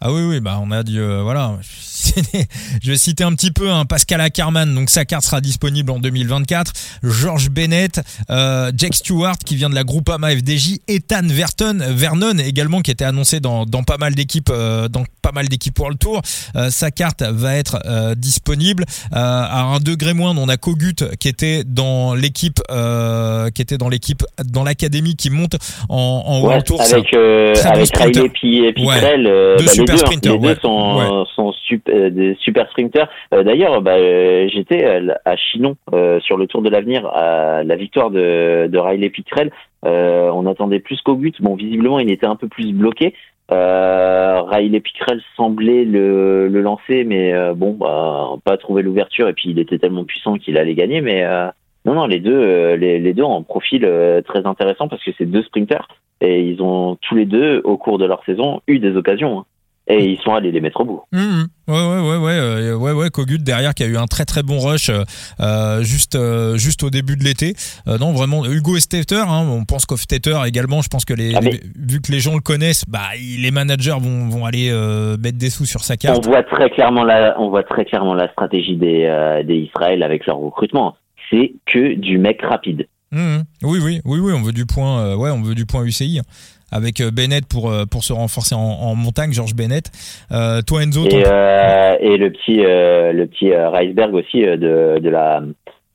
[0.00, 1.58] Ah oui, oui, bah on a dit, euh, voilà.
[2.82, 5.98] Je vais citer un petit peu hein, Pascal Ackermann, donc sa carte sera disponible en
[5.98, 6.72] 2024.
[7.02, 12.80] George Bennett, euh, Jack Stewart qui vient de la Groupama FDJ, Ethan Verton, Vernon également
[12.80, 16.22] qui était annoncé dans, dans pas mal d'équipes, euh, dans pas mal d'équipes World Tour.
[16.56, 18.84] Euh, sa carte va être euh, disponible.
[19.12, 23.78] Euh, à un degré moindre, on a Kogut qui était dans l'équipe, euh, qui était
[23.78, 25.56] dans l'équipe, dans l'académie qui monte
[25.88, 26.80] en, en Ouais, World Tour.
[26.80, 28.20] Avec euh, bon avec sprinter.
[28.42, 28.74] Riley et
[29.26, 29.96] euh, Deux bah, super les deux, hein.
[29.98, 30.56] sprinters, les deux ouais.
[30.62, 33.08] sont, sont sup- euh, des super sprinters.
[33.34, 35.76] Euh, D'ailleurs, bah, euh, j'étais euh, à Chinon
[36.20, 39.12] sur le Tour de l'Avenir à la victoire de, de Riley.
[39.84, 41.40] Euh, on attendait plus qu'au but.
[41.40, 43.14] Bon, visiblement, il était un peu plus bloqué.
[43.52, 49.28] Euh, Riley Pickrell semblait le, lancer, mais bon, bah, pas trouvé l'ouverture.
[49.28, 51.00] Et puis, il était tellement puissant qu'il allait gagner.
[51.00, 51.24] Mais
[51.84, 53.88] non, non, les deux, les, deux ont un profil
[54.26, 55.86] très intéressant parce que c'est deux sprinters
[56.20, 59.40] et ils ont tous les deux, au cours de leur saison, eu des occasions.
[59.40, 59.44] hein.
[59.88, 61.02] Et ils sont allés les mettre au bout.
[61.12, 61.44] Mmh.
[61.68, 64.42] Ouais ouais ouais ouais euh, ouais ouais Kogut derrière qui a eu un très très
[64.42, 65.02] bon rush euh,
[65.40, 67.54] euh, juste euh, juste au début de l'été
[67.88, 71.40] euh, non vraiment Hugo Esteter hein, on pense qu'Hofstetter également je pense que les, Ah,
[71.40, 75.38] les- vu que les gens le connaissent bah les managers vont vont aller euh, mettre
[75.38, 78.30] des sous sur sa On carte voit très clairement la, on voit très clairement la
[78.30, 80.96] stratégie des, euh, des Israël avec leur recrutement.
[81.30, 82.86] C'est que du mec rapide.
[83.12, 83.42] Mmh, mmh.
[83.64, 86.20] oui oui oui oui on veut du point euh, ouais on veut du point UCI
[86.72, 89.90] avec euh, Bennett pour euh, pour se renforcer en, en montagne Georges Bennett
[90.32, 95.08] euh, toi Enzo Et, euh, et le petit, euh, le petit Reisberg aussi de, de
[95.08, 95.40] la,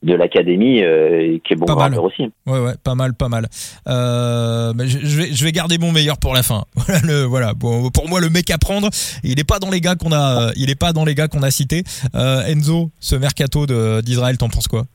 [0.03, 1.99] de l'académie euh, qui est bon Pas mal.
[1.99, 2.31] aussi.
[2.48, 3.48] Ouais ouais pas mal pas mal.
[3.88, 6.64] Euh, mais je, je vais je vais garder mon meilleur pour la fin.
[6.76, 8.89] Voilà le voilà bon, pour moi le mec à prendre
[9.23, 11.43] il est pas dans les gars qu'on a il est pas dans les gars qu'on
[11.43, 11.84] a cités.
[12.15, 14.85] Euh, Enzo ce mercato de d'Israël t'en penses quoi?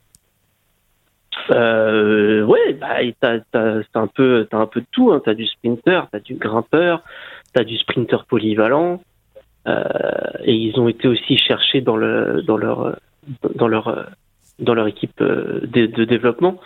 [1.50, 5.12] Euh, ouais, bah, t'as, t'as, t'as un peu, t'as un peu de tout.
[5.12, 5.22] Hein.
[5.24, 7.02] T'as du sprinter, t'as du grimpeur,
[7.52, 9.02] t'as du sprinter polyvalent.
[9.68, 9.82] Euh,
[10.44, 12.96] et ils ont été aussi cherchés dans le, dans leur,
[13.56, 14.06] dans leur,
[14.60, 16.60] dans leur équipe de, de, développement,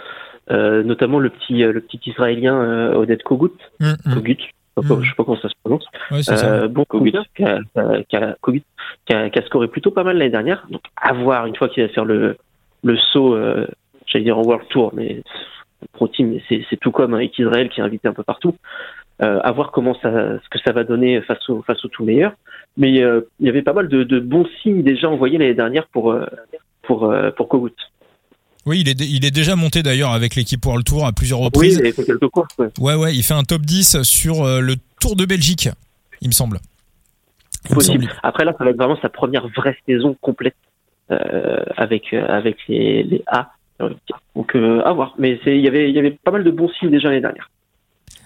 [0.50, 3.52] notamment le petit le petit israélien Odette Kogut.
[3.80, 4.14] Mm, mm.
[4.14, 4.38] Kogut.
[4.82, 5.84] Je ne sais pas comment ça se prononce.
[6.10, 10.18] Ouais, bon, Kogut, qui a, qui, a, qui, a, qui a scoré plutôt pas mal
[10.18, 10.66] l'année dernière.
[10.70, 12.36] Donc, à voir une fois qu'il va faire le,
[12.84, 13.34] le saut,
[14.10, 15.22] j'allais dire en World Tour, mais
[15.92, 18.54] Pro Team, c'est tout comme avec Israël qui est invité un peu partout.
[19.22, 22.04] Euh, à voir comment ça, ce que ça va donner face au face au tout
[22.04, 22.32] meilleur.
[22.76, 25.86] Mais euh, il y avait pas mal de, de, bons signes déjà envoyés l'année dernière
[25.88, 26.24] pour euh,
[26.82, 27.74] pour euh, pour Kogut.
[28.66, 31.76] Oui, il est, il est déjà monté d'ailleurs avec l'équipe World Tour à plusieurs reprises.
[31.76, 32.56] Oui, il a fait quelques courses.
[32.58, 32.68] Ouais.
[32.78, 35.68] ouais, ouais, il fait un top 10 sur le Tour de Belgique,
[36.20, 36.58] il me semble.
[37.70, 38.08] Possible.
[38.22, 40.56] Après là, ça va être vraiment sa première vraie saison complète
[41.08, 43.52] avec avec les, les A.
[44.34, 45.14] Donc à voir.
[45.18, 47.50] Mais il y avait il y avait pas mal de bons signes déjà l'année dernière.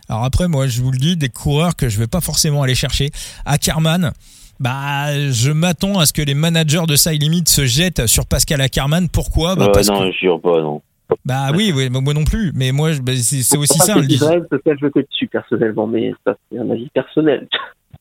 [0.09, 2.75] Alors après, moi, je vous le dis, des coureurs que je vais pas forcément aller
[2.75, 3.11] chercher.
[3.47, 4.13] Ackerman,
[4.61, 8.61] bah, je m'attends à ce que les managers de Side Limit se jettent sur Pascal
[8.61, 9.09] Ackerman.
[9.09, 9.57] Pourquoi?
[9.57, 10.83] Bah, parce Non, je jure pas, non.
[11.25, 12.53] Bah oui, oui, moi non plus.
[12.55, 13.95] Mais moi, bah, c'est aussi ça.
[13.95, 17.47] C'est je veux que dessus personnellement, mais ça c'est un avis personnel.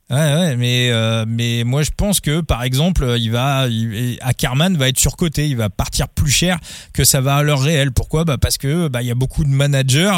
[0.09, 4.75] Ouais, ouais, mais euh, mais moi je pense que par exemple, il va, il, Ackerman
[4.75, 6.59] va être surcoté, il va partir plus cher
[6.91, 7.93] que sa valeur réelle.
[7.93, 8.25] Pourquoi?
[8.25, 10.11] Bah parce que bah il y a beaucoup de managers,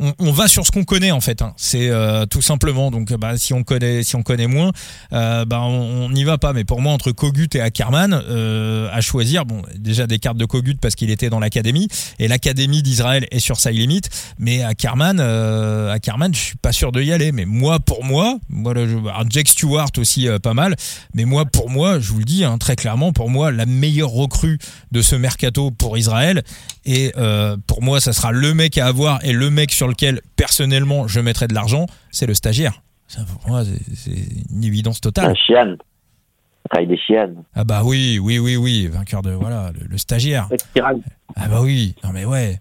[0.00, 1.42] on, on, va sur ce qu'on connaît en fait.
[1.42, 1.54] Hein.
[1.56, 2.90] C'est euh, tout simplement.
[2.90, 4.72] Donc bah si on connaît, si on connaît moins,
[5.12, 6.52] euh, bah on n'y va pas.
[6.52, 10.44] Mais pour moi entre Kogut et Ackerman, euh, à choisir, bon déjà des cartes de
[10.44, 11.86] Kogut parce qu'il était dans l'académie
[12.18, 14.02] et l'académie d'Israël est sur Side Limit,
[14.38, 17.30] mais Ackerman, euh, Ackerman, je suis pas sûr de y aller.
[17.30, 18.38] Mais moi pour moi
[19.28, 20.76] Jack Stewart aussi euh, pas mal,
[21.14, 24.10] mais moi pour moi, je vous le dis hein, très clairement, pour moi la meilleure
[24.10, 24.58] recrue
[24.90, 26.42] de ce mercato pour Israël
[26.84, 30.20] et euh, pour moi ça sera le mec à avoir et le mec sur lequel
[30.36, 32.82] personnellement je mettrai de l'argent, c'est le stagiaire.
[33.08, 33.62] Ça, pour moi
[33.94, 34.12] c'est
[34.50, 35.34] une évidence totale.
[35.46, 35.76] Chian.
[36.86, 36.98] des
[37.54, 40.48] Ah bah oui, oui, oui, oui, vainqueur de voilà le, le stagiaire.
[41.36, 42.60] Ah bah oui, non mais ouais.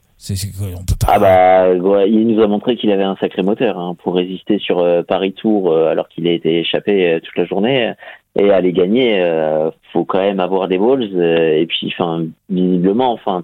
[1.07, 1.73] Ah bah,
[2.05, 5.33] il nous a montré qu'il avait un sacré moteur hein, pour résister sur euh, Paris
[5.33, 7.93] Tour euh, alors qu'il a été échappé euh, toute la journée
[8.39, 9.19] et aller gagner.
[9.91, 13.43] faut quand même avoir des balls et puis, enfin, visiblement, enfin,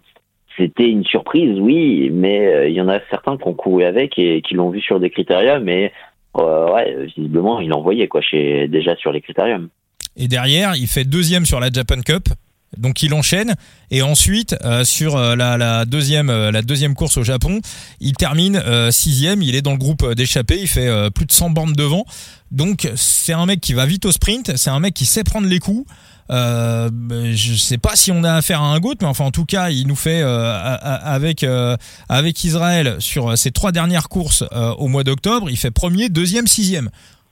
[0.56, 4.42] c'était une surprise, oui, mais il y en a certains qui ont couru avec et
[4.42, 5.92] qui l'ont vu sur des critériums, mais
[6.36, 9.68] ouais, visiblement, il envoyait quoi, chez déjà sur les critériums.
[10.16, 12.30] Et derrière, il fait deuxième sur la Japan Cup.
[12.76, 13.56] Donc il enchaîne
[13.92, 17.62] et ensuite euh, sur euh, la, deuxième euh, la deuxième course au Japon,
[18.02, 18.62] il termine
[18.92, 19.42] sixième.
[19.42, 20.60] Il est dans le groupe d'échappés.
[20.60, 22.06] Il fait plus de 100 bornes devant.
[22.52, 24.56] Donc c'est un mec qui va vite au sprint.
[24.58, 25.90] C'est un mec qui sait prendre les coups.
[26.30, 26.90] Euh,
[27.34, 29.70] je sais pas si on a affaire à un goût, mais enfin en tout cas,
[29.70, 31.46] il nous fait avec
[32.10, 34.44] avec Israël sur ses trois dernières courses
[34.78, 36.90] au mois d'octobre, il fait premier, deuxième, sixième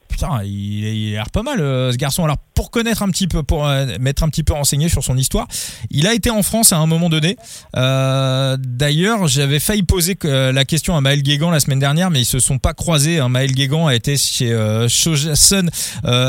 [0.08, 2.24] putain, il, a l'air pas mal euh, ce garçon.
[2.24, 5.18] Alors pour connaître un petit peu, pour euh, mettre un petit peu renseigné sur son
[5.18, 5.48] histoire,
[5.90, 7.38] il a été en France à un moment donné.
[7.76, 12.26] Euh, d'ailleurs, j'avais failli poser la question à Maël Guégan la semaine dernière, mais ils
[12.26, 13.20] se sont pas croisés.
[13.20, 13.30] Hein.
[13.30, 14.56] Maël Guégan a été chez
[14.88, 15.70] Sun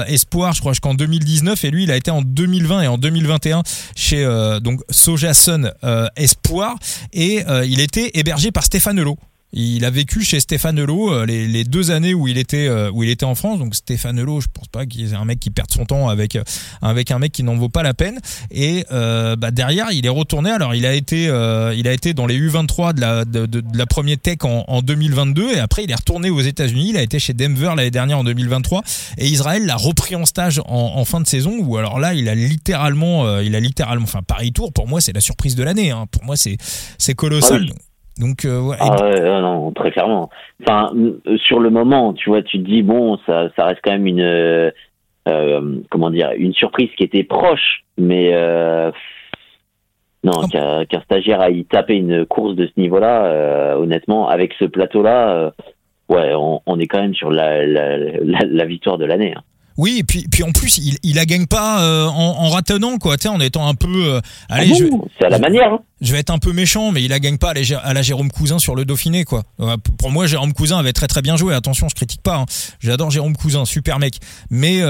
[0.07, 3.63] Espoir, je crois, jusqu'en 2019, et lui, il a été en 2020 et en 2021
[3.95, 4.25] chez
[4.63, 5.73] donc Soja Sun
[6.17, 6.77] Espoir,
[7.13, 9.19] et il était hébergé par Stéphane Hulot.
[9.53, 12.91] Il a vécu chez Stéphane Hulot euh, les, les, deux années où il était euh,
[12.91, 13.61] où il était en France.
[13.61, 16.35] Donc Stéphane Hulot, je pense pas qu'il ait un mec qui perde son temps avec
[16.35, 16.43] euh,
[16.83, 18.19] avec un mec qui n'en vaut pas la peine.
[18.51, 20.51] Et euh, bah derrière, il est retourné.
[20.51, 21.25] Alors il a été
[21.77, 24.83] il a été dans les U23 de la de, de, la première tech en, en,
[24.83, 26.91] 2022 et après il est retourné aux États-Unis.
[26.91, 28.83] Il a été chez Denver l'année dernière en 2023
[29.19, 31.57] et Israël l'a repris en stage en, en, fin de saison.
[31.61, 35.15] Où alors là, il a littéralement il a littéralement enfin Paris Tour pour moi c'est
[35.15, 35.93] la surprise de l'année.
[35.93, 36.07] Hein.
[36.11, 36.59] Pour moi c'est
[36.99, 37.69] c'est colossal.
[37.71, 37.86] Ah
[38.19, 40.31] donc, euh, ouais, ah ouais, non, très clairement.
[40.63, 43.93] Enfin, euh, sur le moment, tu vois, tu te dis bon, ça, ça reste quand
[43.93, 44.71] même une, euh,
[45.29, 48.91] euh comment dire, une surprise qui était proche, mais euh,
[50.25, 50.85] non, ah.
[50.89, 55.53] qu'un stagiaire aille taper une course de ce niveau-là, honnêtement, avec ce plateau-là,
[56.09, 59.35] ouais, on, on, est quand même sur la, la, la, la victoire de l'année.
[59.37, 59.43] Hein.
[59.77, 62.97] Oui, et puis, puis en plus, il, il la gagne pas euh, en, en ratonnant,
[62.99, 64.15] quoi, tu sais, en étant un peu.
[64.15, 65.73] Euh, allez, ah c'est à la manière.
[65.73, 65.81] Hein.
[66.01, 68.59] Je vais être un peu méchant, mais il la gagne pas à la, Jérôme Cousin
[68.59, 69.45] sur le Dauphiné, quoi.
[69.61, 71.55] Euh, pour moi, Jérôme Cousin avait très très bien joué.
[71.55, 72.37] Attention, je critique pas.
[72.37, 72.47] Hein.
[72.81, 74.17] J'adore Jérôme Cousin, super mec.
[74.51, 74.83] Mais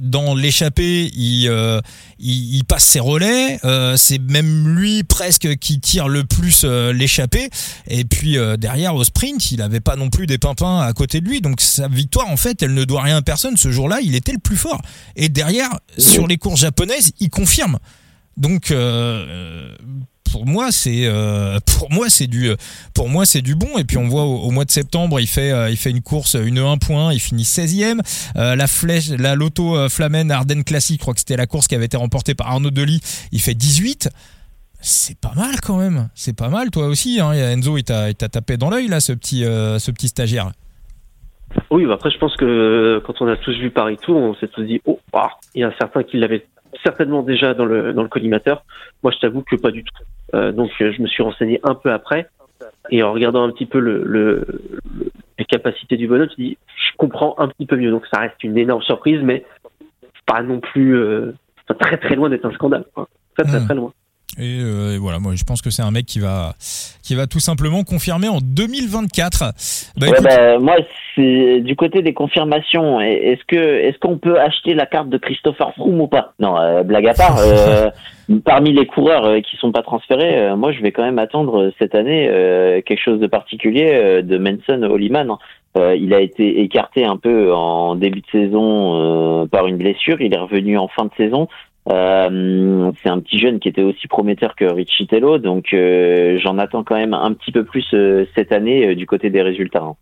[0.00, 1.50] dans l'échappée, il,
[2.20, 3.58] il, il, passe ses relais.
[3.96, 7.50] c'est même lui presque qui tire le plus l'échappée.
[7.88, 11.28] Et puis derrière au sprint, il avait pas non plus des pimpins à côté de
[11.28, 11.40] lui.
[11.40, 13.56] Donc sa victoire, en fait, elle ne doit rien à personne.
[13.56, 14.80] Ce jour-là, il est le plus fort.
[15.16, 17.78] Et derrière, sur les courses japonaises, il confirme.
[18.36, 19.74] Donc euh,
[20.30, 22.50] pour moi c'est euh, pour moi c'est du
[22.92, 25.52] pour moi c'est du bon et puis on voit au, mois de septembre il fait
[25.52, 28.00] euh, il fait une course une 1 point il finit 16e
[28.34, 31.86] la flèche la loto Flamen Ardennes classique je crois que c'était la course qui avait
[31.86, 34.08] été remportée par Arnaud Delis il fait 18
[34.80, 36.10] C'est pas mal quand même.
[36.14, 37.18] C'est pas mal, toi aussi.
[37.18, 37.32] Hein.
[37.32, 40.52] Enzo, il t'a tapé dans l'œil là, ce petit, ce petit stagiaire.
[41.70, 44.48] Oui, bah après, je pense que quand on a tous vu Paris Tour, on s'est
[44.48, 46.46] tous dit, oh, ah, il y a certains qui l'avaient
[46.82, 48.64] certainement déjà dans le, dans le collimateur.
[49.02, 49.94] Moi, je t'avoue que pas du tout.
[50.34, 52.28] Euh, donc, je me suis renseigné un peu après.
[52.90, 54.46] Et en regardant un petit peu le, le,
[55.38, 57.90] les capacités du bonhomme, je dis, je comprends un petit peu mieux.
[57.90, 59.44] Donc, ça reste une énorme surprise, mais
[60.26, 61.32] pas non plus euh,
[61.78, 62.84] très très loin d'être un scandale.
[63.36, 63.64] Très très hmm.
[63.64, 63.92] très loin.
[64.38, 66.54] Euh, et, voilà, moi je pense que c'est un mec qui va,
[67.02, 69.44] qui va tout simplement confirmer en 2024.
[69.96, 70.76] Bah, bah, moi,
[71.14, 73.00] c'est du côté des confirmations.
[73.00, 76.32] Est-ce que, est-ce qu'on peut acheter la carte de Christopher Froome ou pas?
[76.40, 77.38] Non, euh, blague à part.
[77.38, 77.90] Euh,
[78.44, 82.26] parmi les coureurs qui sont pas transférés, moi je vais quand même attendre cette année
[82.86, 85.36] quelque chose de particulier de Manson Holliman.
[85.76, 90.22] il a été écarté un peu en début de saison par une blessure.
[90.22, 91.48] Il est revenu en fin de saison.
[91.90, 96.82] Euh, c'est un petit jeune qui était aussi prometteur que Richitello, donc euh, j'en attends
[96.82, 99.82] quand même un petit peu plus euh, cette année du côté des résultats.
[99.82, 99.96] Hein.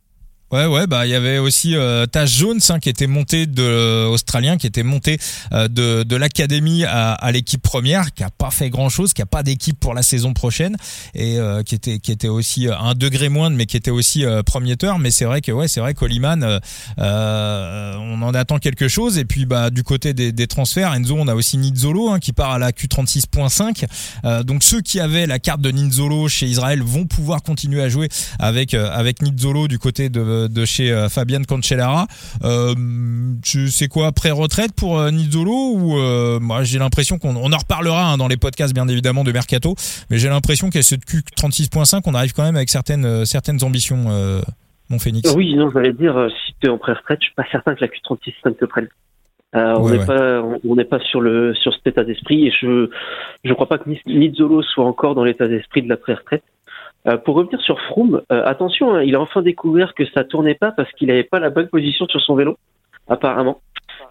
[0.53, 3.63] Ouais, ouais, bah il y avait aussi euh, Tash Jones hein, qui était monté de
[3.63, 5.19] euh, australien, qui était monté
[5.55, 9.23] euh, de, de l'académie à, à l'équipe première, qui a pas fait grand chose, qui
[9.23, 10.77] a pas d'équipe pour la saison prochaine
[11.15, 14.77] et euh, qui était qui était aussi un degré moindre, mais qui était aussi premier
[14.77, 14.99] tour.
[14.99, 16.61] Mais c'est vrai que ouais, c'est vrai qu'Oliman,
[16.99, 19.17] on en attend quelque chose.
[19.17, 22.35] Et puis bah du côté des, des transferts, Enzo, on a aussi Nizzolo hein, qui
[22.35, 24.43] part à la Q36.5.
[24.45, 28.11] donc ceux qui avaient la carte de Nizzolo chez Israël vont pouvoir continuer à jouer
[28.39, 32.07] avec avec Nizzolo du côté de de chez euh, Fabian Cancellara.
[32.43, 32.75] Euh,
[33.43, 38.17] c'est quoi pré-retraite pour euh, Nizzolo ou moi j'ai l'impression qu'on on en reparlera hein,
[38.17, 39.75] dans les podcasts bien évidemment de Mercato,
[40.11, 44.43] mais j'ai l'impression qu'à ce Q36.5 on arrive quand même avec certaines certaines ambitions.
[44.91, 45.33] mon Phoenix.
[45.35, 47.87] Oui, non, j'allais dire, si tu es en pré-retraite, je suis pas certain que la
[47.89, 48.89] Q36.5 te prenne.
[49.55, 52.91] on n'est pas on n'est pas sur le sur cet état d'esprit et je
[53.45, 56.45] je crois pas que Nizzolo soit encore dans l'état d'esprit de la pré-retraite.
[57.09, 60.55] Euh, pour revenir sur Froome, euh, attention, hein, il a enfin découvert que ça tournait
[60.55, 62.57] pas parce qu'il n'avait pas la bonne position sur son vélo,
[63.09, 63.61] apparemment.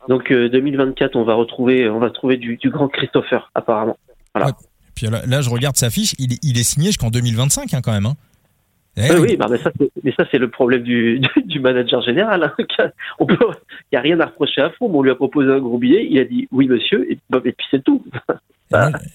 [0.10, 3.98] Donc 2024, euh, on va retrouver, on va trouver du, du grand Christopher, apparemment.
[4.36, 4.52] Voilà.
[4.94, 8.06] Puis là, je regarde sa fiche, il, il est signé jusqu'en 2025 hein, quand même.
[8.06, 8.16] Hein.
[8.98, 9.72] Eh oui, bah, mais ça,
[10.04, 12.44] mais ça c'est le problème du, du, manager général.
[12.44, 12.90] Hein.
[13.20, 13.38] Il
[13.94, 14.96] n'y a rien à reprocher à Froome.
[14.96, 17.54] On lui a proposé un gros billet, il a dit oui monsieur, et, bah, et
[17.54, 18.04] puis c'est tout.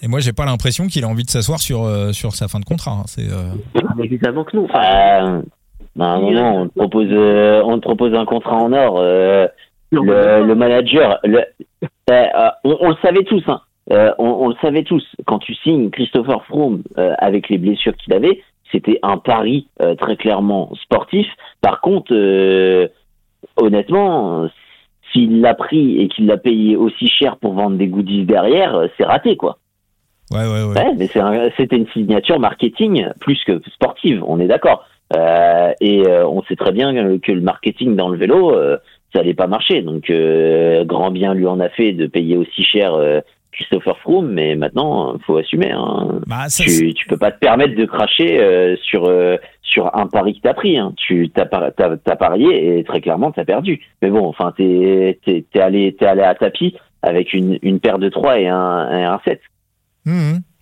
[0.03, 2.61] Et moi, j'ai pas l'impression qu'il a envie de s'asseoir sur, euh, sur sa fin
[2.61, 2.93] de contrat.
[2.93, 3.05] Hein.
[3.07, 4.03] C'est, euh...
[4.03, 4.69] Évidemment que non.
[4.75, 5.43] Euh,
[5.97, 9.01] non, non, on te propose, euh, on te propose un contrat en or.
[9.01, 9.49] le,
[9.93, 11.41] le, manager, le,
[12.65, 13.43] on, on, le savait tous.
[13.49, 13.61] Hein.
[14.19, 15.05] On, on, le savait tous.
[15.27, 19.69] Quand tu signes Christopher Froome avec les blessures qu'il avait, c'était un pari
[19.99, 21.27] très clairement sportif.
[21.61, 22.13] Par contre,
[23.57, 24.49] honnêtement,
[25.13, 28.87] s'il l'a pris et qu'il l'a payé aussi cher pour vendre des goodies derrière, euh,
[28.97, 29.59] c'est raté, quoi.
[30.33, 30.95] Ouais, ouais, ouais.
[30.97, 31.07] mais
[31.57, 34.85] c'était une signature marketing plus que sportive, on est d'accord.
[35.17, 38.53] Euh, et euh, on sait très bien que le marketing dans le vélo,
[39.15, 39.83] ça allait pas marcher.
[39.83, 40.11] Donc,
[40.85, 42.99] grand bien lui en a fait de payer aussi cher
[43.57, 45.73] Christopher Froome, mais maintenant, faut assumer.
[45.73, 46.21] Hein.
[46.27, 50.37] Bah, tu, tu peux pas te permettre de cracher euh, sur euh, sur un pari
[50.37, 50.79] que t'as pris.
[50.79, 50.93] Hein.
[50.97, 53.81] Tu t'as as, parié et très clairement t'as perdu.
[54.03, 58.09] Mais bon, enfin, t'es es, allé t'es allé à tapis avec une, une paire de
[58.09, 59.41] 3 et un, un 7.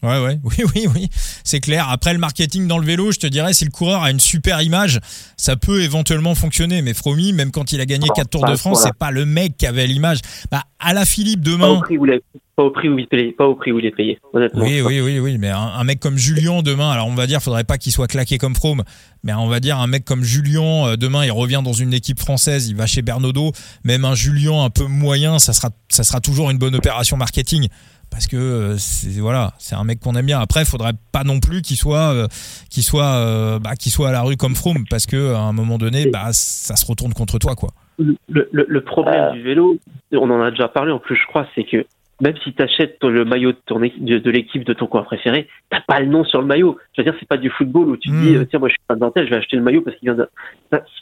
[0.05, 1.09] Ouais, ouais, oui, oui, oui,
[1.45, 1.89] c'est clair.
[1.89, 4.63] Après le marketing dans le vélo, je te dirais, si le coureur a une super
[4.63, 5.01] image,
[5.37, 6.83] ça peut éventuellement fonctionner.
[6.83, 9.57] Mais Fromy, même quand il a gagné 4 Tours de France, c'est pas le mec
[9.57, 10.19] qui avait l'image.
[10.51, 11.67] Bah, à la Philippe demain.
[11.67, 12.21] Pas au prix où, il,
[12.57, 14.65] pas au prix où il payé, pas au prix où il est payé, honnêtement.
[14.65, 15.39] Oui, oui, oui, oui.
[15.39, 18.39] Mais un, mec comme Julien demain, alors on va dire, faudrait pas qu'il soit claqué
[18.39, 18.83] comme Froome,
[19.23, 22.21] mais on va dire un mec comme Julien, euh, demain, il revient dans une équipe
[22.21, 23.53] française, il va chez Bernodeau.
[23.85, 27.69] Même un Julien un peu moyen, ça sera, ça sera toujours une bonne opération marketing
[28.15, 30.39] parce que euh, c'est voilà, c'est un mec qu'on aime bien.
[30.39, 32.29] Après, il faudrait pas non plus qu'il soit euh,
[32.71, 35.53] qu'il soit euh, bah, qu'il soit à la rue comme Froome parce que à un
[35.53, 37.71] moment donné, bah ça se retourne contre toi quoi.
[37.99, 39.79] Le, le, le problème du vélo,
[40.13, 41.85] on en a déjà parlé en plus, je crois, c'est que
[42.21, 45.81] même si tu achètes le maillot de, ton, de, l'équipe de ton coin préféré, t'as
[45.81, 46.79] pas le nom sur le maillot.
[46.93, 48.47] Je veux dire, c'est pas du football où tu te dis, hmm.
[48.47, 50.29] tiens, moi je suis pas de je vais acheter le maillot parce qu'il vient de.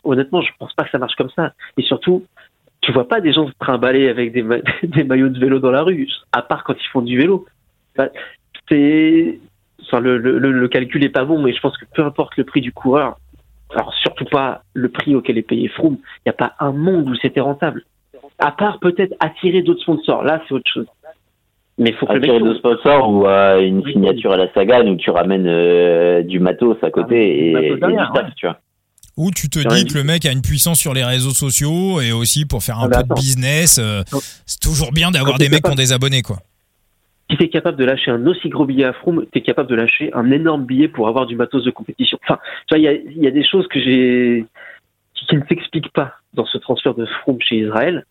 [0.05, 1.52] honnêtement, je pense pas que ça marche comme ça.
[1.76, 2.24] Et surtout,
[2.82, 4.44] tu vois pas des gens se trimballer avec des,
[4.82, 7.46] des maillots de vélo dans la rue, à part quand ils font du vélo.
[8.68, 9.38] c'est,
[9.82, 12.44] enfin, le, le, le, calcul est pas bon, mais je pense que peu importe le
[12.44, 13.16] prix du coureur,
[13.70, 17.09] alors surtout pas le prix auquel est payé Froome, il n'y a pas un monde
[17.09, 17.84] où c'était rentable.
[18.38, 20.86] À part peut-être attirer d'autres sponsors, là c'est autre chose.
[21.78, 25.10] Mais faut que attirer d'autres sponsors ou euh, une signature à la Sagan où tu
[25.10, 28.59] ramènes euh, du matos à côté ah, et, et, du staff, tu vois.
[29.16, 32.12] Ou tu te dis que le mec a une puissance sur les réseaux sociaux et
[32.12, 34.02] aussi pour faire un ah, peu de business, euh,
[34.47, 36.39] c'est toujours bien d'avoir des mecs qui ont des abonnés, quoi.
[37.30, 39.68] si tu es capable de lâcher un aussi gros billet à Froome, tu es capable
[39.68, 42.18] de lâcher un énorme billet pour avoir du matos de compétition.
[42.22, 44.47] Enfin, tu vois, il y a, y a, des choses que j'ai
[45.14, 48.06] qui, ne s'expliquent pas dans ce transfert de Froome chez Israël.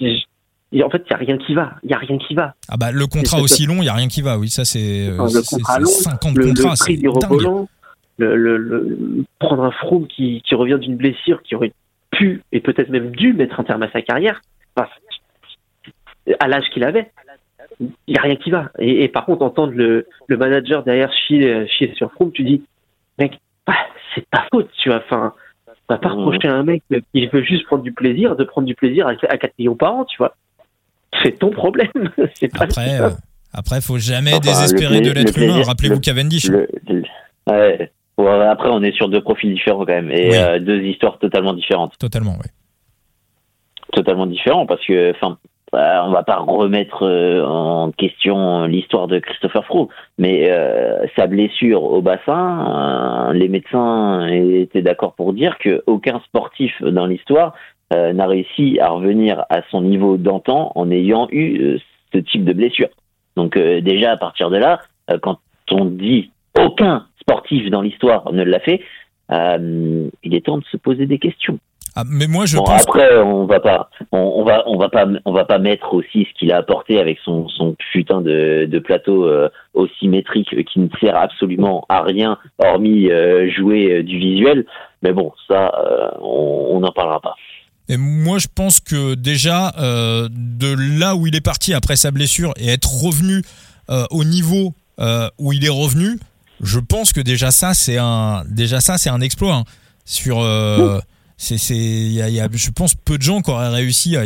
[0.00, 1.72] Et en fait, il n'y a rien qui va.
[1.84, 2.54] Il y a rien qui va.
[2.68, 4.38] Ah bah le contrat aussi long, il y a rien qui va.
[4.38, 7.08] Oui, ça c'est le contrat long, 50 le, contrats, le prix du
[8.18, 11.72] le, le, le, prendre un Froome qui, qui revient d'une blessure qui aurait
[12.10, 14.40] pu et peut-être même dû mettre un terme à sa carrière,
[14.76, 14.88] enfin,
[16.38, 17.10] à l'âge qu'il avait
[17.80, 18.70] il n'y a rien qui va.
[18.78, 22.62] Et, par contre, entendre le, le manager derrière chier, chier sur Froome, tu dis,
[23.18, 23.74] mec, bah,
[24.14, 25.02] c'est ta faute, tu vois.
[25.04, 25.34] Enfin,
[25.88, 26.82] va pas reprocher à un mec
[27.12, 30.04] qui veut juste prendre du plaisir, de prendre du plaisir à, 4 millions par an,
[30.04, 30.34] tu vois.
[31.22, 31.90] C'est ton problème.
[32.34, 33.10] c'est pas après, euh,
[33.52, 35.62] après, faut jamais désespérer de l'être humain.
[35.62, 36.50] Rappelez-vous Cavendish.
[37.48, 37.90] ouais.
[38.18, 41.96] Après, on est sur deux profils différents quand même et euh, deux histoires totalement différentes.
[41.98, 42.50] Totalement, oui.
[43.92, 45.38] Totalement différents parce que, enfin,
[45.74, 49.88] bah, on va pas remettre euh, en question l'histoire de Christopher Froome,
[50.18, 56.80] mais euh, sa blessure au bassin, euh, les médecins étaient d'accord pour dire qu'aucun sportif
[56.80, 57.54] dans l'histoire
[57.90, 61.78] n'a réussi à revenir à son niveau d'antan en ayant eu
[62.12, 62.88] ce type de blessure.
[63.36, 64.80] Donc déjà à partir de là,
[65.22, 65.38] quand
[65.70, 66.30] on dit
[66.60, 68.80] aucun sportif dans l'histoire ne l'a fait,
[69.30, 71.58] il est temps de se poser des questions.
[71.96, 75.32] Ah, mais moi, je bon, après, on va pas, on, va, on va pas, on
[75.32, 79.26] va pas mettre aussi ce qu'il a apporté avec son, son putain de, de plateau
[79.26, 84.66] euh, aussi métrique qui ne sert absolument à rien hormis euh, jouer euh, du visuel.
[85.02, 85.70] Mais bon, ça,
[86.20, 87.34] on n'en parlera pas.
[87.88, 92.54] Et moi, je pense que déjà, de là où il est parti après sa blessure
[92.56, 93.42] et être revenu
[94.10, 94.72] au niveau
[95.38, 96.18] où il est revenu,
[96.62, 99.64] je pense que déjà ça, c'est un, déjà ça, c'est un exploit hein.
[100.04, 100.42] sur
[101.36, 104.16] c'est c'est il y a, y a, je pense peu de gens qui auraient réussi
[104.16, 104.22] à,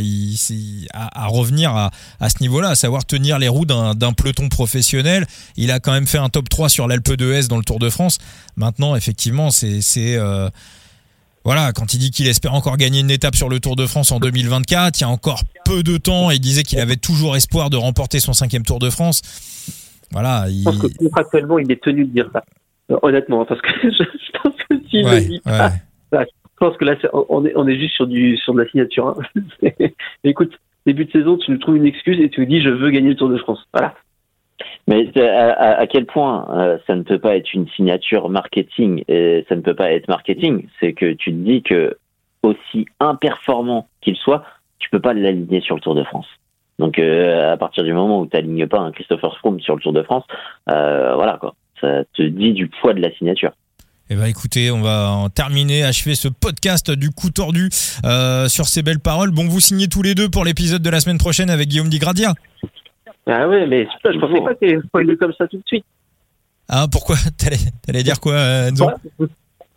[0.93, 1.91] à, à revenir à,
[2.21, 5.27] à ce niveau-là à savoir tenir les roues d'un peloton professionnel
[5.57, 7.89] il a quand même fait un top 3 sur l'Alpe d'Huez dans le Tour de
[7.89, 8.19] France
[8.57, 10.51] maintenant effectivement c'est c'est euh,
[11.45, 14.13] voilà, quand il dit qu'il espère encore gagner une étape sur le Tour de France
[14.13, 17.71] en 2024, il y a encore peu de temps, il disait qu'il avait toujours espoir
[17.71, 19.23] de remporter son cinquième Tour de France.
[20.12, 20.47] Voilà.
[20.48, 22.43] Je pense que contractuellement, il est tenu de dire ça.
[23.02, 25.43] Honnêtement, parce que je, pense que s'il ouais, dit
[26.60, 29.09] je pense que là, on est, on est juste sur, du, sur de la signature.
[29.09, 29.70] Hein.
[30.24, 32.90] Écoute, début de saison, tu nous trouves une excuse et tu nous dis je veux
[32.90, 33.64] gagner le Tour de France.
[33.72, 33.94] Voilà.
[34.89, 39.55] Mais à, quel point euh, ça ne peut pas être une signature marketing et ça
[39.55, 40.66] ne peut pas être marketing?
[40.80, 41.97] C'est que tu te dis que
[42.43, 44.44] aussi imperformant qu'il soit,
[44.78, 46.26] tu peux pas l'aligner sur le Tour de France.
[46.79, 49.83] Donc euh, à partir du moment où tu n'alignes pas un Christopher Froome sur le
[49.83, 50.25] Tour de France,
[50.71, 53.53] euh, voilà quoi, ça te dit du poids de la signature.
[54.11, 57.69] Eh ben écoutez, on va en terminer, achever ce podcast du coup tordu
[58.07, 59.33] euh, sur ces belles paroles.
[59.33, 62.33] Bon, vous signez tous les deux pour l'épisode de la semaine prochaine avec Guillaume Digradia.
[63.27, 65.85] Ah ouais, mais je pensais pas qu'il spoilé comme ça tout de suite.
[66.69, 67.17] Ah pourquoi?
[67.87, 68.89] T'allais dire quoi, Enzo?
[69.19, 69.27] Je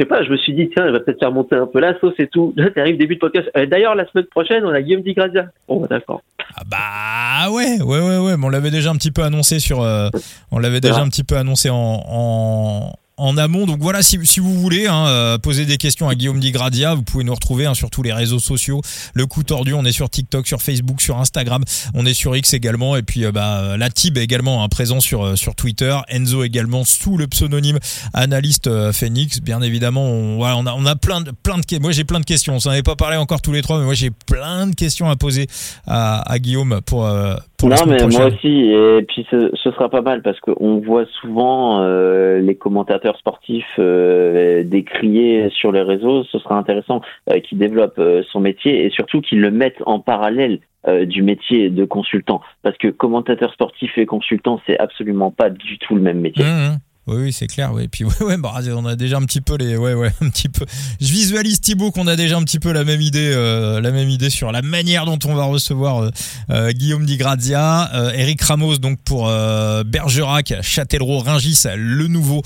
[0.02, 1.98] sais pas, je me suis dit, tiens, il va peut-être faire monter un peu la
[2.00, 2.54] sauce et tout.
[2.56, 3.50] Là, t'arrives début de podcast.
[3.56, 5.48] Euh, d'ailleurs, la semaine prochaine, on a Guillaume Digradia.
[5.68, 6.22] Bon, d'accord.
[6.56, 8.38] Ah bah ouais, ouais, ouais, ouais.
[8.38, 10.10] Mais on l'avait déjà un petit peu annoncé sur, euh,
[10.52, 13.66] on l'avait déjà un petit peu annoncé en, en, en amont.
[13.66, 17.24] Donc voilà, si, vous voulez hein, euh, poser des questions à Guillaume Digradia, vous pouvez
[17.24, 18.82] nous retrouver hein, sur tous les réseaux sociaux.
[19.14, 22.54] Le coup tordu, on est sur TikTok, sur Facebook, sur Instagram, on est sur X
[22.54, 22.96] également.
[22.96, 25.96] Et puis euh, bah, la Tib également hein, présent sur euh, sur Twitter.
[26.10, 27.78] Enzo également sous le pseudonyme
[28.14, 29.40] analyste Phoenix.
[29.40, 32.20] Bien évidemment, on, voilà, on a on a plein de plein de moi j'ai plein
[32.20, 32.56] de questions.
[32.56, 35.10] On s'en avait pas parlé encore tous les trois, mais moi j'ai plein de questions
[35.10, 35.48] à poser
[35.86, 37.08] à, à Guillaume pour
[37.64, 38.72] non, mais moi aussi.
[38.72, 43.76] Et puis ce, ce, sera pas mal parce qu'on voit souvent euh, les commentateurs sportifs
[43.80, 46.24] euh, décrier sur les réseaux.
[46.26, 50.00] Ce sera intéressant euh, qu'ils développent euh, son métier et surtout qu'ils le mettent en
[50.00, 52.42] parallèle euh, du métier de consultant.
[52.64, 56.44] Parce que commentateur sportif et consultant, c'est absolument pas du tout le même métier.
[56.44, 56.78] Mmh, mmh.
[57.08, 57.72] Oui, oui, c'est clair.
[57.74, 57.84] Oui.
[57.84, 60.30] Et puis, ouais, ouais, bah, on a déjà un petit peu les, ouais, ouais, un
[60.30, 60.66] petit peu.
[61.00, 64.10] Je visualise Thibaut qu'on a déjà un petit peu la même idée, euh, la même
[64.10, 66.10] idée sur la manière dont on va recevoir euh,
[66.52, 69.28] euh, Guillaume Di Grazia, Eric Ramos donc pour
[69.86, 72.42] Bergerac, Châtellerault, Ringis, le nouveau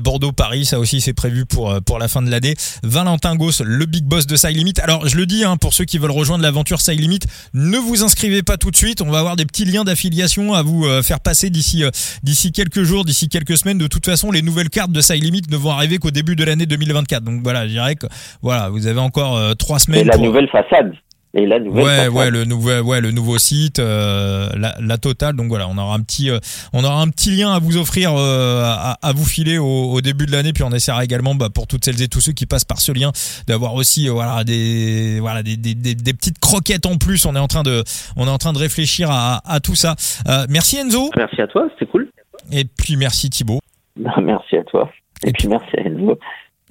[0.00, 2.54] Bordeaux Paris, ça aussi c'est prévu pour pour la fin de l'année.
[2.82, 4.80] Valentin Goss, le big boss de Side.
[4.82, 7.24] Alors je le dis hein, pour ceux qui veulent rejoindre l'aventure Side
[7.54, 9.00] ne vous inscrivez pas tout de suite.
[9.00, 11.84] On va avoir des petits liens d'affiliation à vous faire passer d'ici
[12.22, 13.78] d'ici quelques jours, d'ici quelques semaines.
[13.78, 16.44] De toute façon, les nouvelles cartes de Side Limit ne vont arriver qu'au début de
[16.44, 17.22] l'année 2024.
[17.22, 18.06] Donc voilà, je dirais que
[18.42, 20.00] voilà, vous avez encore euh, trois semaines.
[20.00, 20.92] Et la nouvelle façade.
[21.32, 21.84] Et la nouvelle.
[21.84, 22.12] Ouais, façade.
[22.12, 25.36] ouais, le nouveau, ouais, le nouveau site, euh, la, la totale.
[25.36, 26.38] Donc voilà, on aura un petit, euh,
[26.72, 30.26] on aura un petit lien à vous offrir, à, à vous filer au, au début
[30.26, 30.52] de l'année.
[30.52, 32.90] Puis on essaiera également, bah, pour toutes celles et tous ceux qui passent par ce
[32.90, 33.12] lien,
[33.46, 37.24] d'avoir aussi, voilà, des, voilà, des, des, des, des petites croquettes en plus.
[37.26, 37.84] On est en train de,
[38.16, 39.94] on est en train de réfléchir à, à tout ça.
[40.48, 41.10] Merci Enzo.
[41.16, 42.08] Merci à toi, c'était cool.
[42.50, 43.60] Et puis merci Thibaut.
[44.00, 44.90] Bah, merci à toi.
[45.24, 46.18] Et, Et puis merci à Enzo.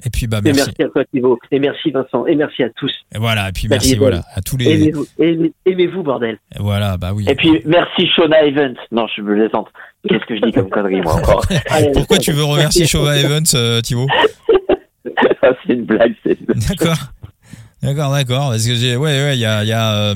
[0.05, 0.61] Et puis bah Et merci.
[0.65, 1.37] merci à toi, Thibaut.
[1.51, 2.25] Et merci, Vincent.
[2.25, 2.91] Et merci à tous.
[3.13, 3.49] Et voilà.
[3.49, 4.65] Et puis merci, et voilà, à tous les.
[4.71, 6.37] Aimez-vous, aimez- aimez-vous, bordel.
[6.57, 7.25] Voilà, bah oui.
[7.29, 8.75] Et puis merci Shona Evans.
[8.91, 9.67] Non, je me plaisante.
[10.07, 12.87] Qu'est-ce que je dis comme connerie moi encore Allez, Pourquoi tu veux remercier merci.
[12.97, 14.07] Chauva Evans, euh, Thibaut
[15.41, 16.15] Ah, C'est une blague.
[16.23, 16.97] c'est une- D'accord.
[17.81, 18.49] D'accord, d'accord.
[18.51, 20.15] Parce que j'ai, ouais, ouais, il y a, il y a, euh,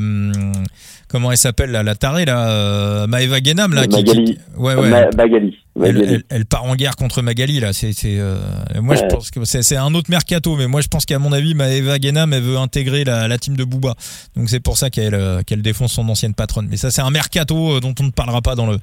[1.13, 4.23] comment elle s'appelle là, la tarée là, euh, Maëva Guénam là, qui, Magali.
[4.25, 4.89] qui- ouais, ouais.
[4.89, 5.57] Ma- Magali.
[5.75, 6.13] Elle, Magali.
[6.15, 7.71] elle- elle part en guerre contre Magali là.
[7.71, 8.37] C'est, c'est, euh,
[8.81, 11.31] moi je pense que c'est, c'est un autre mercato, mais moi je pense qu'à mon
[11.31, 13.93] avis, Maëva Guénam, elle veut intégrer la, la team de Booba.
[14.35, 16.67] Donc c'est pour ça qu'elle, euh, qu'elle défonce son ancienne patronne.
[16.69, 18.79] Mais ça, c'est un mercato euh, dont on ne parlera pas dans le,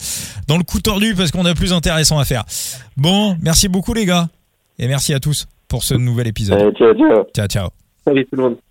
[0.46, 2.44] dans le coup tordu parce qu'on a plus intéressant à faire.
[2.96, 4.28] Bon, merci beaucoup les gars
[4.78, 6.60] et merci à tous pour ce nouvel épisode.
[6.60, 7.24] Euh, ciao, ciao.
[7.34, 7.68] Ciao, ciao.
[8.04, 8.69] Salut tout le monde.